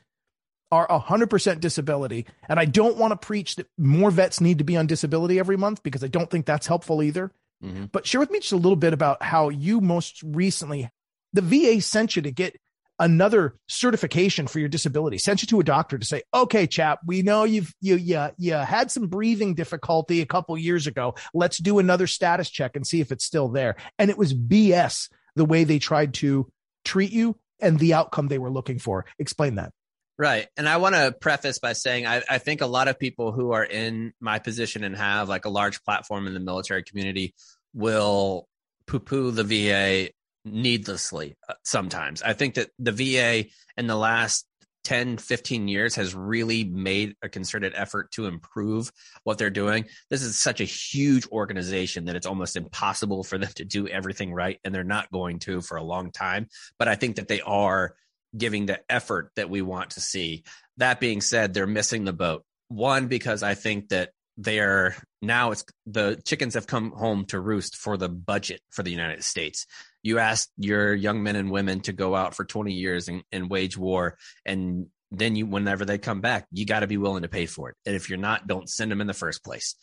are 0.71 0.87
100% 0.87 1.59
disability. 1.59 2.25
And 2.49 2.59
I 2.59 2.65
don't 2.65 2.97
want 2.97 3.11
to 3.11 3.27
preach 3.27 3.57
that 3.57 3.67
more 3.77 4.09
vets 4.09 4.41
need 4.41 4.57
to 4.57 4.63
be 4.63 4.75
on 4.75 4.87
disability 4.87 5.37
every 5.39 5.57
month 5.57 5.83
because 5.83 6.03
I 6.03 6.07
don't 6.07 6.29
think 6.31 6.45
that's 6.45 6.65
helpful 6.65 7.03
either. 7.03 7.31
Mm-hmm. 7.63 7.85
But 7.91 8.07
share 8.07 8.19
with 8.19 8.31
me 8.31 8.39
just 8.39 8.53
a 8.53 8.57
little 8.57 8.75
bit 8.75 8.91
about 8.91 9.21
how 9.21 9.49
you 9.49 9.81
most 9.81 10.21
recently, 10.23 10.89
the 11.33 11.41
VA 11.41 11.81
sent 11.81 12.15
you 12.15 12.21
to 12.21 12.31
get 12.31 12.55
another 12.99 13.55
certification 13.67 14.47
for 14.47 14.59
your 14.59 14.69
disability, 14.69 15.17
sent 15.17 15.41
you 15.41 15.47
to 15.47 15.59
a 15.59 15.63
doctor 15.63 15.97
to 15.97 16.05
say, 16.05 16.21
okay, 16.33 16.67
chap, 16.67 16.99
we 17.05 17.21
know 17.21 17.43
you've, 17.43 17.73
you, 17.81 17.95
you, 17.95 18.29
you 18.37 18.53
had 18.53 18.91
some 18.91 19.07
breathing 19.07 19.55
difficulty 19.55 20.21
a 20.21 20.25
couple 20.25 20.57
years 20.57 20.87
ago. 20.87 21.15
Let's 21.33 21.57
do 21.57 21.79
another 21.79 22.07
status 22.07 22.49
check 22.49 22.75
and 22.75 22.85
see 22.85 23.01
if 23.01 23.11
it's 23.11 23.25
still 23.25 23.49
there. 23.49 23.75
And 23.97 24.09
it 24.09 24.17
was 24.17 24.33
BS 24.33 25.09
the 25.35 25.45
way 25.45 25.63
they 25.63 25.79
tried 25.79 26.13
to 26.15 26.51
treat 26.85 27.11
you 27.11 27.35
and 27.59 27.79
the 27.79 27.93
outcome 27.93 28.27
they 28.27 28.37
were 28.37 28.51
looking 28.51 28.79
for. 28.79 29.05
Explain 29.17 29.55
that. 29.55 29.71
Right. 30.17 30.47
And 30.55 30.69
I 30.69 30.77
want 30.77 30.93
to 30.93 31.11
preface 31.19 31.57
by 31.57 31.73
saying 31.73 32.05
I, 32.05 32.21
I, 32.29 32.37
think 32.37 32.61
a 32.61 32.67
lot 32.67 32.87
of 32.87 32.99
people 32.99 33.31
who 33.31 33.51
are 33.53 33.63
in 33.63 34.13
my 34.19 34.37
position 34.37 34.83
and 34.83 34.95
have 34.95 35.27
like 35.27 35.45
a 35.45 35.49
large 35.49 35.83
platform 35.83 36.27
in 36.27 36.35
the 36.35 36.39
military 36.39 36.83
community 36.83 37.33
will 37.73 38.47
poo 38.85 38.99
poo 38.99 39.31
the 39.31 39.43
VA 39.43 40.11
needlessly 40.45 41.35
uh, 41.47 41.53
sometimes. 41.63 42.21
I 42.21 42.33
think 42.33 42.55
that 42.55 42.69
the 42.79 42.91
VA 42.91 43.49
in 43.77 43.87
the 43.87 43.95
last 43.95 44.45
10, 44.83 45.17
15 45.17 45.67
years 45.67 45.95
has 45.95 46.13
really 46.13 46.65
made 46.65 47.15
a 47.21 47.29
concerted 47.29 47.73
effort 47.75 48.11
to 48.11 48.25
improve 48.25 48.91
what 49.23 49.37
they're 49.37 49.49
doing. 49.49 49.85
This 50.09 50.23
is 50.23 50.37
such 50.37 50.59
a 50.59 50.65
huge 50.65 51.27
organization 51.29 52.05
that 52.05 52.15
it's 52.15 52.25
almost 52.25 52.57
impossible 52.57 53.23
for 53.23 53.37
them 53.37 53.51
to 53.55 53.65
do 53.65 53.87
everything 53.87 54.33
right. 54.33 54.59
And 54.63 54.75
they're 54.75 54.83
not 54.83 55.11
going 55.11 55.39
to 55.39 55.61
for 55.61 55.77
a 55.77 55.83
long 55.83 56.11
time. 56.11 56.47
But 56.77 56.87
I 56.87 56.95
think 56.95 57.15
that 57.15 57.27
they 57.27 57.41
are 57.41 57.95
giving 58.35 58.65
the 58.65 58.81
effort 58.89 59.31
that 59.35 59.49
we 59.49 59.61
want 59.61 59.91
to 59.91 60.01
see. 60.01 60.43
That 60.77 60.99
being 60.99 61.21
said, 61.21 61.53
they're 61.53 61.67
missing 61.67 62.03
the 62.03 62.13
boat. 62.13 62.43
One, 62.67 63.07
because 63.07 63.43
I 63.43 63.53
think 63.53 63.89
that 63.89 64.09
they're 64.37 64.95
now 65.21 65.51
it's 65.51 65.63
the 65.85 66.19
chickens 66.25 66.55
have 66.55 66.65
come 66.65 66.91
home 66.91 67.25
to 67.25 67.39
roost 67.39 67.75
for 67.75 67.97
the 67.97 68.09
budget 68.09 68.61
for 68.71 68.81
the 68.81 68.89
United 68.89 69.23
States. 69.23 69.67
You 70.03 70.19
ask 70.19 70.49
your 70.57 70.93
young 70.93 71.23
men 71.23 71.35
and 71.35 71.49
women 71.49 71.79
to 71.81 71.93
go 71.93 72.15
out 72.15 72.35
for 72.35 72.45
20 72.45 72.73
years 72.73 73.07
and, 73.07 73.23
and 73.31 73.49
wage 73.49 73.77
war, 73.77 74.17
and 74.45 74.87
then 75.11 75.35
you, 75.35 75.45
whenever 75.45 75.85
they 75.85 75.97
come 75.97 76.21
back, 76.21 76.47
you 76.51 76.65
got 76.65 76.81
to 76.81 76.87
be 76.87 76.97
willing 76.97 77.21
to 77.21 77.29
pay 77.29 77.45
for 77.45 77.69
it. 77.69 77.75
And 77.85 77.95
if 77.95 78.09
you're 78.09 78.19
not, 78.19 78.47
don't 78.47 78.69
send 78.69 78.91
them 78.91 79.01
in 79.01 79.07
the 79.07 79.13
first 79.13 79.43
place. 79.43 79.75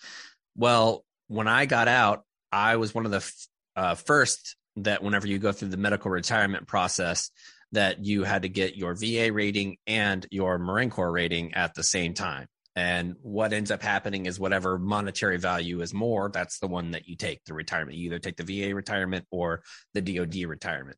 Well, 0.56 1.04
when 1.28 1.48
I 1.48 1.66
got 1.66 1.88
out, 1.88 2.24
I 2.52 2.76
was 2.76 2.94
one 2.94 3.06
of 3.06 3.12
the 3.12 3.32
uh, 3.76 3.94
first 3.94 4.56
that 4.76 5.02
whenever 5.02 5.26
you 5.26 5.38
go 5.38 5.52
through 5.52 5.68
the 5.68 5.76
medical 5.76 6.10
retirement 6.10 6.66
process, 6.66 7.30
that 7.72 8.04
you 8.04 8.24
had 8.24 8.42
to 8.42 8.48
get 8.48 8.76
your 8.76 8.94
VA 8.94 9.32
rating 9.32 9.76
and 9.86 10.26
your 10.30 10.58
Marine 10.58 10.90
Corps 10.90 11.12
rating 11.12 11.54
at 11.54 11.74
the 11.74 11.84
same 11.84 12.14
time. 12.14 12.48
And 12.80 13.16
what 13.20 13.52
ends 13.52 13.70
up 13.70 13.82
happening 13.82 14.24
is 14.24 14.40
whatever 14.40 14.78
monetary 14.78 15.36
value 15.36 15.82
is 15.82 15.92
more, 15.92 16.30
that's 16.32 16.60
the 16.60 16.66
one 16.66 16.92
that 16.92 17.06
you 17.06 17.14
take 17.14 17.44
the 17.44 17.52
retirement. 17.52 17.98
You 17.98 18.06
either 18.06 18.18
take 18.18 18.36
the 18.36 18.42
VA 18.42 18.74
retirement 18.74 19.26
or 19.30 19.62
the 19.92 20.00
DoD 20.00 20.48
retirement. 20.48 20.96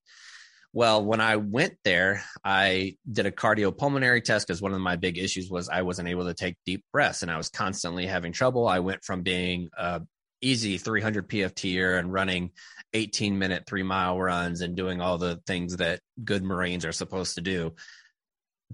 Well, 0.73 1.05
when 1.05 1.21
I 1.21 1.37
went 1.37 1.75
there, 1.83 2.23
I 2.45 2.95
did 3.11 3.27
a 3.27 3.33
cardiopulmonary 3.33 4.23
test 4.23 4.47
because 4.47 4.63
one 4.63 4.73
of 4.73 4.81
my 4.81 4.95
big 4.95 5.19
issues 5.19 5.51
was 5.51 5.69
I 5.69 5.83
wasn't 5.83 6.09
able 6.09 6.27
to 6.27 6.35
take 6.35 6.57
deep 6.65 6.85
breaths 6.93 7.23
and 7.23 7.33
I 7.33 7.37
was 7.37 7.49
constantly 7.49 8.07
having 8.07 8.33
trouble. 8.33 8.69
I 8.69 8.79
went 8.79 9.03
from 9.03 9.23
being 9.23 9.69
a 9.77 10.03
easy 10.41 10.79
300 10.79 11.29
PFT 11.29 11.99
and 11.99 12.13
running 12.13 12.53
18 12.93 13.41
minute 13.41 13.65
three 13.67 13.83
mile 13.83 14.21
runs 14.21 14.61
and 14.61 14.77
doing 14.77 15.01
all 15.01 15.19
the 15.19 15.41
things 15.49 15.79
that 15.79 15.99
good 16.23 16.45
Marines 16.45 16.85
are 16.85 16.93
supposed 16.93 17.35
to 17.35 17.41
do 17.41 17.75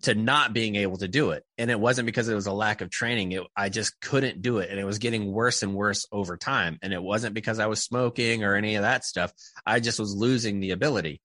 to 0.02 0.14
not 0.14 0.52
being 0.52 0.76
able 0.76 0.96
to 0.98 1.08
do 1.08 1.30
it. 1.30 1.44
And 1.56 1.70
it 1.70 1.78
wasn't 1.78 2.06
because 2.06 2.28
it 2.28 2.34
was 2.34 2.46
a 2.46 2.52
lack 2.52 2.80
of 2.80 2.90
training. 2.90 3.32
It, 3.32 3.42
I 3.56 3.68
just 3.68 4.00
couldn't 4.00 4.42
do 4.42 4.58
it. 4.58 4.70
And 4.70 4.78
it 4.78 4.84
was 4.84 4.98
getting 4.98 5.32
worse 5.32 5.62
and 5.62 5.74
worse 5.74 6.06
over 6.12 6.37
time. 6.37 6.78
And 6.82 6.92
it 6.92 7.02
wasn't 7.02 7.34
because 7.34 7.58
I 7.58 7.66
was 7.66 7.82
smoking 7.82 8.44
or 8.44 8.54
any 8.54 8.76
of 8.76 8.82
that 8.82 9.04
stuff. 9.04 9.32
I 9.64 9.80
just 9.80 9.98
was 9.98 10.14
losing 10.14 10.61
the 10.61 10.72
ability. 10.72 11.20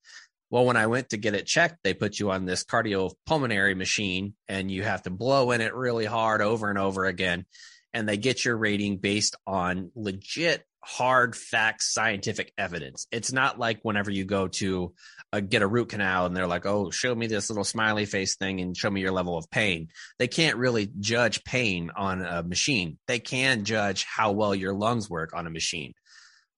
Well, 0.49 0.65
when 0.65 0.77
I 0.77 0.87
went 0.87 1.09
to 1.09 1.17
get 1.17 1.33
it 1.33 1.47
checked, 1.47 1.79
they 1.83 1.93
put 1.93 2.19
you 2.19 2.29
on 2.29 2.45
this 2.45 2.63
cardiopulmonary 2.63 3.75
machine 3.75 4.35
and 4.47 4.69
you 4.69 4.83
have 4.83 5.01
to 5.03 5.09
blow 5.09 5.51
in 5.51 5.61
it 5.61 5.73
really 5.73 6.05
hard 6.05 6.41
over 6.41 6.69
and 6.69 6.77
over 6.77 7.05
again. 7.05 7.45
And 7.93 8.07
they 8.09 8.17
get 8.17 8.43
your 8.43 8.57
rating 8.57 8.97
based 8.97 9.35
on 9.45 9.91
legit 9.95 10.65
hard 10.83 11.35
facts, 11.35 11.93
scientific 11.93 12.51
evidence. 12.57 13.07
It's 13.11 13.31
not 13.31 13.57
like 13.57 13.79
whenever 13.83 14.11
you 14.11 14.25
go 14.25 14.49
to 14.49 14.93
uh, 15.31 15.39
get 15.39 15.61
a 15.61 15.67
root 15.67 15.89
canal 15.89 16.25
and 16.25 16.35
they're 16.35 16.47
like, 16.47 16.65
oh, 16.65 16.91
show 16.91 17.15
me 17.15 17.27
this 17.27 17.49
little 17.49 17.63
smiley 17.63 18.05
face 18.05 18.35
thing 18.35 18.59
and 18.59 18.75
show 18.75 18.89
me 18.89 19.01
your 19.01 19.11
level 19.11 19.37
of 19.37 19.49
pain. 19.49 19.87
They 20.19 20.27
can't 20.27 20.57
really 20.57 20.91
judge 20.99 21.43
pain 21.43 21.89
on 21.95 22.21
a 22.21 22.43
machine. 22.43 22.97
They 23.07 23.19
can 23.19 23.63
judge 23.63 24.03
how 24.03 24.33
well 24.33 24.53
your 24.53 24.73
lungs 24.73 25.09
work 25.09 25.33
on 25.33 25.47
a 25.47 25.51
machine. 25.51 25.93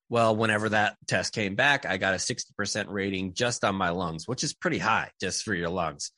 Well, 0.09 0.35
whenever 0.35 0.69
that 0.69 0.97
test 1.07 1.33
came 1.33 1.55
back, 1.55 1.85
I 1.85 1.97
got 1.97 2.13
a 2.13 2.17
60% 2.17 2.85
rating 2.89 3.33
just 3.33 3.63
on 3.63 3.75
my 3.75 3.89
lungs, 3.89 4.27
which 4.27 4.43
is 4.43 4.53
pretty 4.53 4.77
high 4.77 5.11
just 5.21 5.43
for 5.43 5.53
your 5.53 5.69
lungs. 5.69 6.11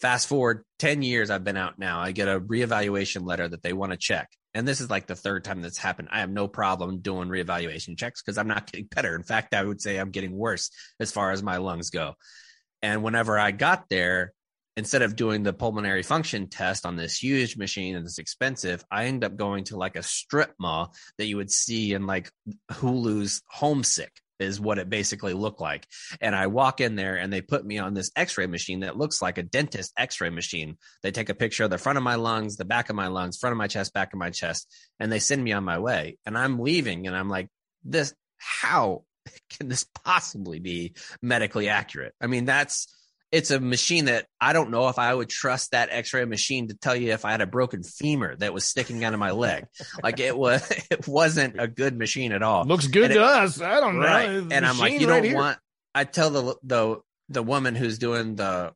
Fast 0.00 0.26
forward 0.26 0.64
10 0.80 1.02
years, 1.02 1.30
I've 1.30 1.44
been 1.44 1.56
out 1.56 1.78
now. 1.78 2.00
I 2.00 2.12
get 2.12 2.28
a 2.28 2.40
reevaluation 2.40 3.26
letter 3.26 3.48
that 3.48 3.62
they 3.62 3.72
want 3.72 3.92
to 3.92 3.98
check 3.98 4.28
and 4.54 4.68
this 4.68 4.80
is 4.80 4.90
like 4.90 5.06
the 5.06 5.16
third 5.16 5.44
time 5.44 5.62
that's 5.62 5.78
happened. 5.78 6.08
I 6.10 6.20
have 6.20 6.30
no 6.30 6.48
problem 6.48 6.98
doing 6.98 7.28
reevaluation 7.28 7.98
checks 7.98 8.22
because 8.22 8.38
I'm 8.38 8.48
not 8.48 8.70
getting 8.70 8.86
better. 8.86 9.14
In 9.14 9.22
fact, 9.22 9.54
I 9.54 9.64
would 9.64 9.80
say 9.80 9.98
I'm 9.98 10.10
getting 10.10 10.32
worse 10.32 10.70
as 11.00 11.12
far 11.12 11.30
as 11.30 11.42
my 11.42 11.56
lungs 11.56 11.90
go. 11.90 12.14
And 12.82 13.02
whenever 13.02 13.38
I 13.38 13.50
got 13.52 13.88
there, 13.88 14.32
instead 14.76 15.02
of 15.02 15.16
doing 15.16 15.42
the 15.42 15.52
pulmonary 15.52 16.02
function 16.02 16.48
test 16.48 16.86
on 16.86 16.96
this 16.96 17.22
huge 17.22 17.56
machine 17.56 17.96
and 17.96 18.04
it's 18.06 18.18
expensive, 18.18 18.84
I 18.90 19.06
end 19.06 19.24
up 19.24 19.36
going 19.36 19.64
to 19.64 19.76
like 19.76 19.96
a 19.96 20.02
strip 20.02 20.54
mall 20.58 20.94
that 21.18 21.26
you 21.26 21.36
would 21.36 21.50
see 21.50 21.94
in 21.94 22.06
like 22.06 22.30
Hulu's 22.70 23.42
Homesick 23.48 24.12
is 24.42 24.60
what 24.60 24.78
it 24.78 24.90
basically 24.90 25.32
looked 25.32 25.60
like. 25.60 25.86
And 26.20 26.34
I 26.34 26.48
walk 26.48 26.80
in 26.80 26.96
there 26.96 27.16
and 27.16 27.32
they 27.32 27.40
put 27.40 27.64
me 27.64 27.78
on 27.78 27.94
this 27.94 28.10
x 28.16 28.36
ray 28.36 28.46
machine 28.46 28.80
that 28.80 28.98
looks 28.98 29.22
like 29.22 29.38
a 29.38 29.42
dentist 29.42 29.92
x 29.96 30.20
ray 30.20 30.30
machine. 30.30 30.76
They 31.02 31.10
take 31.10 31.28
a 31.28 31.34
picture 31.34 31.64
of 31.64 31.70
the 31.70 31.78
front 31.78 31.96
of 31.96 32.04
my 32.04 32.16
lungs, 32.16 32.56
the 32.56 32.64
back 32.64 32.90
of 32.90 32.96
my 32.96 33.06
lungs, 33.06 33.38
front 33.38 33.52
of 33.52 33.58
my 33.58 33.68
chest, 33.68 33.94
back 33.94 34.12
of 34.12 34.18
my 34.18 34.30
chest, 34.30 34.68
and 35.00 35.10
they 35.10 35.18
send 35.20 35.42
me 35.42 35.52
on 35.52 35.64
my 35.64 35.78
way. 35.78 36.18
And 36.26 36.36
I'm 36.36 36.58
leaving 36.58 37.06
and 37.06 37.16
I'm 37.16 37.28
like, 37.28 37.48
this, 37.84 38.14
how 38.36 39.04
can 39.50 39.68
this 39.68 39.86
possibly 40.04 40.58
be 40.58 40.94
medically 41.22 41.68
accurate? 41.68 42.14
I 42.20 42.26
mean, 42.26 42.44
that's, 42.44 42.88
it's 43.32 43.50
a 43.50 43.58
machine 43.58 44.04
that 44.04 44.26
I 44.38 44.52
don't 44.52 44.70
know 44.70 44.88
if 44.88 44.98
I 44.98 45.12
would 45.12 45.30
trust 45.30 45.70
that 45.70 45.88
X-ray 45.90 46.26
machine 46.26 46.68
to 46.68 46.74
tell 46.74 46.94
you 46.94 47.12
if 47.12 47.24
I 47.24 47.30
had 47.30 47.40
a 47.40 47.46
broken 47.46 47.82
femur 47.82 48.36
that 48.36 48.52
was 48.52 48.66
sticking 48.66 49.02
out 49.04 49.14
of 49.14 49.20
my 49.20 49.30
leg. 49.30 49.64
like 50.02 50.20
it 50.20 50.36
was, 50.36 50.70
it 50.90 51.08
wasn't 51.08 51.58
a 51.58 51.66
good 51.66 51.96
machine 51.96 52.32
at 52.32 52.42
all. 52.42 52.64
Looks 52.64 52.86
good 52.86 53.04
and 53.04 53.14
to 53.14 53.20
it, 53.20 53.24
us. 53.24 53.60
I 53.60 53.80
don't 53.80 53.96
right. 53.96 54.30
know. 54.30 54.48
and 54.50 54.66
I'm 54.66 54.78
like, 54.78 54.92
you 54.92 55.08
right 55.08 55.14
don't 55.14 55.24
here. 55.24 55.34
want. 55.34 55.58
I 55.94 56.04
tell 56.04 56.30
the 56.30 56.56
the 56.62 57.00
the 57.30 57.42
woman 57.42 57.74
who's 57.74 57.98
doing 57.98 58.36
the 58.36 58.72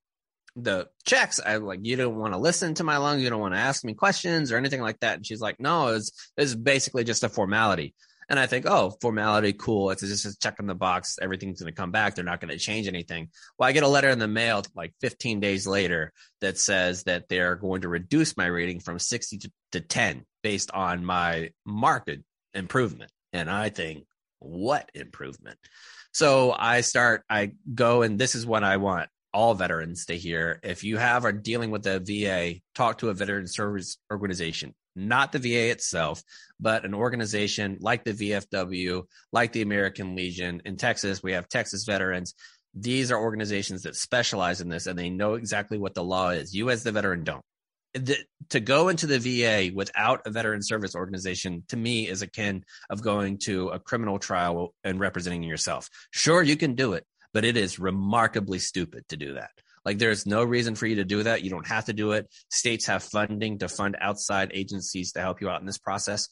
the 0.57 0.89
checks. 1.05 1.39
I 1.45 1.57
like, 1.57 1.81
you 1.83 1.97
don't 1.97 2.17
want 2.17 2.33
to 2.33 2.39
listen 2.39 2.75
to 2.75 2.85
my 2.85 2.97
lungs. 2.97 3.23
You 3.23 3.29
don't 3.29 3.41
want 3.41 3.55
to 3.55 3.61
ask 3.61 3.85
me 3.85 3.93
questions 3.93 4.51
or 4.51 4.57
anything 4.57 4.81
like 4.81 5.01
that. 5.01 5.17
And 5.17 5.27
she's 5.27 5.41
like, 5.41 5.61
no, 5.61 5.89
it's 5.89 6.11
it's 6.37 6.55
basically 6.55 7.05
just 7.05 7.25
a 7.25 7.29
formality. 7.29 7.95
And 8.29 8.41
I 8.41 8.47
think, 8.47 8.67
oh, 8.67 8.93
formality, 9.01 9.53
cool. 9.53 9.91
It's 9.91 10.03
just 10.03 10.27
a 10.27 10.37
check 10.39 10.57
in 10.59 10.67
the 10.67 10.75
box. 10.75 11.19
Everything's 11.23 11.61
going 11.61 11.73
to 11.73 11.77
come 11.77 11.93
back. 11.93 12.15
They're 12.15 12.25
not 12.25 12.41
going 12.41 12.51
to 12.51 12.59
change 12.59 12.89
anything. 12.89 13.29
Well, 13.59 13.69
I 13.69 13.73
get 13.73 13.85
a 13.85 13.89
letter 13.89 14.11
in 14.11 14.19
the 14.19 14.27
mail 14.27 14.63
like 14.75 14.95
15 15.01 15.39
days 15.39 15.67
later 15.67 16.13
that 16.41 16.59
says 16.59 17.05
that 17.05 17.29
they're 17.29 17.55
going 17.55 17.83
to 17.83 17.89
reduce 17.89 18.37
my 18.37 18.47
rating 18.47 18.81
from 18.81 18.99
60 18.99 19.39
to, 19.39 19.53
to 19.73 19.81
10 19.81 20.25
based 20.43 20.73
on 20.73 21.05
my 21.05 21.51
market 21.65 22.25
improvement. 22.53 23.13
And 23.33 23.49
I 23.49 23.69
think, 23.69 24.07
what 24.41 24.91
improvement? 24.95 25.59
So 26.13 26.55
I 26.57 26.81
start, 26.81 27.23
I 27.31 27.53
go, 27.75 28.03
and 28.03 28.19
this 28.19 28.35
is 28.35 28.45
what 28.45 28.65
I 28.65 28.79
want 28.79 29.09
all 29.33 29.55
veterans 29.55 30.07
to 30.07 30.17
hear. 30.17 30.59
If 30.63 30.83
you 30.83 30.97
have 30.97 31.25
are 31.25 31.33
dealing 31.33 31.71
with 31.71 31.85
the 31.85 32.01
VA, 32.01 32.61
talk 32.75 32.99
to 32.99 33.11
a 33.11 33.15
veteran 33.15 33.47
service 33.47 33.99
organization 34.11 34.75
not 34.97 35.31
the 35.31 35.39
VA 35.39 35.71
itself, 35.71 36.23
but 36.61 36.85
an 36.85 36.95
organization 36.95 37.79
like 37.81 38.05
the 38.05 38.13
VFW, 38.13 39.03
like 39.33 39.53
the 39.53 39.63
American 39.63 40.17
Legion. 40.17 40.63
In 40.65 40.77
Texas, 40.77 41.23
we 41.23 41.33
have 41.33 41.49
Texas 41.49 41.85
Veterans. 41.85 42.35
These 42.75 43.11
are 43.11 43.21
organizations 43.21 43.83
that 43.83 43.97
specialize 43.97 44.61
in 44.61 44.69
this 44.69 44.87
and 44.87 44.99
they 44.99 45.11
know 45.11 45.35
exactly 45.35 45.79
what 45.79 45.95
the 45.95 46.05
law 46.05 46.31
is. 46.31 46.55
You, 46.55 46.71
as 46.71 46.83
the 46.83 46.93
veteran, 46.93 47.25
don't. 47.25 47.43
The, 47.95 48.17
to 48.51 48.61
go 48.61 48.89
into 48.89 49.07
the 49.07 49.19
VA 49.19 49.75
without 49.75 50.27
a 50.27 50.31
veteran 50.31 50.63
service 50.63 50.95
organization 50.95 51.65
to 51.69 51.77
me 51.77 52.09
is 52.09 52.21
akin 52.21 52.65
of 52.91 53.03
going 53.03 53.39
to 53.45 53.69
a 53.69 53.79
criminal 53.79 54.19
trial 54.19 54.75
and 54.85 55.01
representing 55.01 55.43
yourself. 55.43 55.89
Sure, 56.11 56.43
you 56.43 56.57
can 56.57 56.75
do 56.75 56.93
it, 56.93 57.07
but 57.33 57.47
it 57.47 57.57
is 57.57 57.79
remarkably 57.79 58.59
stupid 58.59 59.09
to 59.09 59.17
do 59.17 59.35
that. 59.35 59.51
Like 59.87 59.99
there's 59.99 60.27
no 60.27 60.43
reason 60.43 60.75
for 60.75 60.87
you 60.87 60.97
to 60.97 61.05
do 61.05 61.23
that. 61.23 61.43
You 61.43 61.51
don't 61.51 61.67
have 61.69 61.85
to 61.85 61.93
do 61.93 62.11
it. 62.13 62.27
States 62.51 62.87
have 62.87 63.05
funding 63.05 63.59
to 63.59 63.69
fund 63.69 63.97
outside 64.01 64.51
agencies 64.53 65.13
to 65.13 65.21
help 65.21 65.41
you 65.41 65.49
out 65.49 65.61
in 65.61 65.67
this 65.67 65.79
process. 65.79 66.29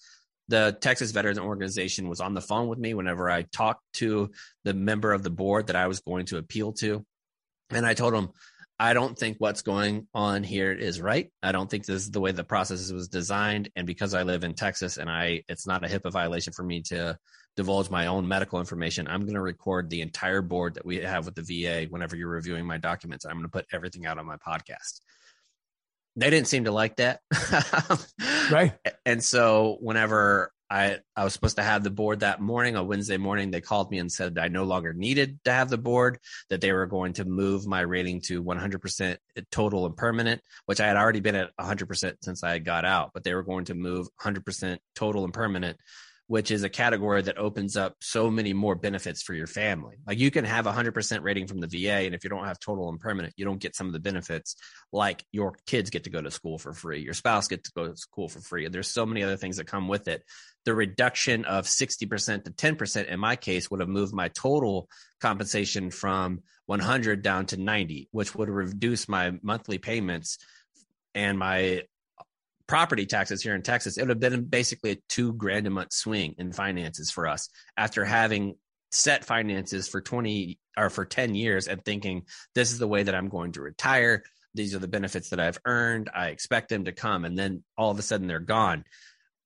the 0.49 0.77
Texas 0.79 1.13
Veterans 1.13 1.39
Organization 1.39 2.09
was 2.09 2.21
on 2.21 2.35
the 2.35 2.41
phone 2.41 2.69
with 2.69 2.79
me 2.79 2.93
whenever 2.93 3.31
I 3.31 3.43
talked 3.43 3.81
to 3.95 4.31
the 4.65 4.75
member 4.75 5.13
of 5.13 5.23
the 5.23 5.31
board 5.31 5.69
that 5.69 5.77
I 5.77 5.87
was 5.87 6.01
going 6.01 6.27
to 6.27 6.37
appeal 6.37 6.73
to. 6.75 7.07
And 7.71 7.87
I 7.87 7.95
told 7.95 8.13
him, 8.13 8.29
I 8.79 8.93
don't 8.93 9.16
think 9.16 9.37
what's 9.39 9.62
going 9.62 10.09
on 10.14 10.43
here 10.43 10.72
is 10.72 11.01
right. 11.01 11.31
I 11.43 11.53
don't 11.53 11.70
think 11.70 11.87
this 11.87 12.03
is 12.03 12.11
the 12.11 12.20
way 12.20 12.33
the 12.33 12.43
process 12.43 12.91
was 12.91 13.09
designed. 13.09 13.70
And 13.77 13.87
because 13.87 14.14
I 14.14 14.25
live 14.25 14.43
in 14.43 14.55
Texas 14.55 14.97
and 14.97 15.09
I, 15.09 15.43
it's 15.49 15.66
not 15.66 15.85
a 15.85 15.89
HIPAA 15.89 16.11
violation 16.11 16.53
for 16.53 16.64
me 16.64 16.83
to 16.83 17.16
divulge 17.57 17.89
my 17.89 18.07
own 18.07 18.27
medical 18.27 18.59
information. 18.59 19.07
I'm 19.07 19.20
going 19.20 19.35
to 19.35 19.41
record 19.41 19.91
the 19.91 20.01
entire 20.01 20.43
board 20.43 20.75
that 20.75 20.85
we 20.85 20.97
have 20.97 21.25
with 21.25 21.37
the 21.37 21.43
VA 21.43 21.87
whenever 21.89 22.16
you're 22.16 22.29
reviewing 22.29 22.66
my 22.66 22.79
documents. 22.79 23.25
I'm 23.25 23.35
going 23.35 23.45
to 23.45 23.49
put 23.49 23.66
everything 23.72 24.07
out 24.07 24.18
on 24.18 24.27
my 24.27 24.37
podcast. 24.37 25.01
They 26.16 26.31
didn't 26.31 26.49
seem 26.49 26.64
to 26.64 26.72
like 26.72 26.97
that. 26.97 27.20
right. 28.51 28.72
And 29.07 29.22
so 29.22 29.79
whenever 29.81 30.53
I, 30.71 30.99
I 31.15 31.25
was 31.25 31.33
supposed 31.33 31.57
to 31.57 31.62
have 31.62 31.85
the 31.85 31.91
board 31.91 32.21
that 32.21 32.41
morning, 32.41 32.77
on 32.77 32.89
Wednesday 32.89 33.17
morning, 33.17 33.51
they 33.51 33.61
called 33.61 33.91
me 33.91 33.99
and 33.99 34.11
said 34.11 34.39
I 34.39 34.49
no 34.49 34.65
longer 34.65 34.93
needed 34.93 35.39
to 35.45 35.53
have 35.53 35.69
the 35.69 35.79
board, 35.79 36.19
that 36.51 36.61
they 36.61 36.73
were 36.73 36.87
going 36.87 37.15
to 37.15 37.25
move 37.25 37.67
my 37.67 37.81
rating 37.81 38.21
to 38.23 38.43
100% 38.43 39.17
total 39.51 39.87
and 39.87 39.97
permanent, 39.97 40.41
which 40.67 40.81
I 40.81 40.87
had 40.87 40.97
already 40.97 41.21
been 41.21 41.37
at 41.37 41.51
100% 41.61 42.15
since 42.23 42.43
I 42.43 42.59
got 42.59 42.85
out, 42.85 43.11
but 43.12 43.25
they 43.25 43.35
were 43.35 43.43
going 43.43 43.67
to 43.67 43.75
move 43.75 44.09
100% 44.23 44.79
total 44.95 45.25
and 45.25 45.35
permanent 45.35 45.79
which 46.27 46.51
is 46.51 46.62
a 46.62 46.69
category 46.69 47.21
that 47.23 47.39
opens 47.39 47.77
up 47.77 47.97
so 48.01 48.31
many 48.31 48.53
more 48.53 48.75
benefits 48.75 49.23
for 49.23 49.35
your 49.35 49.47
family. 49.47 49.97
Like 50.07 50.19
you 50.19 50.31
can 50.31 50.45
have 50.45 50.65
100% 50.65 51.23
rating 51.23 51.47
from 51.47 51.61
the 51.61 51.67
VA, 51.67 52.07
and 52.07 52.15
if 52.15 52.25
you 52.25 52.31
don't 52.31 52.47
have 52.47 52.59
total 52.59 52.89
and 52.89 52.99
permanent, 52.99 53.35
you 53.37 53.45
don't 53.45 53.61
get 53.61 53.77
some 53.77 53.87
of 53.87 53.93
the 53.93 54.01
benefits 54.01 54.57
like 54.93 55.25
your 55.33 55.55
kids 55.67 55.91
get 55.91 56.05
to 56.05 56.11
go 56.11 56.23
to 56.23 56.31
school 56.31 56.59
for 56.59 56.73
free, 56.73 57.03
your 57.03 57.15
spouse 57.15 57.49
gets 57.49 57.69
to 57.69 57.75
go 57.77 57.89
to 57.89 57.97
school 57.97 58.29
for 58.29 58.41
free. 58.41 58.65
And 58.65 58.75
there's 58.75 58.91
so 58.91 59.05
many 59.05 59.23
other 59.23 59.37
things 59.37 59.59
that 59.59 59.67
come 59.67 59.87
with 59.87 60.09
it. 60.09 60.23
The 60.65 60.75
reduction 60.75 61.45
of 61.45 61.67
60% 61.67 62.45
to 62.45 62.51
10% 62.51 63.07
in 63.07 63.21
my 63.21 63.37
case 63.37 63.71
would 63.71 63.81
have 63.81 63.89
moved 63.89 64.15
my 64.15 64.29
total 64.29 64.89
compensation 65.21 65.91
from 65.91 66.41
100 66.67 67.23
down 67.23 67.47
to 67.47 67.57
90, 67.57 68.09
which 68.12 68.35
would 68.35 68.49
reduce 68.49 69.09
my 69.09 69.33
monthly 69.43 69.79
payments 69.79 70.39
and 71.15 71.39
my 71.39 71.83
property 72.67 73.07
taxes 73.07 73.43
here 73.43 73.55
in 73.55 73.62
Texas, 73.62 73.97
it 73.97 74.03
would 74.03 74.11
have 74.11 74.21
been 74.21 74.45
basically 74.45 74.93
a 74.93 74.99
two 75.09 75.33
grand 75.35 75.67
a 75.67 75.71
month 75.71 75.93
swing 75.93 76.35
in 76.39 76.53
finances 76.53 77.11
for 77.11 77.29
us 77.29 77.49
after 77.77 78.05
having 78.05 78.55
set 78.91 79.25
finances 79.25 79.89
for 79.89 80.01
20 80.01 80.59
or 80.77 80.89
for 80.89 81.05
10 81.05 81.35
years 81.35 81.69
and 81.69 81.85
thinking 81.85 82.23
this 82.55 82.73
is 82.73 82.79
the 82.79 82.89
way 82.89 83.03
that 83.03 83.15
I'm 83.15 83.29
going 83.29 83.53
to 83.53 83.61
retire. 83.61 84.23
These 84.55 84.75
are 84.75 84.79
the 84.79 84.89
benefits 84.89 85.31
that 85.31 85.41
I've 85.41 85.59
earned. 85.65 86.11
I 86.15 86.29
expect 86.29 86.69
them 86.69 86.85
to 86.85 86.93
come. 86.93 87.25
And 87.25 87.37
then 87.37 87.65
all 87.77 87.91
of 87.91 87.99
a 87.99 88.03
sudden 88.03 88.29
they're 88.29 88.39
gone. 88.39 88.85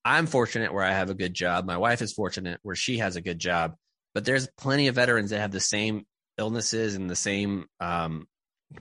I'm 0.08 0.26
fortunate 0.26 0.72
where 0.72 0.84
I 0.84 0.92
have 0.92 1.10
a 1.10 1.14
good 1.14 1.34
job. 1.34 1.66
My 1.66 1.76
wife 1.76 2.00
is 2.00 2.14
fortunate 2.14 2.60
where 2.62 2.74
she 2.74 2.96
has 2.96 3.16
a 3.16 3.20
good 3.20 3.38
job. 3.38 3.74
But 4.14 4.24
there's 4.24 4.48
plenty 4.56 4.88
of 4.88 4.94
veterans 4.94 5.30
that 5.30 5.40
have 5.40 5.52
the 5.52 5.60
same 5.60 6.06
illnesses 6.38 6.94
and 6.94 7.10
the 7.10 7.14
same 7.14 7.66
um, 7.78 8.26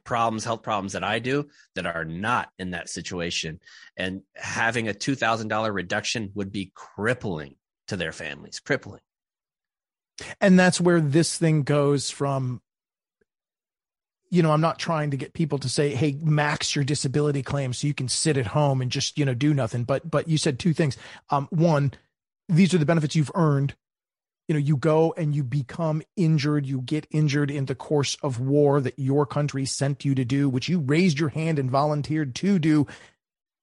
problems, 0.05 0.45
health 0.45 0.63
problems 0.63 0.93
that 0.93 1.03
I 1.03 1.19
do 1.19 1.49
that 1.75 1.85
are 1.85 2.05
not 2.05 2.47
in 2.57 2.71
that 2.71 2.87
situation. 2.87 3.59
And 3.97 4.21
having 4.35 4.87
a 4.87 4.93
$2,000 4.93 5.73
reduction 5.73 6.31
would 6.33 6.53
be 6.53 6.71
crippling 6.73 7.55
to 7.89 7.97
their 7.97 8.13
families, 8.13 8.61
crippling. 8.61 9.01
And 10.39 10.57
that's 10.57 10.79
where 10.79 11.01
this 11.01 11.37
thing 11.37 11.63
goes 11.63 12.09
from. 12.09 12.61
You 14.29 14.43
know, 14.43 14.51
I'm 14.51 14.61
not 14.61 14.79
trying 14.79 15.11
to 15.11 15.17
get 15.17 15.33
people 15.33 15.57
to 15.59 15.69
say, 15.69 15.95
"Hey, 15.95 16.17
max 16.21 16.75
your 16.75 16.83
disability 16.83 17.43
claim 17.43 17.73
so 17.73 17.87
you 17.87 17.93
can 17.93 18.09
sit 18.09 18.37
at 18.37 18.47
home 18.47 18.81
and 18.81 18.91
just 18.91 19.17
you 19.17 19.25
know 19.25 19.33
do 19.33 19.53
nothing." 19.53 19.83
But 19.83 20.09
but 20.09 20.27
you 20.27 20.37
said 20.37 20.59
two 20.59 20.73
things. 20.73 20.97
Um, 21.29 21.47
one, 21.49 21.93
these 22.49 22.73
are 22.73 22.77
the 22.77 22.85
benefits 22.85 23.15
you've 23.15 23.31
earned 23.35 23.75
you 24.47 24.53
know 24.53 24.59
you 24.59 24.77
go 24.77 25.13
and 25.17 25.35
you 25.35 25.43
become 25.43 26.01
injured 26.15 26.65
you 26.65 26.81
get 26.81 27.07
injured 27.11 27.51
in 27.51 27.65
the 27.65 27.75
course 27.75 28.17
of 28.23 28.39
war 28.39 28.79
that 28.81 28.97
your 28.97 29.25
country 29.25 29.65
sent 29.65 30.05
you 30.05 30.15
to 30.15 30.25
do 30.25 30.49
which 30.49 30.69
you 30.69 30.79
raised 30.79 31.19
your 31.19 31.29
hand 31.29 31.59
and 31.59 31.69
volunteered 31.69 32.33
to 32.35 32.59
do 32.59 32.87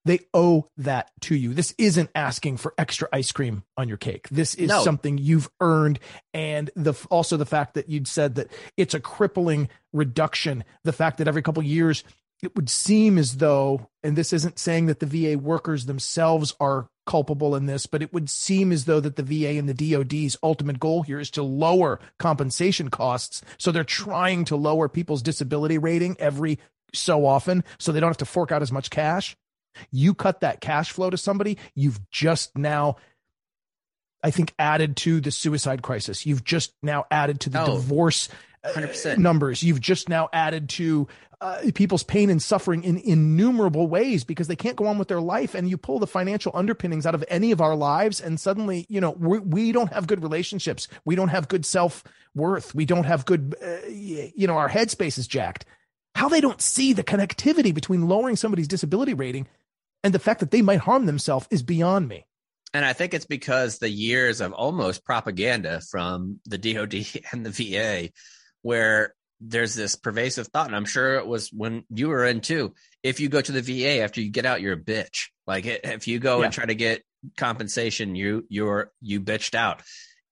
they 0.05 0.21
owe 0.33 0.69
that 0.77 1.11
to 1.21 1.35
you 1.35 1.55
this 1.55 1.75
isn't 1.79 2.11
asking 2.15 2.57
for 2.57 2.75
extra 2.79 3.09
ice 3.13 3.33
cream 3.33 3.65
on 3.77 3.89
your 3.89 3.97
cake 3.97 4.29
this 4.31 4.55
is 4.55 4.69
no. 4.69 4.83
something 4.83 5.19
you've 5.19 5.51
earned 5.61 5.99
and 6.33 6.71
the 6.77 6.95
also 7.11 7.37
the 7.37 7.47
fact 7.47 7.75
that 7.75 7.89
you'd 7.89 8.09
said 8.09 8.35
that 8.35 8.49
it's 8.77 8.95
a 8.95 9.01
crippling 9.01 9.69
reduction 9.93 10.65
the 10.85 10.93
fact 10.93 11.19
that 11.19 11.29
every 11.29 11.43
couple 11.43 11.63
years 11.63 12.05
it 12.45 12.55
would 12.57 12.69
seem 12.69 13.17
as 13.17 13.39
though, 13.39 13.89
and 14.03 14.17
this 14.17 14.33
isn't 14.33 14.59
saying 14.59 14.87
that 14.87 15.01
the 15.01 15.07
VA 15.07 15.39
workers 15.39 15.87
themselves 15.87 16.55
are 16.61 16.89
culpable 17.07 17.57
in 17.57 17.67
this, 17.67 17.87
but 17.87 18.03
it 18.03 18.13
would 18.13 18.29
seem 18.29 18.71
as 18.73 18.85
though 18.85 19.01
that 19.01 19.17
the 19.17 19.23
VA 19.23 19.59
and 19.59 19.69
the 19.69 19.75
DoD's 19.75 20.37
ultimate 20.43 20.79
goal 20.79 21.03
here 21.03 21.19
is 21.19 21.31
to 21.33 21.43
lower 21.43 22.01
compensation 22.19 22.91
costs. 22.91 23.43
So 23.59 23.73
they're 23.73 23.85
trying 23.85 24.45
to 24.47 24.57
lower 24.57 24.89
people's 24.89 25.23
disability 25.23 25.79
rating 25.79 26.17
every 26.19 26.59
so 26.93 27.27
often 27.27 27.65
so 27.79 27.93
they 27.93 28.01
don't 28.01 28.11
have 28.11 28.17
to 28.19 28.25
fork 28.25 28.53
out 28.53 28.63
as 28.63 28.73
much 28.73 28.91
cash. 28.91 29.37
You 29.91 30.15
cut 30.15 30.41
that 30.41 30.61
cash 30.61 30.93
flow 30.93 31.11
to 31.11 31.17
somebody, 31.17 31.59
you've 31.75 32.01
just 32.11 32.57
now 32.57 32.97
I 34.25 34.31
think 34.31 34.55
added 34.59 34.97
to 34.99 35.21
the 35.21 35.31
suicide 35.31 35.83
crisis. 35.83 36.25
You've 36.25 36.45
just 36.45 36.73
now 36.83 37.05
added 37.11 37.41
to 37.41 37.51
the 37.51 37.63
oh, 37.63 37.75
divorce 37.75 38.31
100%. 38.65 39.13
Uh, 39.13 39.21
numbers. 39.21 39.63
You've 39.63 39.83
just 39.83 40.09
now 40.09 40.31
added 40.33 40.71
to 40.71 41.07
uh, 41.43 41.61
people's 41.75 42.03
pain 42.03 42.31
and 42.31 42.43
suffering 42.43 42.85
in 42.85 42.97
innumerable 42.97 43.87
ways 43.87 44.25
because 44.25 44.49
they 44.49 44.57
can't 44.57 44.77
go 44.77 44.87
on 44.87 44.97
with 44.97 45.09
their 45.09 45.21
life. 45.21 45.55
And 45.55 45.69
you 45.69 45.77
pull 45.77 45.99
the 45.99 46.07
financial 46.07 46.53
underpinnings 46.55 47.05
out 47.05 47.15
of 47.15 47.23
any 47.29 47.53
of 47.53 47.61
our 47.61 47.77
lives, 47.77 48.19
and 48.19 48.41
suddenly, 48.41 48.87
you 48.89 48.99
know, 48.99 49.11
we, 49.11 49.41
we 49.41 49.73
don't 49.73 49.93
have 49.93 50.07
good 50.07 50.23
relationships. 50.23 50.89
We 51.05 51.17
don't 51.17 51.29
have 51.29 51.49
good 51.49 51.67
self 51.67 52.03
worth. 52.35 52.75
We 52.75 52.87
don't 52.87 53.05
have 53.05 53.27
good, 53.27 53.55
uh, 53.63 53.87
you 53.89 54.47
know, 54.47 54.57
our 54.57 54.71
headspace 54.71 55.19
is 55.19 55.27
jacked. 55.27 55.67
How 56.15 56.31
they 56.31 56.41
don't 56.41 56.63
see 56.63 56.95
the 56.95 57.05
connectivity 57.05 57.75
between 57.75 58.09
lowering 58.09 58.37
somebody's 58.37 58.69
disability 58.69 59.13
rating 59.13 59.47
and 60.05 60.15
the 60.15 60.21
fact 60.21 60.41
that 60.41 60.51
they 60.51 60.63
might 60.63 60.81
harm 60.81 61.07
themselves 61.07 61.49
is 61.51 61.63
beyond 61.63 62.07
me. 62.07 62.27
And 62.75 62.85
I 62.85 62.93
think 62.93 63.15
it's 63.15 63.25
because 63.25 63.79
the 63.79 63.89
years 63.89 64.41
of 64.41 64.53
almost 64.53 65.05
propaganda 65.05 65.81
from 65.81 66.41
the 66.45 66.59
DoD 66.59 66.95
and 67.33 67.47
the 67.47 67.51
VA, 67.51 68.11
where 68.63 69.15
there's 69.41 69.75
this 69.75 69.97
pervasive 69.97 70.49
thought, 70.49 70.67
and 70.67 70.77
I'm 70.77 70.85
sure 70.85 71.15
it 71.17 71.27
was 71.27 71.51
when 71.53 71.85
you 71.91 72.09
were 72.09 72.25
in 72.25 72.41
too. 72.41 72.75
If 73.03 73.21
you 73.21 73.29
go 73.29 73.41
to 73.41 73.53
the 73.53 73.63
VA 73.63 74.03
after 74.03 74.21
you 74.21 74.31
get 74.31 74.47
out, 74.47 74.61
you're 74.61 74.75
a 74.75 74.81
bitch. 74.81 75.29
Like 75.47 75.67
if 75.67 76.07
you 76.07 76.19
go 76.19 76.39
yeah. 76.39 76.45
and 76.45 76.55
try 76.55 76.67
to 76.67 76.75
get 76.75 77.03
compensation, 77.37 78.15
you 78.15 78.45
you're 78.49 78.93
you 79.01 79.21
bitched 79.21 79.55
out. 79.55 79.83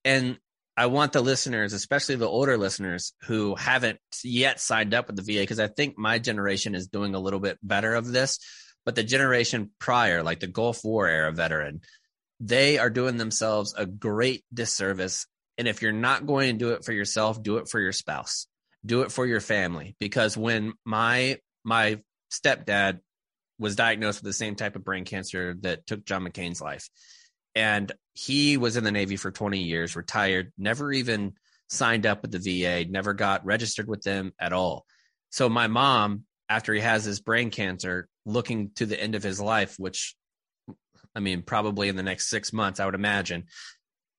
And 0.05 0.39
I 0.77 0.87
want 0.87 1.13
the 1.13 1.21
listeners, 1.21 1.75
especially 1.75 2.15
the 2.17 2.29
older 2.29 2.57
listeners 2.57 3.13
who 3.23 3.55
haven't 3.55 3.99
yet 4.25 4.59
signed 4.59 4.95
up 4.95 5.07
with 5.07 5.17
the 5.17 5.23
VA, 5.23 5.41
because 5.41 5.61
I 5.61 5.69
think 5.69 5.99
my 5.99 6.19
generation 6.19 6.75
is 6.75 6.89
doing 6.89 7.15
a 7.15 7.21
little 7.21 7.41
bit 7.41 7.59
better 7.63 7.95
of 7.95 8.11
this. 8.11 8.39
But 8.85 8.95
the 8.95 9.05
generation 9.05 9.71
prior, 9.79 10.23
like 10.23 10.41
the 10.41 10.47
Gulf 10.47 10.85
War 10.85 11.09
era 11.09 11.33
veteran, 11.33 11.83
they 12.41 12.79
are 12.79 12.91
doing 12.91 13.17
themselves 13.17 13.75
a 13.77 13.87
great 13.87 14.45
disservice. 14.53 15.27
And 15.59 15.69
if 15.69 15.83
you're 15.83 15.93
not 15.93 16.27
going 16.27 16.53
to 16.53 16.65
do 16.65 16.73
it 16.73 16.85
for 16.85 16.93
yourself, 16.93 17.43
do 17.43 17.59
it 17.59 17.69
for 17.69 17.79
your 17.79 17.93
spouse. 17.93 18.47
Do 18.85 19.03
it 19.03 19.13
for 19.13 19.27
your 19.27 19.41
family. 19.41 19.95
Because 20.01 20.37
when 20.37 20.73
my 20.85 21.39
my 21.65 22.01
stepdad 22.33 22.99
was 23.59 23.77
diagnosed 23.77 24.21
with 24.21 24.29
the 24.29 24.33
same 24.33 24.57
type 24.57 24.75
of 24.75 24.85
brain 24.85 25.05
cancer 25.05 25.55
that 25.61 25.87
took 25.87 26.05
John 26.05 26.25
McCain's 26.25 26.61
life 26.61 26.89
and 27.55 27.93
he 28.15 28.57
was 28.57 28.77
in 28.77 28.85
the 28.85 28.91
navy 28.91 29.17
for 29.17 29.31
20 29.31 29.63
years 29.63 29.95
retired 29.95 30.53
never 30.59 30.93
even 30.93 31.35
signed 31.69 32.07
up 32.07 32.23
with 32.23 32.33
the 32.33 32.39
VA 32.39 32.85
never 32.89 33.15
got 33.15 33.45
registered 33.45 33.89
with 33.89 34.03
them 34.03 34.33
at 34.39 34.53
all. 34.53 34.85
So 35.31 35.49
my 35.49 35.67
mom 35.69 36.25
after 36.53 36.73
he 36.75 36.81
has 36.81 37.05
his 37.05 37.21
brain 37.21 37.51
cancer 37.51 38.09
looking 38.25 38.71
to 38.77 38.87
the 38.87 39.01
end 39.01 39.15
of 39.15 39.23
his 39.23 39.41
life 39.41 39.75
which 39.79 40.15
I 41.15 41.21
mean, 41.21 41.43
probably 41.43 41.89
in 41.89 41.97
the 41.97 42.03
next 42.03 42.29
six 42.29 42.53
months, 42.53 42.81
I 42.81 42.87
would 42.87 42.95
imagine 42.95 43.45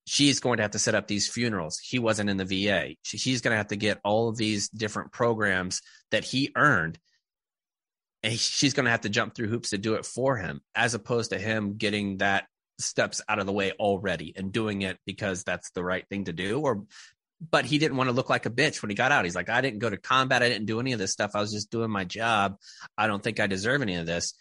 she's 0.06 0.40
going 0.40 0.58
to 0.58 0.64
have 0.64 0.72
to 0.72 0.80
set 0.80 0.96
up 0.96 1.08
these 1.08 1.28
funerals. 1.28 1.80
He 1.80 2.00
wasn't 2.00 2.30
in 2.30 2.38
the 2.38 2.46
VA. 2.46 2.96
she's 3.04 3.42
going 3.42 3.54
to 3.54 3.58
have 3.58 3.68
to 3.68 3.76
get 3.76 4.00
all 4.04 4.30
of 4.30 4.38
these 4.38 4.70
different 4.70 5.12
programs 5.12 5.82
that 6.12 6.24
he 6.24 6.52
earned. 6.56 7.00
And 8.22 8.38
she's 8.38 8.74
going 8.74 8.86
to 8.86 8.92
have 8.92 9.02
to 9.02 9.10
jump 9.10 9.36
through 9.36 9.50
hoops 9.50 9.72
to 9.72 9.78
do 9.78 9.96
it 9.96 10.06
for 10.06 10.38
him, 10.38 10.62
as 10.76 10.94
opposed 10.94 11.32
to 11.32 11.40
him 11.40 11.78
getting 11.78 12.18
that 12.18 12.46
steps 12.80 13.22
out 13.28 13.40
of 13.40 13.46
the 13.46 13.52
way 13.52 13.72
already 13.74 14.34
and 14.36 14.52
doing 14.52 14.82
it 14.82 14.98
because 15.06 15.44
that's 15.44 15.72
the 15.72 15.84
right 15.84 16.08
thing 16.10 16.26
to 16.26 16.34
do. 16.34 16.62
Or, 16.62 16.84
but 17.52 17.66
he 17.66 17.78
didn't 17.78 17.98
want 17.98 18.10
to 18.10 18.16
look 18.16 18.30
like 18.30 18.46
a 18.46 18.50
bitch 18.50 18.82
when 18.82 18.90
he 18.90 18.96
got 18.96 19.12
out. 19.12 19.26
He's 19.26 19.36
like, 19.36 19.50
I 19.50 19.62
didn't 19.62 19.80
go 19.80 19.90
to 19.90 19.98
combat. 19.98 20.44
I 20.44 20.50
didn't 20.50 20.66
do 20.66 20.80
any 20.80 20.94
of 20.94 21.00
this 21.00 21.12
stuff. 21.12 21.32
I 21.36 21.42
was 21.42 21.52
just 21.52 21.72
doing 21.72 21.90
my 21.90 22.04
job. 22.04 22.58
I 22.98 23.08
don't 23.08 23.22
think 23.22 23.40
I 23.40 23.48
deserve 23.48 23.82
any 23.82 23.96
of 23.96 24.06
this. 24.06 24.34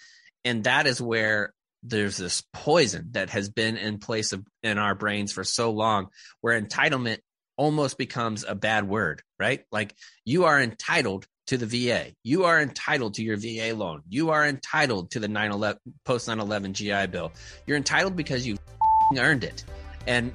And 0.45 0.65
that 0.65 0.87
is 0.87 1.01
where 1.01 1.53
there's 1.83 2.17
this 2.17 2.43
poison 2.53 3.09
that 3.13 3.31
has 3.31 3.49
been 3.49 3.77
in 3.77 3.99
place 3.99 4.33
of 4.33 4.45
in 4.63 4.79
our 4.79 4.95
brains 4.95 5.33
for 5.33 5.45
so 5.45 5.73
long 5.73 6.09
where 6.41 6.61
entitlement 6.61 7.19
almost 7.57 7.99
becomes 7.99 8.45
a 8.45 8.55
bad 8.55 8.89
word 8.89 9.23
right 9.39 9.65
like 9.73 9.95
you 10.25 10.45
are 10.45 10.61
entitled 10.61 11.27
to 11.49 11.57
the 11.59 11.67
VA 11.67 12.13
you 12.23 12.45
are 12.45 12.61
entitled 12.61 13.15
to 13.15 13.23
your 13.23 13.37
VA 13.37 13.75
loan 13.77 14.01
you 14.09 14.31
are 14.31 14.47
entitled 14.47 15.11
to 15.11 15.19
the 15.19 15.27
9/11 15.27 15.77
post 16.05 16.29
9/11 16.29 16.73
GI 16.73 17.09
bill 17.09 17.33
you're 17.67 17.77
entitled 17.77 18.17
because 18.17 18.47
you 18.47 18.57
earned 19.19 19.45
it. 19.45 19.65
And 20.07 20.33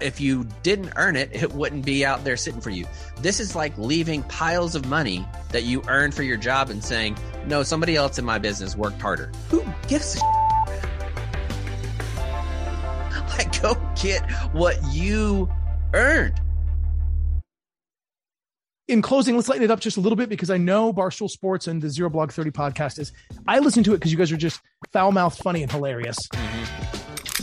if 0.00 0.20
you 0.20 0.46
didn't 0.62 0.92
earn 0.96 1.16
it, 1.16 1.30
it 1.32 1.52
wouldn't 1.52 1.84
be 1.84 2.04
out 2.04 2.24
there 2.24 2.36
sitting 2.36 2.60
for 2.60 2.70
you. 2.70 2.86
This 3.20 3.40
is 3.40 3.56
like 3.56 3.76
leaving 3.78 4.22
piles 4.24 4.74
of 4.74 4.86
money 4.86 5.26
that 5.50 5.64
you 5.64 5.82
earned 5.88 6.14
for 6.14 6.22
your 6.22 6.36
job 6.36 6.70
and 6.70 6.84
saying, 6.84 7.16
no, 7.46 7.62
somebody 7.62 7.96
else 7.96 8.18
in 8.18 8.24
my 8.24 8.38
business 8.38 8.76
worked 8.76 9.00
harder. 9.00 9.32
Who 9.50 9.64
gives 9.88 10.16
a 10.16 10.20
like 13.38 13.60
go 13.60 13.76
get 14.00 14.22
what 14.52 14.76
you 14.92 15.50
earned. 15.94 16.40
in 18.88 19.02
closing, 19.02 19.36
let's 19.36 19.48
lighten 19.48 19.64
it 19.64 19.70
up 19.70 19.80
just 19.80 19.98
a 19.98 20.00
little 20.00 20.16
bit 20.16 20.28
because 20.28 20.50
I 20.50 20.56
know 20.56 20.92
Barstool 20.92 21.28
Sports 21.28 21.66
and 21.66 21.82
the 21.82 21.90
Zero 21.90 22.08
Blog 22.08 22.32
30 22.32 22.50
podcast 22.50 22.98
is. 22.98 23.12
I 23.46 23.58
listen 23.58 23.82
to 23.84 23.92
it 23.92 23.98
because 23.98 24.12
you 24.12 24.18
guys 24.18 24.32
are 24.32 24.36
just 24.36 24.60
foul 24.92 25.12
mouthed, 25.12 25.38
funny, 25.38 25.62
and 25.62 25.70
hilarious. 25.70 26.26
Mm-hmm. 26.28 26.77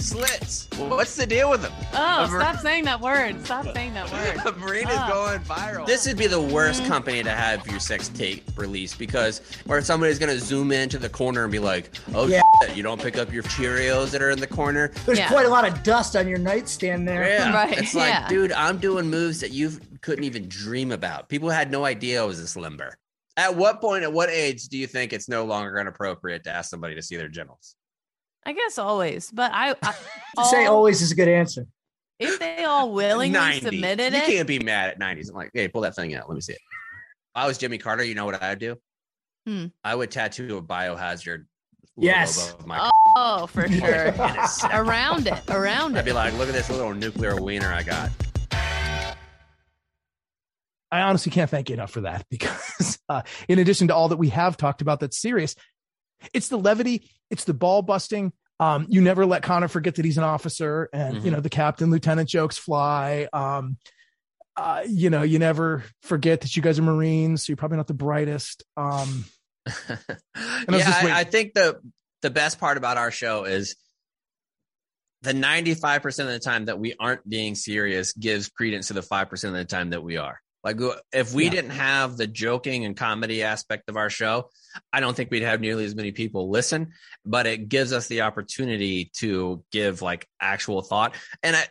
Slits. 0.06 0.68
What's 0.78 1.16
the 1.16 1.26
deal 1.26 1.50
with 1.50 1.62
them? 1.64 1.72
Oh, 1.94 2.28
mar- 2.30 2.42
stop 2.42 2.60
saying 2.60 2.86
that 2.86 3.02
word. 3.02 3.44
Stop 3.44 3.66
saying 3.74 3.94
that 3.96 4.12
word. 4.46 4.54
A 4.54 4.58
marine 4.60 4.88
is 4.88 4.94
Oh. 4.96 5.00
Ah. 5.00 5.10
going 5.10 5.40
viral. 5.42 5.86
This 5.88 6.06
would 6.08 6.18
be 6.18 6.28
the 6.28 6.40
worst 6.42 6.86
company 6.86 7.24
to 7.24 7.32
have 7.32 7.66
your 7.68 7.80
sex 7.80 8.10
tape 8.10 8.44
released 8.56 9.00
because, 9.00 9.42
or 9.68 9.82
somebody's 9.82 10.20
going 10.20 10.32
to 10.38 10.40
zoom 10.44 10.72
into 10.72 10.98
the 11.00 11.10
corner 11.10 11.44
and 11.44 11.52
be 11.52 11.60
like, 11.60 11.90
"Oh, 12.14 12.28
Yeah. 12.28 12.42
shit, 12.64 12.76
you 12.78 12.84
don't 12.84 13.02
pick 13.02 13.18
up 13.18 13.34
your 13.34 13.44
Cheerios 13.44 14.12
that 14.12 14.22
are 14.22 14.30
in 14.30 14.40
the 14.40 14.48
corner." 14.48 14.92
There's 15.06 15.18
Yeah. 15.18 15.28
quite 15.28 15.46
a 15.48 15.50
lot 15.50 15.68
of 15.68 15.82
dust 15.84 16.16
on 16.16 16.28
your 16.28 16.38
nightstand 16.40 17.08
there. 17.08 17.28
Yeah, 17.28 17.52
Right, 17.56 17.78
It's 17.78 17.96
like, 17.96 18.10
yeah. 18.14 18.28
dude, 18.28 18.52
I'm 18.52 18.78
doing 18.78 19.10
moves 19.10 19.40
that 19.40 19.52
you 19.52 19.72
couldn't 20.02 20.24
even 20.26 20.48
dream 20.48 20.92
about. 20.92 21.30
People 21.30 21.50
had 21.50 21.72
no 21.72 21.84
idea 21.84 22.22
I 22.22 22.26
was 22.26 22.40
this 22.40 22.56
limber. 22.56 22.96
At 23.38 23.56
what 23.56 23.82
point, 23.82 24.04
at 24.04 24.14
what 24.14 24.30
age 24.30 24.66
do 24.68 24.78
you 24.78 24.88
think 24.88 25.12
it's 25.14 25.28
no 25.28 25.46
longer 25.46 25.78
inappropriate 25.80 26.44
to 26.46 26.52
ask 26.52 26.70
somebody 26.70 26.94
to 26.96 27.02
see 27.02 27.18
their 27.18 27.28
genitals? 27.28 27.76
I 28.46 28.54
guess 28.54 28.78
always, 28.78 29.32
but 29.32 29.52
I, 29.54 29.72
I 29.82 29.94
To 30.38 30.46
say 30.46 30.66
always 30.66 31.02
is 31.02 31.12
a 31.12 31.16
good 31.16 31.28
answer. 31.28 31.66
if 32.20 32.38
they 32.40 32.64
all 32.64 32.92
willingly 32.92 33.38
90. 33.38 33.60
submitted 33.62 34.14
you 34.14 34.20
it. 34.20 34.28
You 34.30 34.36
can't 34.36 34.48
be 34.48 34.60
mad 34.60 34.90
at 34.90 35.00
90s. 35.00 35.30
I'm 35.30 35.36
like, 35.36 35.50
hey, 35.54 35.68
pull 35.68 35.82
that 35.82 35.96
thing 35.96 36.14
out. 36.16 36.30
Let 36.30 36.36
me 36.36 36.42
see 36.42 36.54
it. 36.54 36.60
If 36.60 36.62
I 37.36 37.48
was 37.48 37.58
Jimmy 37.58 37.78
Carter, 37.78 38.04
you 38.04 38.14
know 38.16 38.26
what 38.26 38.42
I'd 38.42 38.60
do? 38.60 38.76
Hmm. 39.48 39.66
I 39.84 39.96
would 39.96 40.12
tattoo 40.12 40.58
a 40.58 40.62
biohazard. 40.62 41.46
Yes. 41.98 42.54
above 42.60 42.92
Oh, 43.16 43.48
for 43.52 43.68
sure. 43.70 44.14
Around 44.74 45.28
it, 45.28 45.42
around 45.50 45.96
it. 45.96 46.00
I'd 46.00 46.06
be 46.06 46.12
like, 46.14 46.34
look 46.34 46.48
at 46.50 46.54
this 46.54 46.70
little 46.70 46.94
nuclear 46.94 47.42
wiener 47.42 47.72
I 47.72 47.84
got. 47.84 48.10
I 50.92 51.02
honestly 51.02 51.32
can't 51.32 51.50
thank 51.50 51.70
you 51.70 51.74
enough 51.74 51.92
for 51.92 52.02
that 52.02 52.26
because, 52.30 53.00
uh, 53.10 53.22
in 53.48 53.60
addition 53.60 53.88
to 53.90 53.96
all 53.96 54.10
that 54.10 54.18
we 54.18 54.30
have 54.30 54.56
talked 54.56 54.82
about 54.82 55.00
that's 55.00 55.20
serious, 55.20 55.56
it's 56.34 56.50
the 56.50 56.58
levity, 56.58 57.10
it's 57.30 57.44
the 57.44 57.54
ball 57.54 57.82
busting. 57.82 58.34
Um, 58.60 58.86
you 58.90 59.02
never 59.02 59.26
let 59.26 59.44
Connor 59.44 59.68
forget 59.68 59.96
that 59.96 60.06
he's 60.06 60.18
an 60.18 60.24
officer, 60.24 60.90
and 60.94 61.24
you 61.24 61.30
Mhm. 61.30 61.34
know 61.36 61.40
the 61.42 61.50
captain 61.50 61.92
lieutenant 61.92 62.30
jokes 62.30 62.58
fly. 62.58 63.28
Um, 63.34 63.78
uh, 64.56 64.84
you 64.88 65.10
know, 65.10 65.24
you 65.24 65.38
never 65.40 65.84
forget 66.04 66.42
that 66.42 66.56
you 66.56 66.62
guys 66.62 66.80
are 66.80 66.84
Marines, 66.84 67.44
so 67.44 67.52
you're 67.52 67.58
probably 67.58 67.78
not 67.78 67.88
the 67.88 67.94
brightest. 67.94 68.64
Um, 68.78 69.26
I 69.66 69.98
yeah, 70.72 70.90
I, 70.90 71.12
I 71.20 71.24
think 71.26 71.54
the 71.54 71.82
the 72.22 72.30
best 72.30 72.60
part 72.60 72.78
about 72.78 72.98
our 72.98 73.12
show 73.12 73.44
is 73.44 73.76
the 75.22 75.34
95% 75.34 76.06
of 76.20 76.28
the 76.28 76.40
time 76.40 76.66
that 76.66 76.80
we 76.80 76.94
aren't 77.00 77.28
being 77.28 77.56
serious 77.56 78.14
gives 78.14 78.48
credence 78.48 78.88
to 78.88 78.94
the 78.94 79.02
5% 79.02 79.44
of 79.46 79.54
the 79.54 79.66
time 79.66 79.90
that 79.90 80.04
we 80.04 80.18
are. 80.18 80.40
Like 80.66 80.82
uh, 80.82 80.96
if 81.14 81.34
we 81.34 81.46
Yeah. 81.46 81.52
didn't 81.52 81.72
have 81.72 82.18
the 82.18 82.28
joking 82.28 82.84
and 82.84 82.98
comedy 82.98 83.44
aspect 83.44 83.88
of 83.88 83.96
our 83.96 84.10
show, 84.10 84.50
I 84.92 85.00
don't 85.00 85.16
think 85.16 85.32
we'd 85.32 85.44
have 85.44 85.62
nearly 85.62 85.86
as 85.86 85.96
many 85.96 86.12
people 86.12 86.50
listen, 86.50 86.92
but 87.24 87.46
it 87.46 87.70
gives 87.70 87.94
us 87.94 88.08
the 88.08 88.22
opportunity 88.22 89.12
to 89.20 89.64
give 89.72 90.02
like 90.02 90.28
actual 90.42 90.82
thought. 90.82 91.16
And 91.44 91.56
I, 91.56 91.68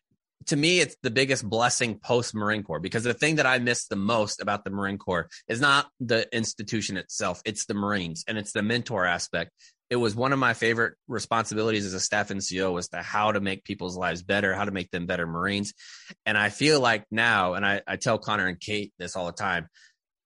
to 0.47 0.57
me, 0.57 0.81
it's 0.81 0.97
the 1.03 1.11
biggest 1.11 1.49
blessing 1.49 1.99
post 1.99 2.35
Marine 2.35 2.63
Corps 2.63 2.79
because 2.81 3.03
the 3.03 3.15
thing 3.15 3.37
that 3.37 3.47
I 3.47 3.59
miss 3.59 3.87
the 3.89 3.97
most 3.97 4.41
about 4.41 4.63
the 4.63 4.71
Marine 4.71 4.99
Corps 4.99 5.29
is 5.49 5.61
not 5.61 5.89
the 6.01 6.29
institution 6.37 6.97
itself, 6.97 7.43
it's 7.45 7.65
the 7.67 7.75
Marines 7.75 8.25
and 8.29 8.39
it's 8.39 8.53
the 8.53 8.63
mentor 8.63 9.07
aspect. 9.07 9.51
It 9.91 9.97
was 9.97 10.15
one 10.15 10.33
of 10.33 10.39
my 10.39 10.55
favorite 10.55 10.95
responsibilities 11.09 11.85
as 11.85 11.95
a 11.95 12.01
staff 12.01 12.29
NCO 12.29 12.73
was 12.73 12.89
to 12.89 13.03
how 13.03 13.33
to 13.33 13.41
make 13.41 13.65
people's 13.65 13.97
lives 13.97 14.23
better, 14.23 14.55
how 14.55 14.65
to 14.65 14.71
make 14.71 14.91
them 14.91 15.07
better 15.07 15.27
Marines. 15.27 15.75
And 16.25 16.39
I 16.39 16.49
feel 16.49 16.81
like 16.81 17.05
now, 17.11 17.55
and 17.55 17.65
I, 17.67 17.83
I 17.87 17.97
tell 17.97 18.19
Connor 18.19 18.47
and 18.47 18.59
Kate 18.59 18.93
this 18.99 19.15
all 19.15 19.27
the 19.27 19.33
time, 19.33 19.69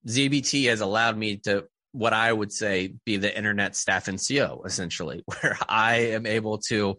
ZBT 0.06 0.68
has 0.68 0.80
allowed 0.80 1.16
me 1.16 1.38
to 1.38 1.64
what 1.92 2.12
I 2.12 2.32
would 2.32 2.52
say 2.52 2.94
be 3.04 3.16
the 3.16 3.36
internet 3.36 3.74
staff 3.74 4.06
NCO 4.06 4.64
essentially, 4.64 5.22
where 5.40 5.58
I 5.68 6.12
am 6.12 6.26
able 6.26 6.58
to 6.68 6.96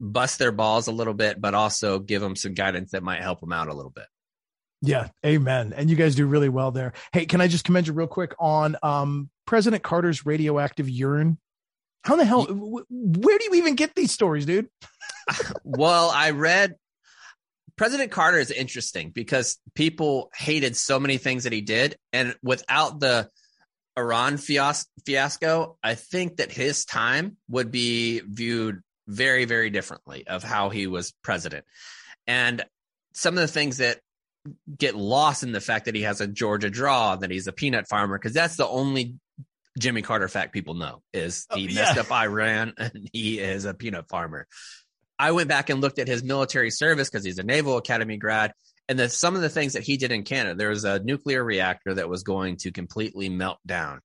bust 0.00 0.38
their 0.38 0.52
balls 0.52 0.86
a 0.86 0.92
little 0.92 1.14
bit, 1.14 1.40
but 1.40 1.54
also 1.54 1.98
give 1.98 2.20
them 2.20 2.36
some 2.36 2.54
guidance 2.54 2.92
that 2.92 3.02
might 3.02 3.22
help 3.22 3.40
them 3.40 3.52
out 3.52 3.68
a 3.68 3.74
little 3.74 3.90
bit. 3.90 4.06
Yeah, 4.82 5.08
amen. 5.24 5.72
And 5.74 5.88
you 5.88 5.96
guys 5.96 6.14
do 6.14 6.26
really 6.26 6.50
well 6.50 6.70
there. 6.70 6.92
Hey, 7.12 7.24
can 7.24 7.40
I 7.40 7.48
just 7.48 7.64
commend 7.64 7.86
you 7.86 7.94
real 7.94 8.06
quick 8.06 8.34
on 8.38 8.76
um, 8.82 9.30
President 9.46 9.82
Carter's 9.82 10.26
radioactive 10.26 10.90
urine? 10.90 11.38
How 12.04 12.16
the 12.16 12.24
hell? 12.24 12.44
wh- 12.44 12.90
Where 12.90 13.38
do 13.38 13.44
you 13.44 13.54
even 13.54 13.74
get 13.74 13.94
these 13.94 14.12
stories, 14.12 14.46
dude? 14.46 14.68
well, 15.64 16.10
I 16.10 16.30
read 16.30 16.74
President 17.76 18.10
Carter 18.12 18.38
is 18.38 18.50
interesting 18.50 19.10
because 19.10 19.58
people 19.74 20.30
hated 20.36 20.76
so 20.76 21.00
many 21.00 21.18
things 21.18 21.44
that 21.44 21.52
he 21.52 21.60
did. 21.60 21.96
And 22.12 22.36
without 22.42 23.00
the 23.00 23.28
Iran 23.98 24.36
fias- 24.36 24.86
fiasco, 25.04 25.76
I 25.82 25.94
think 25.94 26.36
that 26.36 26.52
his 26.52 26.84
time 26.84 27.36
would 27.48 27.70
be 27.70 28.20
viewed 28.20 28.82
very, 29.08 29.44
very 29.44 29.70
differently 29.70 30.26
of 30.26 30.42
how 30.42 30.70
he 30.70 30.86
was 30.86 31.12
president. 31.22 31.64
And 32.26 32.64
some 33.12 33.34
of 33.34 33.40
the 33.40 33.48
things 33.48 33.78
that 33.78 34.00
get 34.76 34.94
lost 34.94 35.42
in 35.42 35.52
the 35.52 35.60
fact 35.60 35.86
that 35.86 35.94
he 35.94 36.02
has 36.02 36.20
a 36.20 36.26
Georgia 36.26 36.70
draw, 36.70 37.16
that 37.16 37.30
he's 37.30 37.46
a 37.46 37.52
peanut 37.52 37.88
farmer, 37.88 38.18
because 38.18 38.34
that's 38.34 38.56
the 38.56 38.68
only 38.68 39.14
Jimmy 39.78 40.02
Carter 40.02 40.28
fact 40.28 40.52
people 40.52 40.74
know 40.74 41.02
is 41.12 41.46
he 41.54 41.64
Oh, 41.64 41.68
yeah. 41.68 41.74
messed 41.82 41.98
up 41.98 42.12
Iran 42.12 42.74
and 42.78 43.08
he 43.12 43.38
is 43.38 43.64
a 43.64 43.74
peanut 43.74 44.08
farmer. 44.08 44.46
I 45.18 45.32
went 45.32 45.48
back 45.48 45.70
and 45.70 45.80
looked 45.80 45.98
at 45.98 46.08
his 46.08 46.22
military 46.24 46.70
service 46.70 47.08
because 47.08 47.24
he's 47.24 47.38
a 47.38 47.44
Naval 47.44 47.76
Academy 47.76 48.16
grad. 48.16 48.52
And 48.88 48.98
the, 48.98 49.08
some 49.08 49.34
of 49.34 49.40
the 49.42 49.48
things 49.48 49.72
that 49.72 49.82
he 49.82 49.96
did 49.96 50.12
in 50.12 50.24
Canada, 50.24 50.54
there 50.56 50.68
was 50.68 50.84
a 50.84 50.98
nuclear 50.98 51.42
reactor 51.42 51.94
that 51.94 52.08
was 52.08 52.22
going 52.22 52.56
to 52.58 52.72
completely 52.72 53.28
melt 53.28 53.58
down. 53.66 54.00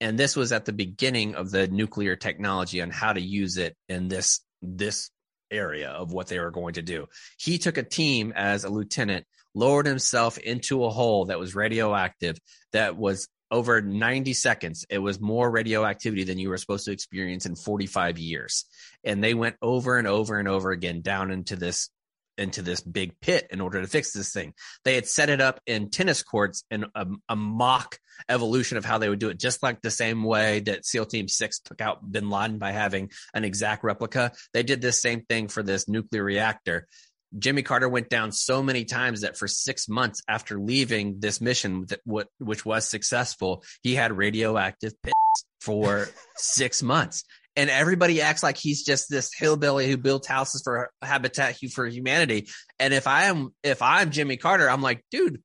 And 0.00 0.18
this 0.18 0.34
was 0.36 0.52
at 0.52 0.64
the 0.64 0.72
beginning 0.72 1.34
of 1.34 1.50
the 1.50 1.68
nuclear 1.68 2.16
technology 2.16 2.80
and 2.80 2.92
how 2.92 3.12
to 3.12 3.20
use 3.20 3.56
it 3.56 3.76
in 3.88 4.08
this, 4.08 4.40
this 4.62 5.10
area 5.50 5.90
of 5.90 6.12
what 6.12 6.28
they 6.28 6.38
were 6.40 6.50
going 6.50 6.74
to 6.74 6.82
do. 6.82 7.06
He 7.38 7.58
took 7.58 7.76
a 7.76 7.82
team 7.82 8.32
as 8.34 8.64
a 8.64 8.70
lieutenant, 8.70 9.26
lowered 9.54 9.86
himself 9.86 10.38
into 10.38 10.84
a 10.84 10.90
hole 10.90 11.26
that 11.26 11.38
was 11.38 11.54
radioactive, 11.54 12.38
that 12.72 12.96
was 12.96 13.28
over 13.52 13.82
90 13.82 14.32
seconds. 14.32 14.86
It 14.88 14.98
was 14.98 15.20
more 15.20 15.50
radioactivity 15.50 16.24
than 16.24 16.38
you 16.38 16.48
were 16.48 16.56
supposed 16.56 16.86
to 16.86 16.92
experience 16.92 17.46
in 17.46 17.54
45 17.54 18.18
years. 18.18 18.64
And 19.04 19.22
they 19.22 19.34
went 19.34 19.56
over 19.60 19.98
and 19.98 20.08
over 20.08 20.38
and 20.38 20.48
over 20.48 20.72
again 20.72 21.02
down 21.02 21.30
into 21.30 21.54
this 21.54 21.90
into 22.38 22.62
this 22.62 22.80
big 22.80 23.12
pit 23.20 23.46
in 23.50 23.60
order 23.60 23.82
to 23.82 23.86
fix 23.86 24.12
this 24.12 24.32
thing. 24.32 24.54
They 24.86 24.94
had 24.94 25.06
set 25.06 25.28
it 25.28 25.42
up 25.42 25.60
in 25.66 25.90
tennis 25.90 26.22
courts 26.22 26.64
in 26.70 26.86
a, 26.94 27.06
a 27.28 27.36
mock 27.36 27.98
evolution 28.26 28.78
of 28.78 28.86
how 28.86 28.96
they 28.96 29.10
would 29.10 29.18
do 29.18 29.28
it, 29.28 29.38
just 29.38 29.62
like 29.62 29.82
the 29.82 29.90
same 29.90 30.24
way 30.24 30.60
that 30.60 30.86
SEAL 30.86 31.06
Team 31.06 31.28
Six 31.28 31.60
took 31.60 31.82
out 31.82 32.10
Bin 32.10 32.30
Laden 32.30 32.58
by 32.58 32.72
having 32.72 33.10
an 33.34 33.44
exact 33.44 33.84
replica. 33.84 34.32
They 34.54 34.62
did 34.62 34.80
this 34.80 35.02
same 35.02 35.22
thing 35.22 35.48
for 35.48 35.62
this 35.62 35.88
nuclear 35.88 36.24
reactor. 36.24 36.88
Jimmy 37.38 37.62
Carter 37.62 37.88
went 37.88 38.08
down 38.08 38.32
so 38.32 38.62
many 38.62 38.84
times 38.84 39.22
that 39.22 39.36
for 39.36 39.48
six 39.48 39.88
months 39.88 40.22
after 40.28 40.58
leaving 40.58 41.20
this 41.20 41.40
mission, 41.40 41.86
that 41.86 42.00
what 42.04 42.28
which 42.38 42.64
was 42.64 42.88
successful, 42.88 43.64
he 43.82 43.94
had 43.94 44.16
radioactive 44.16 44.92
pits 45.02 45.44
for 45.60 46.08
six 46.36 46.82
months. 46.82 47.24
And 47.54 47.68
everybody 47.68 48.22
acts 48.22 48.42
like 48.42 48.56
he's 48.56 48.82
just 48.82 49.10
this 49.10 49.30
hillbilly 49.34 49.86
who 49.88 49.98
builds 49.98 50.26
houses 50.26 50.62
for 50.64 50.90
Habitat 51.02 51.56
for 51.72 51.86
Humanity. 51.86 52.48
And 52.78 52.94
if 52.94 53.06
I 53.06 53.24
am 53.24 53.54
if 53.62 53.82
I'm 53.82 54.10
Jimmy 54.10 54.36
Carter, 54.36 54.68
I'm 54.70 54.82
like, 54.82 55.04
dude, 55.10 55.42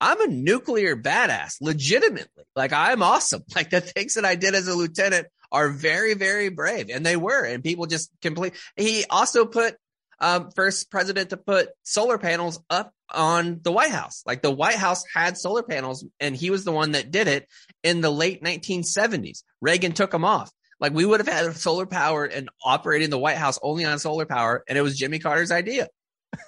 I'm 0.00 0.20
a 0.20 0.28
nuclear 0.28 0.96
badass, 0.96 1.56
legitimately. 1.60 2.44
Like 2.56 2.72
I'm 2.72 3.02
awesome. 3.02 3.42
Like 3.54 3.70
the 3.70 3.80
things 3.80 4.14
that 4.14 4.24
I 4.24 4.36
did 4.36 4.54
as 4.54 4.68
a 4.68 4.74
lieutenant 4.74 5.26
are 5.52 5.68
very, 5.68 6.14
very 6.14 6.48
brave, 6.48 6.88
and 6.90 7.04
they 7.04 7.16
were. 7.16 7.44
And 7.44 7.62
people 7.62 7.86
just 7.86 8.10
complete. 8.22 8.54
He 8.76 9.04
also 9.10 9.44
put 9.44 9.76
um, 10.20 10.50
first 10.54 10.90
president 10.90 11.30
to 11.30 11.36
put 11.36 11.70
solar 11.82 12.18
panels 12.18 12.60
up 12.68 12.92
on 13.10 13.60
the 13.62 13.72
White 13.72 13.90
House. 13.90 14.22
Like 14.26 14.42
the 14.42 14.50
White 14.50 14.76
House 14.76 15.04
had 15.14 15.38
solar 15.38 15.62
panels, 15.62 16.04
and 16.20 16.36
he 16.36 16.50
was 16.50 16.64
the 16.64 16.72
one 16.72 16.92
that 16.92 17.10
did 17.10 17.28
it 17.28 17.48
in 17.82 18.00
the 18.00 18.10
late 18.10 18.42
1970s. 18.42 19.42
Reagan 19.60 19.92
took 19.92 20.10
them 20.10 20.24
off. 20.24 20.50
Like 20.78 20.92
we 20.92 21.04
would 21.04 21.20
have 21.20 21.28
had 21.28 21.56
solar 21.56 21.86
power 21.86 22.24
and 22.24 22.48
operating 22.64 23.10
the 23.10 23.18
White 23.18 23.36
House 23.36 23.58
only 23.62 23.84
on 23.84 23.98
solar 23.98 24.26
power, 24.26 24.64
and 24.68 24.78
it 24.78 24.82
was 24.82 24.98
Jimmy 24.98 25.18
Carter's 25.18 25.52
idea 25.52 25.88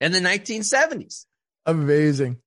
in 0.00 0.12
the 0.12 0.20
1970s. 0.20 1.26
Amazing. 1.66 2.38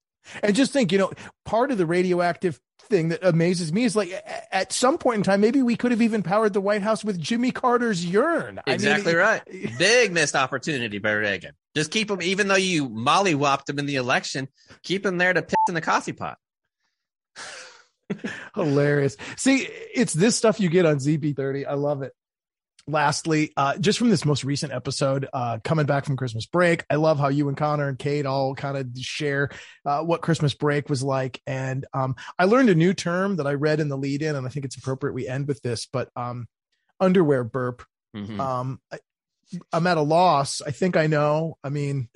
And 0.42 0.56
just 0.56 0.72
think, 0.72 0.92
you 0.92 0.98
know, 0.98 1.12
part 1.46 1.72
of 1.72 1.78
the 1.78 1.86
radioactive 1.86 2.60
thing 2.88 3.10
that 3.10 3.24
amazes 3.24 3.72
me 3.74 3.84
is 3.84 3.96
like 3.96 4.12
at 4.52 4.72
some 4.72 4.98
point 4.98 5.18
in 5.18 5.24
time, 5.24 5.42
maybe 5.42 5.62
we 5.62 5.76
could 5.76 5.92
have 5.92 6.02
even 6.02 6.24
powered 6.24 6.54
the 6.54 6.62
White 6.62 6.82
House 6.82 7.04
with 7.04 7.20
Jimmy 7.20 7.52
Carter's 7.52 8.06
urine. 8.06 8.60
I 8.66 8.72
mean, 8.72 8.76
Exactly 8.76 9.14
it- 9.14 9.18
right. 9.18 9.42
Big 9.78 10.12
missed 10.14 10.36
opportunity 10.36 11.00
by 11.00 11.12
Reagan. 11.14 11.54
Just 11.76 11.92
keep 11.92 12.10
him, 12.10 12.22
even 12.22 12.48
though 12.48 12.56
you 12.56 12.90
mollywopped 12.90 13.70
him 13.70 13.80
in 13.80 13.86
the 13.86 13.96
election, 13.96 14.48
keep 14.84 15.06
him 15.06 15.18
there 15.18 15.34
to 15.34 15.42
piss 15.42 15.56
in 15.68 15.74
the 15.74 15.82
coffee 15.82 16.14
pot. 16.14 16.38
Hilarious. 18.56 19.18
See, 19.38 19.68
it's 19.94 20.14
this 20.14 20.36
stuff 20.36 20.60
you 20.60 20.70
get 20.70 20.86
on 20.86 20.98
ZB30. 20.98 21.66
I 21.68 21.74
love 21.74 22.02
it. 22.02 22.14
Lastly, 22.88 23.52
uh, 23.58 23.78
just 23.78 23.98
from 23.98 24.12
this 24.12 24.26
most 24.26 24.44
recent 24.44 24.72
episode, 24.72 25.28
uh, 25.34 25.58
coming 25.64 25.88
back 25.88 26.06
from 26.06 26.18
Christmas 26.18 26.46
break, 26.46 26.86
I 26.90 26.96
love 26.96 27.18
how 27.18 27.30
you 27.30 27.48
and 27.48 27.58
Connor 27.58 27.90
and 27.90 27.98
Kate 27.98 28.28
all 28.28 28.54
kind 28.54 28.78
of 28.78 28.88
share 29.00 29.50
uh, 29.86 30.02
what 30.02 30.22
Christmas 30.22 30.54
break 30.54 30.88
was 30.88 31.02
like. 31.02 31.42
And 31.48 31.86
um, 31.96 32.16
I 32.38 32.46
learned 32.46 32.70
a 32.70 32.76
new 32.76 32.94
term 32.94 33.38
that 33.38 33.48
I 33.48 33.54
read 33.54 33.80
in 33.80 33.90
the 33.90 33.98
lead 33.98 34.22
in, 34.22 34.36
and 34.36 34.46
I 34.46 34.50
think 34.52 34.66
it's 34.66 34.78
appropriate 34.78 35.14
we 35.14 35.28
end 35.28 35.48
with 35.48 35.62
this, 35.64 35.88
but 35.92 36.10
um, 36.16 36.48
underwear 37.00 37.44
burp. 37.44 37.84
Mhm. 38.16 38.40
Um, 38.40 38.80
I, 38.94 39.00
I'm 39.74 39.88
at 39.88 39.98
a 39.98 40.02
loss. 40.02 40.62
I 40.62 40.72
think 40.72 40.96
I 40.96 41.08
know. 41.08 41.58
I 41.64 41.70
mean, 41.70 42.10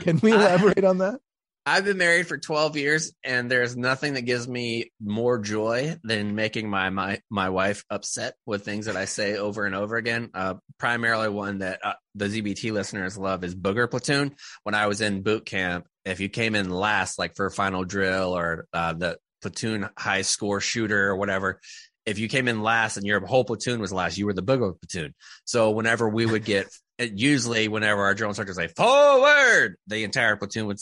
can 0.00 0.18
we 0.22 0.32
elaborate 0.32 0.84
on 0.84 0.98
that? 0.98 1.20
I've 1.68 1.84
been 1.84 1.98
married 1.98 2.28
for 2.28 2.38
12 2.38 2.76
years, 2.76 3.12
and 3.24 3.50
there's 3.50 3.76
nothing 3.76 4.14
that 4.14 4.22
gives 4.22 4.46
me 4.46 4.92
more 5.00 5.36
joy 5.40 5.96
than 6.04 6.36
making 6.36 6.70
my 6.70 6.90
my, 6.90 7.20
my 7.28 7.50
wife 7.50 7.84
upset 7.90 8.34
with 8.46 8.64
things 8.64 8.86
that 8.86 8.96
I 8.96 9.06
say 9.06 9.36
over 9.36 9.66
and 9.66 9.74
over 9.74 9.96
again. 9.96 10.30
Uh, 10.32 10.54
primarily, 10.78 11.28
one 11.28 11.58
that 11.58 11.80
uh, 11.84 11.94
the 12.14 12.26
ZBT 12.26 12.70
listeners 12.70 13.18
love 13.18 13.42
is 13.42 13.56
Booger 13.56 13.90
Platoon. 13.90 14.36
When 14.62 14.76
I 14.76 14.86
was 14.86 15.00
in 15.00 15.22
boot 15.22 15.44
camp, 15.44 15.88
if 16.04 16.20
you 16.20 16.28
came 16.28 16.54
in 16.54 16.70
last, 16.70 17.18
like 17.18 17.34
for 17.34 17.50
final 17.50 17.84
drill 17.84 18.38
or 18.38 18.68
uh, 18.72 18.92
the 18.92 19.18
platoon 19.42 19.88
high 19.98 20.22
score 20.22 20.60
shooter 20.60 21.08
or 21.08 21.16
whatever, 21.16 21.60
if 22.06 22.20
you 22.20 22.28
came 22.28 22.46
in 22.46 22.62
last 22.62 22.96
and 22.96 23.04
your 23.04 23.26
whole 23.26 23.44
platoon 23.44 23.80
was 23.80 23.92
last, 23.92 24.16
you 24.16 24.26
were 24.26 24.32
the 24.32 24.42
Booger 24.42 24.80
Platoon. 24.80 25.14
So 25.44 25.72
whenever 25.72 26.08
we 26.08 26.26
would 26.26 26.44
get, 26.44 26.68
usually 26.98 27.66
whenever 27.66 28.04
our 28.04 28.14
drill 28.14 28.30
instructors 28.30 28.56
say 28.56 28.68
forward, 28.68 29.76
the 29.88 30.04
entire 30.04 30.36
platoon 30.36 30.66
would 30.66 30.78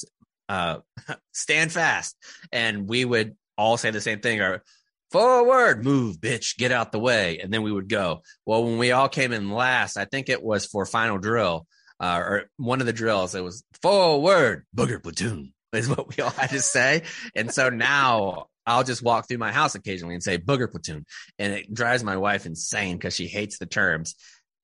uh, 0.48 0.78
stand 1.32 1.72
fast. 1.72 2.16
And 2.52 2.88
we 2.88 3.04
would 3.04 3.36
all 3.56 3.76
say 3.76 3.90
the 3.90 4.00
same 4.00 4.20
thing 4.20 4.40
or 4.40 4.62
forward, 5.10 5.84
move, 5.84 6.16
bitch, 6.16 6.56
get 6.56 6.72
out 6.72 6.92
the 6.92 6.98
way. 6.98 7.38
And 7.38 7.52
then 7.52 7.62
we 7.62 7.72
would 7.72 7.88
go. 7.88 8.22
Well, 8.44 8.64
when 8.64 8.78
we 8.78 8.92
all 8.92 9.08
came 9.08 9.32
in 9.32 9.50
last, 9.50 9.96
I 9.96 10.06
think 10.06 10.28
it 10.28 10.42
was 10.42 10.66
for 10.66 10.86
final 10.86 11.18
drill 11.18 11.66
uh, 12.00 12.18
or 12.18 12.50
one 12.56 12.80
of 12.80 12.86
the 12.86 12.92
drills, 12.92 13.34
it 13.34 13.42
was 13.42 13.64
forward, 13.80 14.66
booger 14.76 15.02
platoon 15.02 15.52
is 15.72 15.88
what 15.88 16.08
we 16.08 16.22
all 16.22 16.30
had 16.30 16.50
to 16.50 16.60
say. 16.60 17.02
And 17.34 17.52
so 17.52 17.70
now 17.70 18.46
I'll 18.66 18.84
just 18.84 19.02
walk 19.02 19.28
through 19.28 19.38
my 19.38 19.52
house 19.52 19.74
occasionally 19.74 20.14
and 20.14 20.22
say 20.22 20.38
booger 20.38 20.70
platoon. 20.70 21.04
And 21.38 21.52
it 21.52 21.72
drives 21.72 22.02
my 22.02 22.16
wife 22.16 22.46
insane 22.46 22.96
because 22.96 23.14
she 23.14 23.26
hates 23.26 23.58
the 23.58 23.66
terms. 23.66 24.16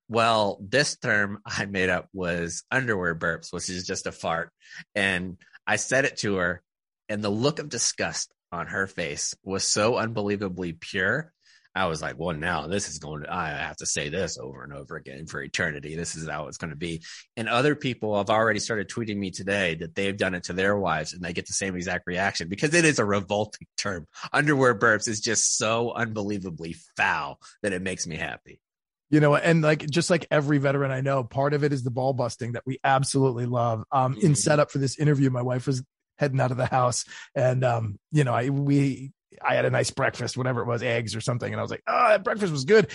Well, 0.08 0.58
this 0.60 0.96
term 0.96 1.38
I 1.46 1.66
made 1.66 1.88
up 1.88 2.08
was 2.12 2.64
underwear 2.70 3.14
burps, 3.14 3.52
which 3.52 3.68
is 3.68 3.86
just 3.86 4.06
a 4.06 4.12
fart. 4.12 4.50
And 4.94 5.36
I 5.70 5.76
said 5.76 6.04
it 6.04 6.16
to 6.16 6.34
her, 6.34 6.62
and 7.08 7.22
the 7.22 7.30
look 7.30 7.60
of 7.60 7.68
disgust 7.68 8.34
on 8.50 8.66
her 8.66 8.88
face 8.88 9.36
was 9.44 9.62
so 9.62 9.98
unbelievably 9.98 10.72
pure. 10.72 11.32
I 11.76 11.86
was 11.86 12.02
like, 12.02 12.18
well, 12.18 12.36
now 12.36 12.66
this 12.66 12.88
is 12.88 12.98
going 12.98 13.22
to, 13.22 13.32
I 13.32 13.50
have 13.50 13.76
to 13.76 13.86
say 13.86 14.08
this 14.08 14.36
over 14.36 14.64
and 14.64 14.72
over 14.72 14.96
again 14.96 15.26
for 15.26 15.40
eternity. 15.40 15.94
This 15.94 16.16
is 16.16 16.28
how 16.28 16.48
it's 16.48 16.56
going 16.56 16.70
to 16.70 16.76
be. 16.76 17.02
And 17.36 17.48
other 17.48 17.76
people 17.76 18.18
have 18.18 18.30
already 18.30 18.58
started 18.58 18.88
tweeting 18.88 19.16
me 19.16 19.30
today 19.30 19.76
that 19.76 19.94
they've 19.94 20.16
done 20.16 20.34
it 20.34 20.42
to 20.46 20.54
their 20.54 20.76
wives 20.76 21.12
and 21.12 21.22
they 21.22 21.32
get 21.32 21.46
the 21.46 21.52
same 21.52 21.76
exact 21.76 22.08
reaction 22.08 22.48
because 22.48 22.74
it 22.74 22.84
is 22.84 22.98
a 22.98 23.04
revolting 23.04 23.68
term. 23.76 24.08
Underwear 24.32 24.74
burps 24.74 25.06
is 25.06 25.20
just 25.20 25.56
so 25.56 25.92
unbelievably 25.92 26.74
foul 26.96 27.38
that 27.62 27.72
it 27.72 27.80
makes 27.80 28.08
me 28.08 28.16
happy. 28.16 28.60
You 29.10 29.20
know 29.20 29.34
and 29.34 29.62
like 29.62 29.88
just 29.90 30.08
like 30.10 30.26
every 30.30 30.58
veteran 30.58 30.90
i 30.90 31.00
know 31.00 31.24
part 31.24 31.52
of 31.52 31.64
it 31.64 31.72
is 31.72 31.82
the 31.82 31.90
ball 31.90 32.12
busting 32.12 32.52
that 32.52 32.62
we 32.66 32.78
absolutely 32.84 33.46
love. 33.46 33.84
Um 33.92 34.14
in 34.20 34.32
Mhm. 34.32 34.36
setup 34.36 34.70
for 34.70 34.78
this 34.78 34.98
interview 34.98 35.30
my 35.30 35.42
wife 35.42 35.66
was 35.66 35.82
heading 36.18 36.40
out 36.40 36.50
of 36.50 36.56
the 36.56 36.66
house 36.66 37.04
and 37.34 37.64
um 37.64 37.98
you 38.12 38.24
know 38.24 38.32
i 38.34 38.48
we 38.50 39.12
i 39.42 39.54
had 39.54 39.64
a 39.64 39.70
nice 39.70 39.90
breakfast 39.90 40.36
whatever 40.36 40.60
it 40.60 40.66
was 40.66 40.82
eggs 40.82 41.16
or 41.16 41.20
something 41.20 41.50
and 41.52 41.58
i 41.58 41.62
was 41.62 41.70
like 41.70 41.82
oh 41.86 42.08
that 42.08 42.24
breakfast 42.24 42.52
was 42.52 42.64
good. 42.64 42.88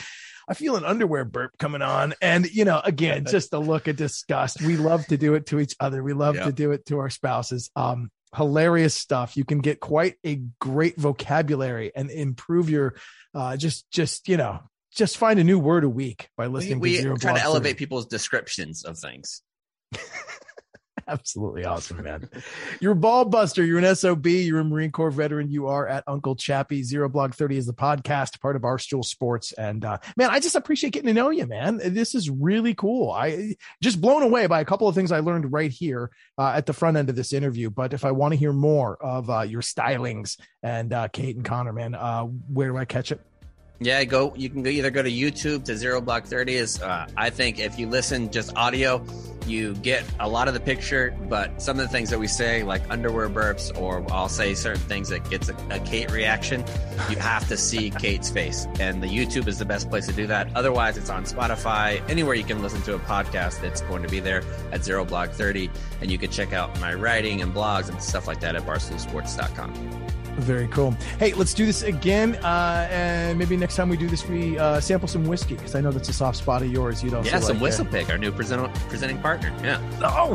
I 0.48 0.54
feel 0.54 0.76
an 0.76 0.86
underwear 0.86 1.26
burp 1.26 1.58
coming 1.58 1.82
on 1.82 2.14
and 2.22 2.46
you 2.52 2.66
know 2.66 2.80
again 2.84 3.26
just 3.30 3.52
a 3.54 3.58
look 3.60 3.88
of 3.88 3.96
disgust. 3.96 4.62
We 4.62 4.78
love 4.78 5.08
to 5.08 5.18
do 5.18 5.34
it 5.34 5.48
to 5.48 5.60
each 5.60 5.76
other. 5.80 6.04
We 6.04 6.14
love 6.14 6.36
Yeah. 6.36 6.44
to 6.46 6.52
do 6.52 6.70
it 6.72 6.86
to 6.86 7.00
our 7.00 7.10
spouses. 7.10 7.72
Um 7.76 8.12
hilarious 8.36 8.94
stuff. 8.94 9.38
You 9.38 9.44
can 9.44 9.58
get 9.60 9.80
quite 9.80 10.16
a 10.24 10.42
great 10.62 10.98
vocabulary 10.98 11.92
and 11.96 12.12
improve 12.12 12.70
your 12.70 12.94
uh 13.34 13.58
just 13.58 13.90
just 13.90 14.28
you 14.30 14.38
know 14.38 14.60
just 14.96 15.18
find 15.18 15.40
a 15.40 15.44
new 15.44 15.60
word 15.60 15.84
a 15.84 15.90
week 15.90 16.30
by 16.38 16.48
We, 16.48 16.54
listening 16.54 16.80
we 16.80 16.96
to 16.96 17.02
Zero 17.02 17.18
try 17.18 17.34
to 17.34 17.42
elevate 17.42 17.74
30. 17.74 17.80
people's 17.80 18.06
descriptions 18.08 18.84
of 18.84 18.98
things. 18.98 19.42
Absolutely 21.08 21.66
awesome, 21.66 22.02
man. 22.04 22.28
You're 22.80 22.94
a 22.94 22.96
ball 22.96 23.26
buster. 23.26 23.64
You're 23.64 23.78
an 23.78 23.96
SOB. 23.96 24.26
You're 24.26 24.62
a 24.62 24.64
Marine 24.64 24.90
Corps 24.90 25.12
veteran. 25.12 25.52
You 25.52 25.68
are 25.68 25.88
at 25.88 26.04
Uncle 26.08 26.36
Chappie. 26.36 26.82
Zero 26.82 27.08
Blog 27.08 27.36
30 27.36 27.58
is 27.58 27.68
the 27.68 27.76
podcast, 27.76 28.42
part 28.42 28.56
of 28.56 28.64
Barstool 28.64 29.06
Sports. 29.06 29.52
And 29.52 29.86
uh, 29.86 30.00
man, 30.18 30.32
I 30.32 30.40
just 30.40 30.56
appreciate 30.56 30.94
getting 30.94 31.08
to 31.08 31.14
know 31.14 31.30
you, 31.30 31.46
man. 31.46 31.80
This 31.84 32.16
is 32.16 32.32
really 32.32 32.74
cool. 32.74 33.12
I 33.12 33.56
just 33.84 34.02
blown 34.02 34.24
away 34.24 34.48
by 34.48 34.62
a 34.62 34.66
couple 34.66 34.88
of 34.88 34.96
things 34.96 35.12
I 35.12 35.20
learned 35.20 35.52
right 35.54 35.70
here 35.72 36.10
uh, 36.40 36.54
at 36.56 36.66
the 36.66 36.74
front 36.74 36.98
end 36.98 37.12
of 37.12 37.16
this 37.16 37.34
interview. 37.34 37.70
But 37.70 37.94
if 37.94 38.04
I 38.04 38.10
want 38.10 38.32
to 38.34 38.38
hear 38.40 38.54
more 38.54 38.98
of 39.00 39.30
uh, 39.30 39.42
your 39.42 39.62
stylings 39.62 40.40
and 40.64 40.92
uh, 40.92 41.08
Kate 41.10 41.36
and 41.36 41.46
Connor, 41.46 41.74
man, 41.74 41.94
uh, 41.94 42.24
where 42.24 42.70
do 42.70 42.78
I 42.78 42.86
catch 42.86 43.12
it? 43.12 43.22
Yeah, 43.80 44.04
go. 44.06 44.34
You 44.36 44.50
can 44.50 44.64
go 44.64 44.70
either 44.70 44.90
go 44.90 45.04
to 45.04 45.12
YouTube 45.12 45.66
to 45.66 45.76
Zero 45.76 46.00
Blog 46.00 46.24
Thirty. 46.24 46.56
Is 46.56 46.82
uh, 46.82 47.08
I 47.18 47.30
think 47.30 47.60
if 47.60 47.78
you 47.78 47.88
listen 47.90 48.32
just 48.32 48.56
audio, 48.56 49.06
you 49.46 49.74
get 49.76 50.04
a 50.20 50.30
lot 50.30 50.48
of 50.48 50.54
the 50.54 50.62
picture, 50.62 51.16
but 51.28 51.62
some 51.62 51.78
of 51.78 51.86
the 51.86 51.90
things 51.90 52.10
that 52.10 52.20
we 52.20 52.28
say, 52.28 52.64
like 52.64 52.90
underwear 52.90 53.30
burps, 53.30 53.78
or 53.78 54.06
I'll 54.12 54.30
say 54.30 54.54
certain 54.54 54.82
things 54.84 55.10
that 55.10 55.30
gets 55.30 55.50
a, 55.50 55.56
a 55.70 55.80
Kate 55.80 56.10
reaction, 56.10 56.64
you 57.10 57.18
have 57.18 57.48
to 57.50 57.58
see 57.58 57.90
Kate's 58.00 58.30
face, 58.30 58.66
and 58.80 59.04
the 59.04 59.08
YouTube 59.08 59.48
is 59.48 59.60
the 59.60 59.66
best 59.66 59.90
place 59.90 60.06
to 60.08 60.14
do 60.14 60.26
that. 60.28 60.48
Otherwise, 60.56 60.98
it's 60.98 61.10
on 61.10 61.26
Spotify, 61.26 62.02
anywhere 62.10 62.36
you 62.36 62.46
can 62.46 62.62
listen 62.62 62.82
to 62.84 62.96
a 62.96 63.00
podcast. 63.00 63.62
It's 63.64 63.82
going 63.82 64.04
to 64.04 64.10
be 64.10 64.22
there 64.22 64.42
at 64.72 64.86
Zero 64.86 65.04
Blog 65.04 65.32
Thirty, 65.32 65.70
and 66.00 66.10
you 66.10 66.18
can 66.18 66.32
check 66.32 66.54
out 66.54 66.80
my 66.80 66.94
writing 66.94 67.42
and 67.42 67.54
blogs 67.54 67.90
and 67.90 68.02
stuff 68.02 68.26
like 68.26 68.40
that 68.40 68.56
at 68.56 68.64
BarstoolSports.com. 68.66 70.06
Very 70.38 70.68
cool. 70.68 70.92
Hey, 71.18 71.34
let's 71.34 71.54
do 71.54 71.66
this 71.66 71.82
again. 71.84 72.36
Uh, 72.44 72.88
and 72.92 73.40
maybe 73.40 73.56
next 73.56 73.76
time 73.78 73.88
we 73.90 73.96
do 73.98 74.08
this, 74.08 74.28
we 74.28 74.60
uh, 74.60 74.80
sample 74.82 75.08
some 75.08 75.26
whiskey 75.26 75.56
because 75.56 75.76
I 75.76 75.82
know 75.82 75.92
that's 75.92 76.10
a 76.10 76.14
soft 76.14 76.38
spot 76.38 76.62
of 76.62 76.70
yours. 76.72 77.02
You'd 77.04 77.14
also 77.14 77.30
Yeah, 77.30 77.40
some 77.40 77.56
like 77.56 77.64
Whistle. 77.64 77.86
Pick, 77.86 78.10
our 78.10 78.18
new 78.18 78.32
present- 78.32 78.74
presenting 78.90 79.18
partner. 79.20 79.54
Yeah. 79.64 79.80
Oh, 80.04 80.30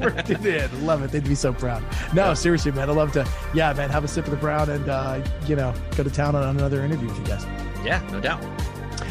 worked 0.00 0.30
it 0.30 0.44
in. 0.46 0.86
Love 0.86 1.02
it. 1.02 1.10
They'd 1.10 1.22
be 1.24 1.34
so 1.34 1.52
proud. 1.52 1.82
No, 2.14 2.32
seriously, 2.34 2.72
man. 2.72 2.88
I'd 2.88 2.96
love 2.96 3.12
to, 3.12 3.28
yeah, 3.54 3.72
man, 3.74 3.90
have 3.90 4.04
a 4.04 4.08
sip 4.08 4.24
of 4.24 4.30
the 4.30 4.36
brown 4.38 4.70
and, 4.70 4.88
uh, 4.88 5.20
you 5.46 5.54
know, 5.56 5.74
go 5.96 6.02
to 6.02 6.10
town 6.10 6.34
on 6.34 6.42
another 6.56 6.82
interview 6.82 7.08
with 7.08 7.18
you 7.18 7.24
guys. 7.26 7.44
Yeah, 7.84 8.00
no 8.10 8.20
doubt. 8.20 8.42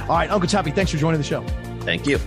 All 0.10 0.18
right, 0.18 0.30
Uncle 0.32 0.50
Choppy, 0.50 0.72
thanks 0.72 0.92
for 0.92 0.98
joining 0.98 1.20
the 1.20 1.26
show. 1.28 1.46
Thank 1.82 2.08
you. 2.08 2.20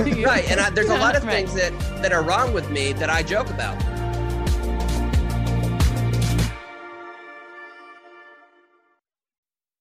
right, 0.24 0.48
and 0.50 0.60
I, 0.60 0.70
there's 0.70 0.88
a 0.90 0.98
lot 0.98 1.16
of 1.16 1.24
Right. 1.24 1.46
things 1.46 1.54
that 1.54 1.72
that 2.02 2.12
are 2.12 2.22
wrong 2.22 2.52
with 2.52 2.70
me 2.70 2.92
that 2.94 3.10
I 3.10 3.22
joke 3.22 3.50
about. 3.50 3.76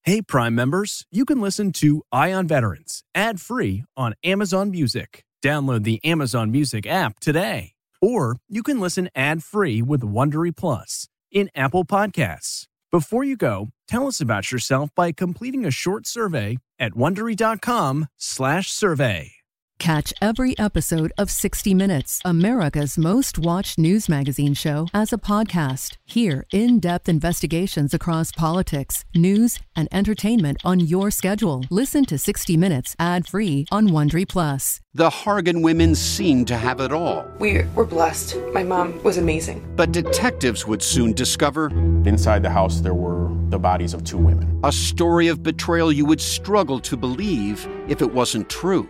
Hey, 0.04 0.22
Prime 0.22 0.56
members, 0.56 1.06
you 1.12 1.26
can 1.26 1.40
listen 1.42 1.72
to 1.74 2.02
Eye 2.12 2.34
on 2.34 2.48
Veterans 2.48 3.04
ad 3.14 3.40
free 3.40 3.84
on 3.96 4.14
Amazon 4.24 4.72
Music. 4.72 5.24
Download 5.44 5.84
the 5.84 6.04
Amazon 6.04 6.52
Music 6.52 6.88
app 6.88 7.20
today. 7.20 7.74
Or 8.02 8.38
you 8.48 8.64
can 8.64 8.80
listen 8.80 9.10
ad 9.14 9.44
free 9.44 9.82
with 9.82 10.02
Wondery 10.02 10.56
Plus 10.56 11.08
in 11.32 11.50
Apple 11.54 11.86
Podcasts. 11.86 12.66
Before 12.92 13.24
you 13.24 13.36
go, 13.38 13.70
tell 13.88 14.08
us 14.08 14.20
about 14.20 14.52
yourself 14.52 14.90
by 14.96 15.12
completing 15.12 15.66
a 15.66 15.72
short 15.72 16.08
survey 16.08 16.58
at 16.80 16.94
wondery.com/slash 16.94 18.72
survey. 18.72 19.32
Catch 19.80 20.14
every 20.22 20.60
episode 20.60 21.14
of 21.18 21.32
60 21.32 21.74
Minutes, 21.74 22.20
America's 22.26 22.98
most 22.98 23.40
watched 23.40 23.80
news 23.80 24.10
magazine 24.10 24.54
show, 24.54 24.88
as 24.94 25.14
a 25.14 25.18
podcast. 25.18 25.96
Hear 26.06 26.46
in 26.52 26.82
depth 26.82 27.08
investigations 27.08 27.94
across 27.94 28.34
politics, 28.34 29.06
news, 29.16 29.58
and 29.78 29.88
entertainment 29.94 30.58
on 30.66 30.82
your 30.82 31.10
schedule. 31.12 31.64
Listen 31.70 32.04
to 32.06 32.18
60 32.18 32.58
Minutes 32.58 32.94
ad 33.00 33.26
free 33.26 33.68
on 33.72 33.88
Wondery 33.88 34.28
Plus. 34.28 34.82
The 34.94 35.10
Hargan 35.10 35.64
women 35.64 35.96
seemed 35.96 36.50
to 36.50 36.58
have 36.58 36.82
it 36.82 36.92
all. 36.92 37.26
We 37.40 37.64
were 37.74 37.86
blessed. 37.86 38.36
My 38.52 38.64
mom 38.64 39.02
was 39.02 39.18
amazing. 39.18 39.66
But 39.78 39.94
detectives 39.94 40.68
would 40.68 40.84
soon 40.84 41.14
discover 41.14 41.68
Inside 42.06 42.44
the 42.44 42.50
house, 42.50 42.82
there 42.82 42.94
were 42.94 43.30
the 43.50 43.60
bodies 43.60 43.94
of 43.94 44.04
two 44.04 44.18
women. 44.18 44.60
a 44.64 44.72
story 44.72 45.28
of 45.28 45.42
betrayal 45.42 45.92
you 45.92 46.06
would 46.06 46.20
struggle 46.22 46.80
to 46.80 46.98
believe 46.98 47.66
if 47.88 48.02
it 48.02 48.12
wasn't 48.14 48.50
true. 48.50 48.90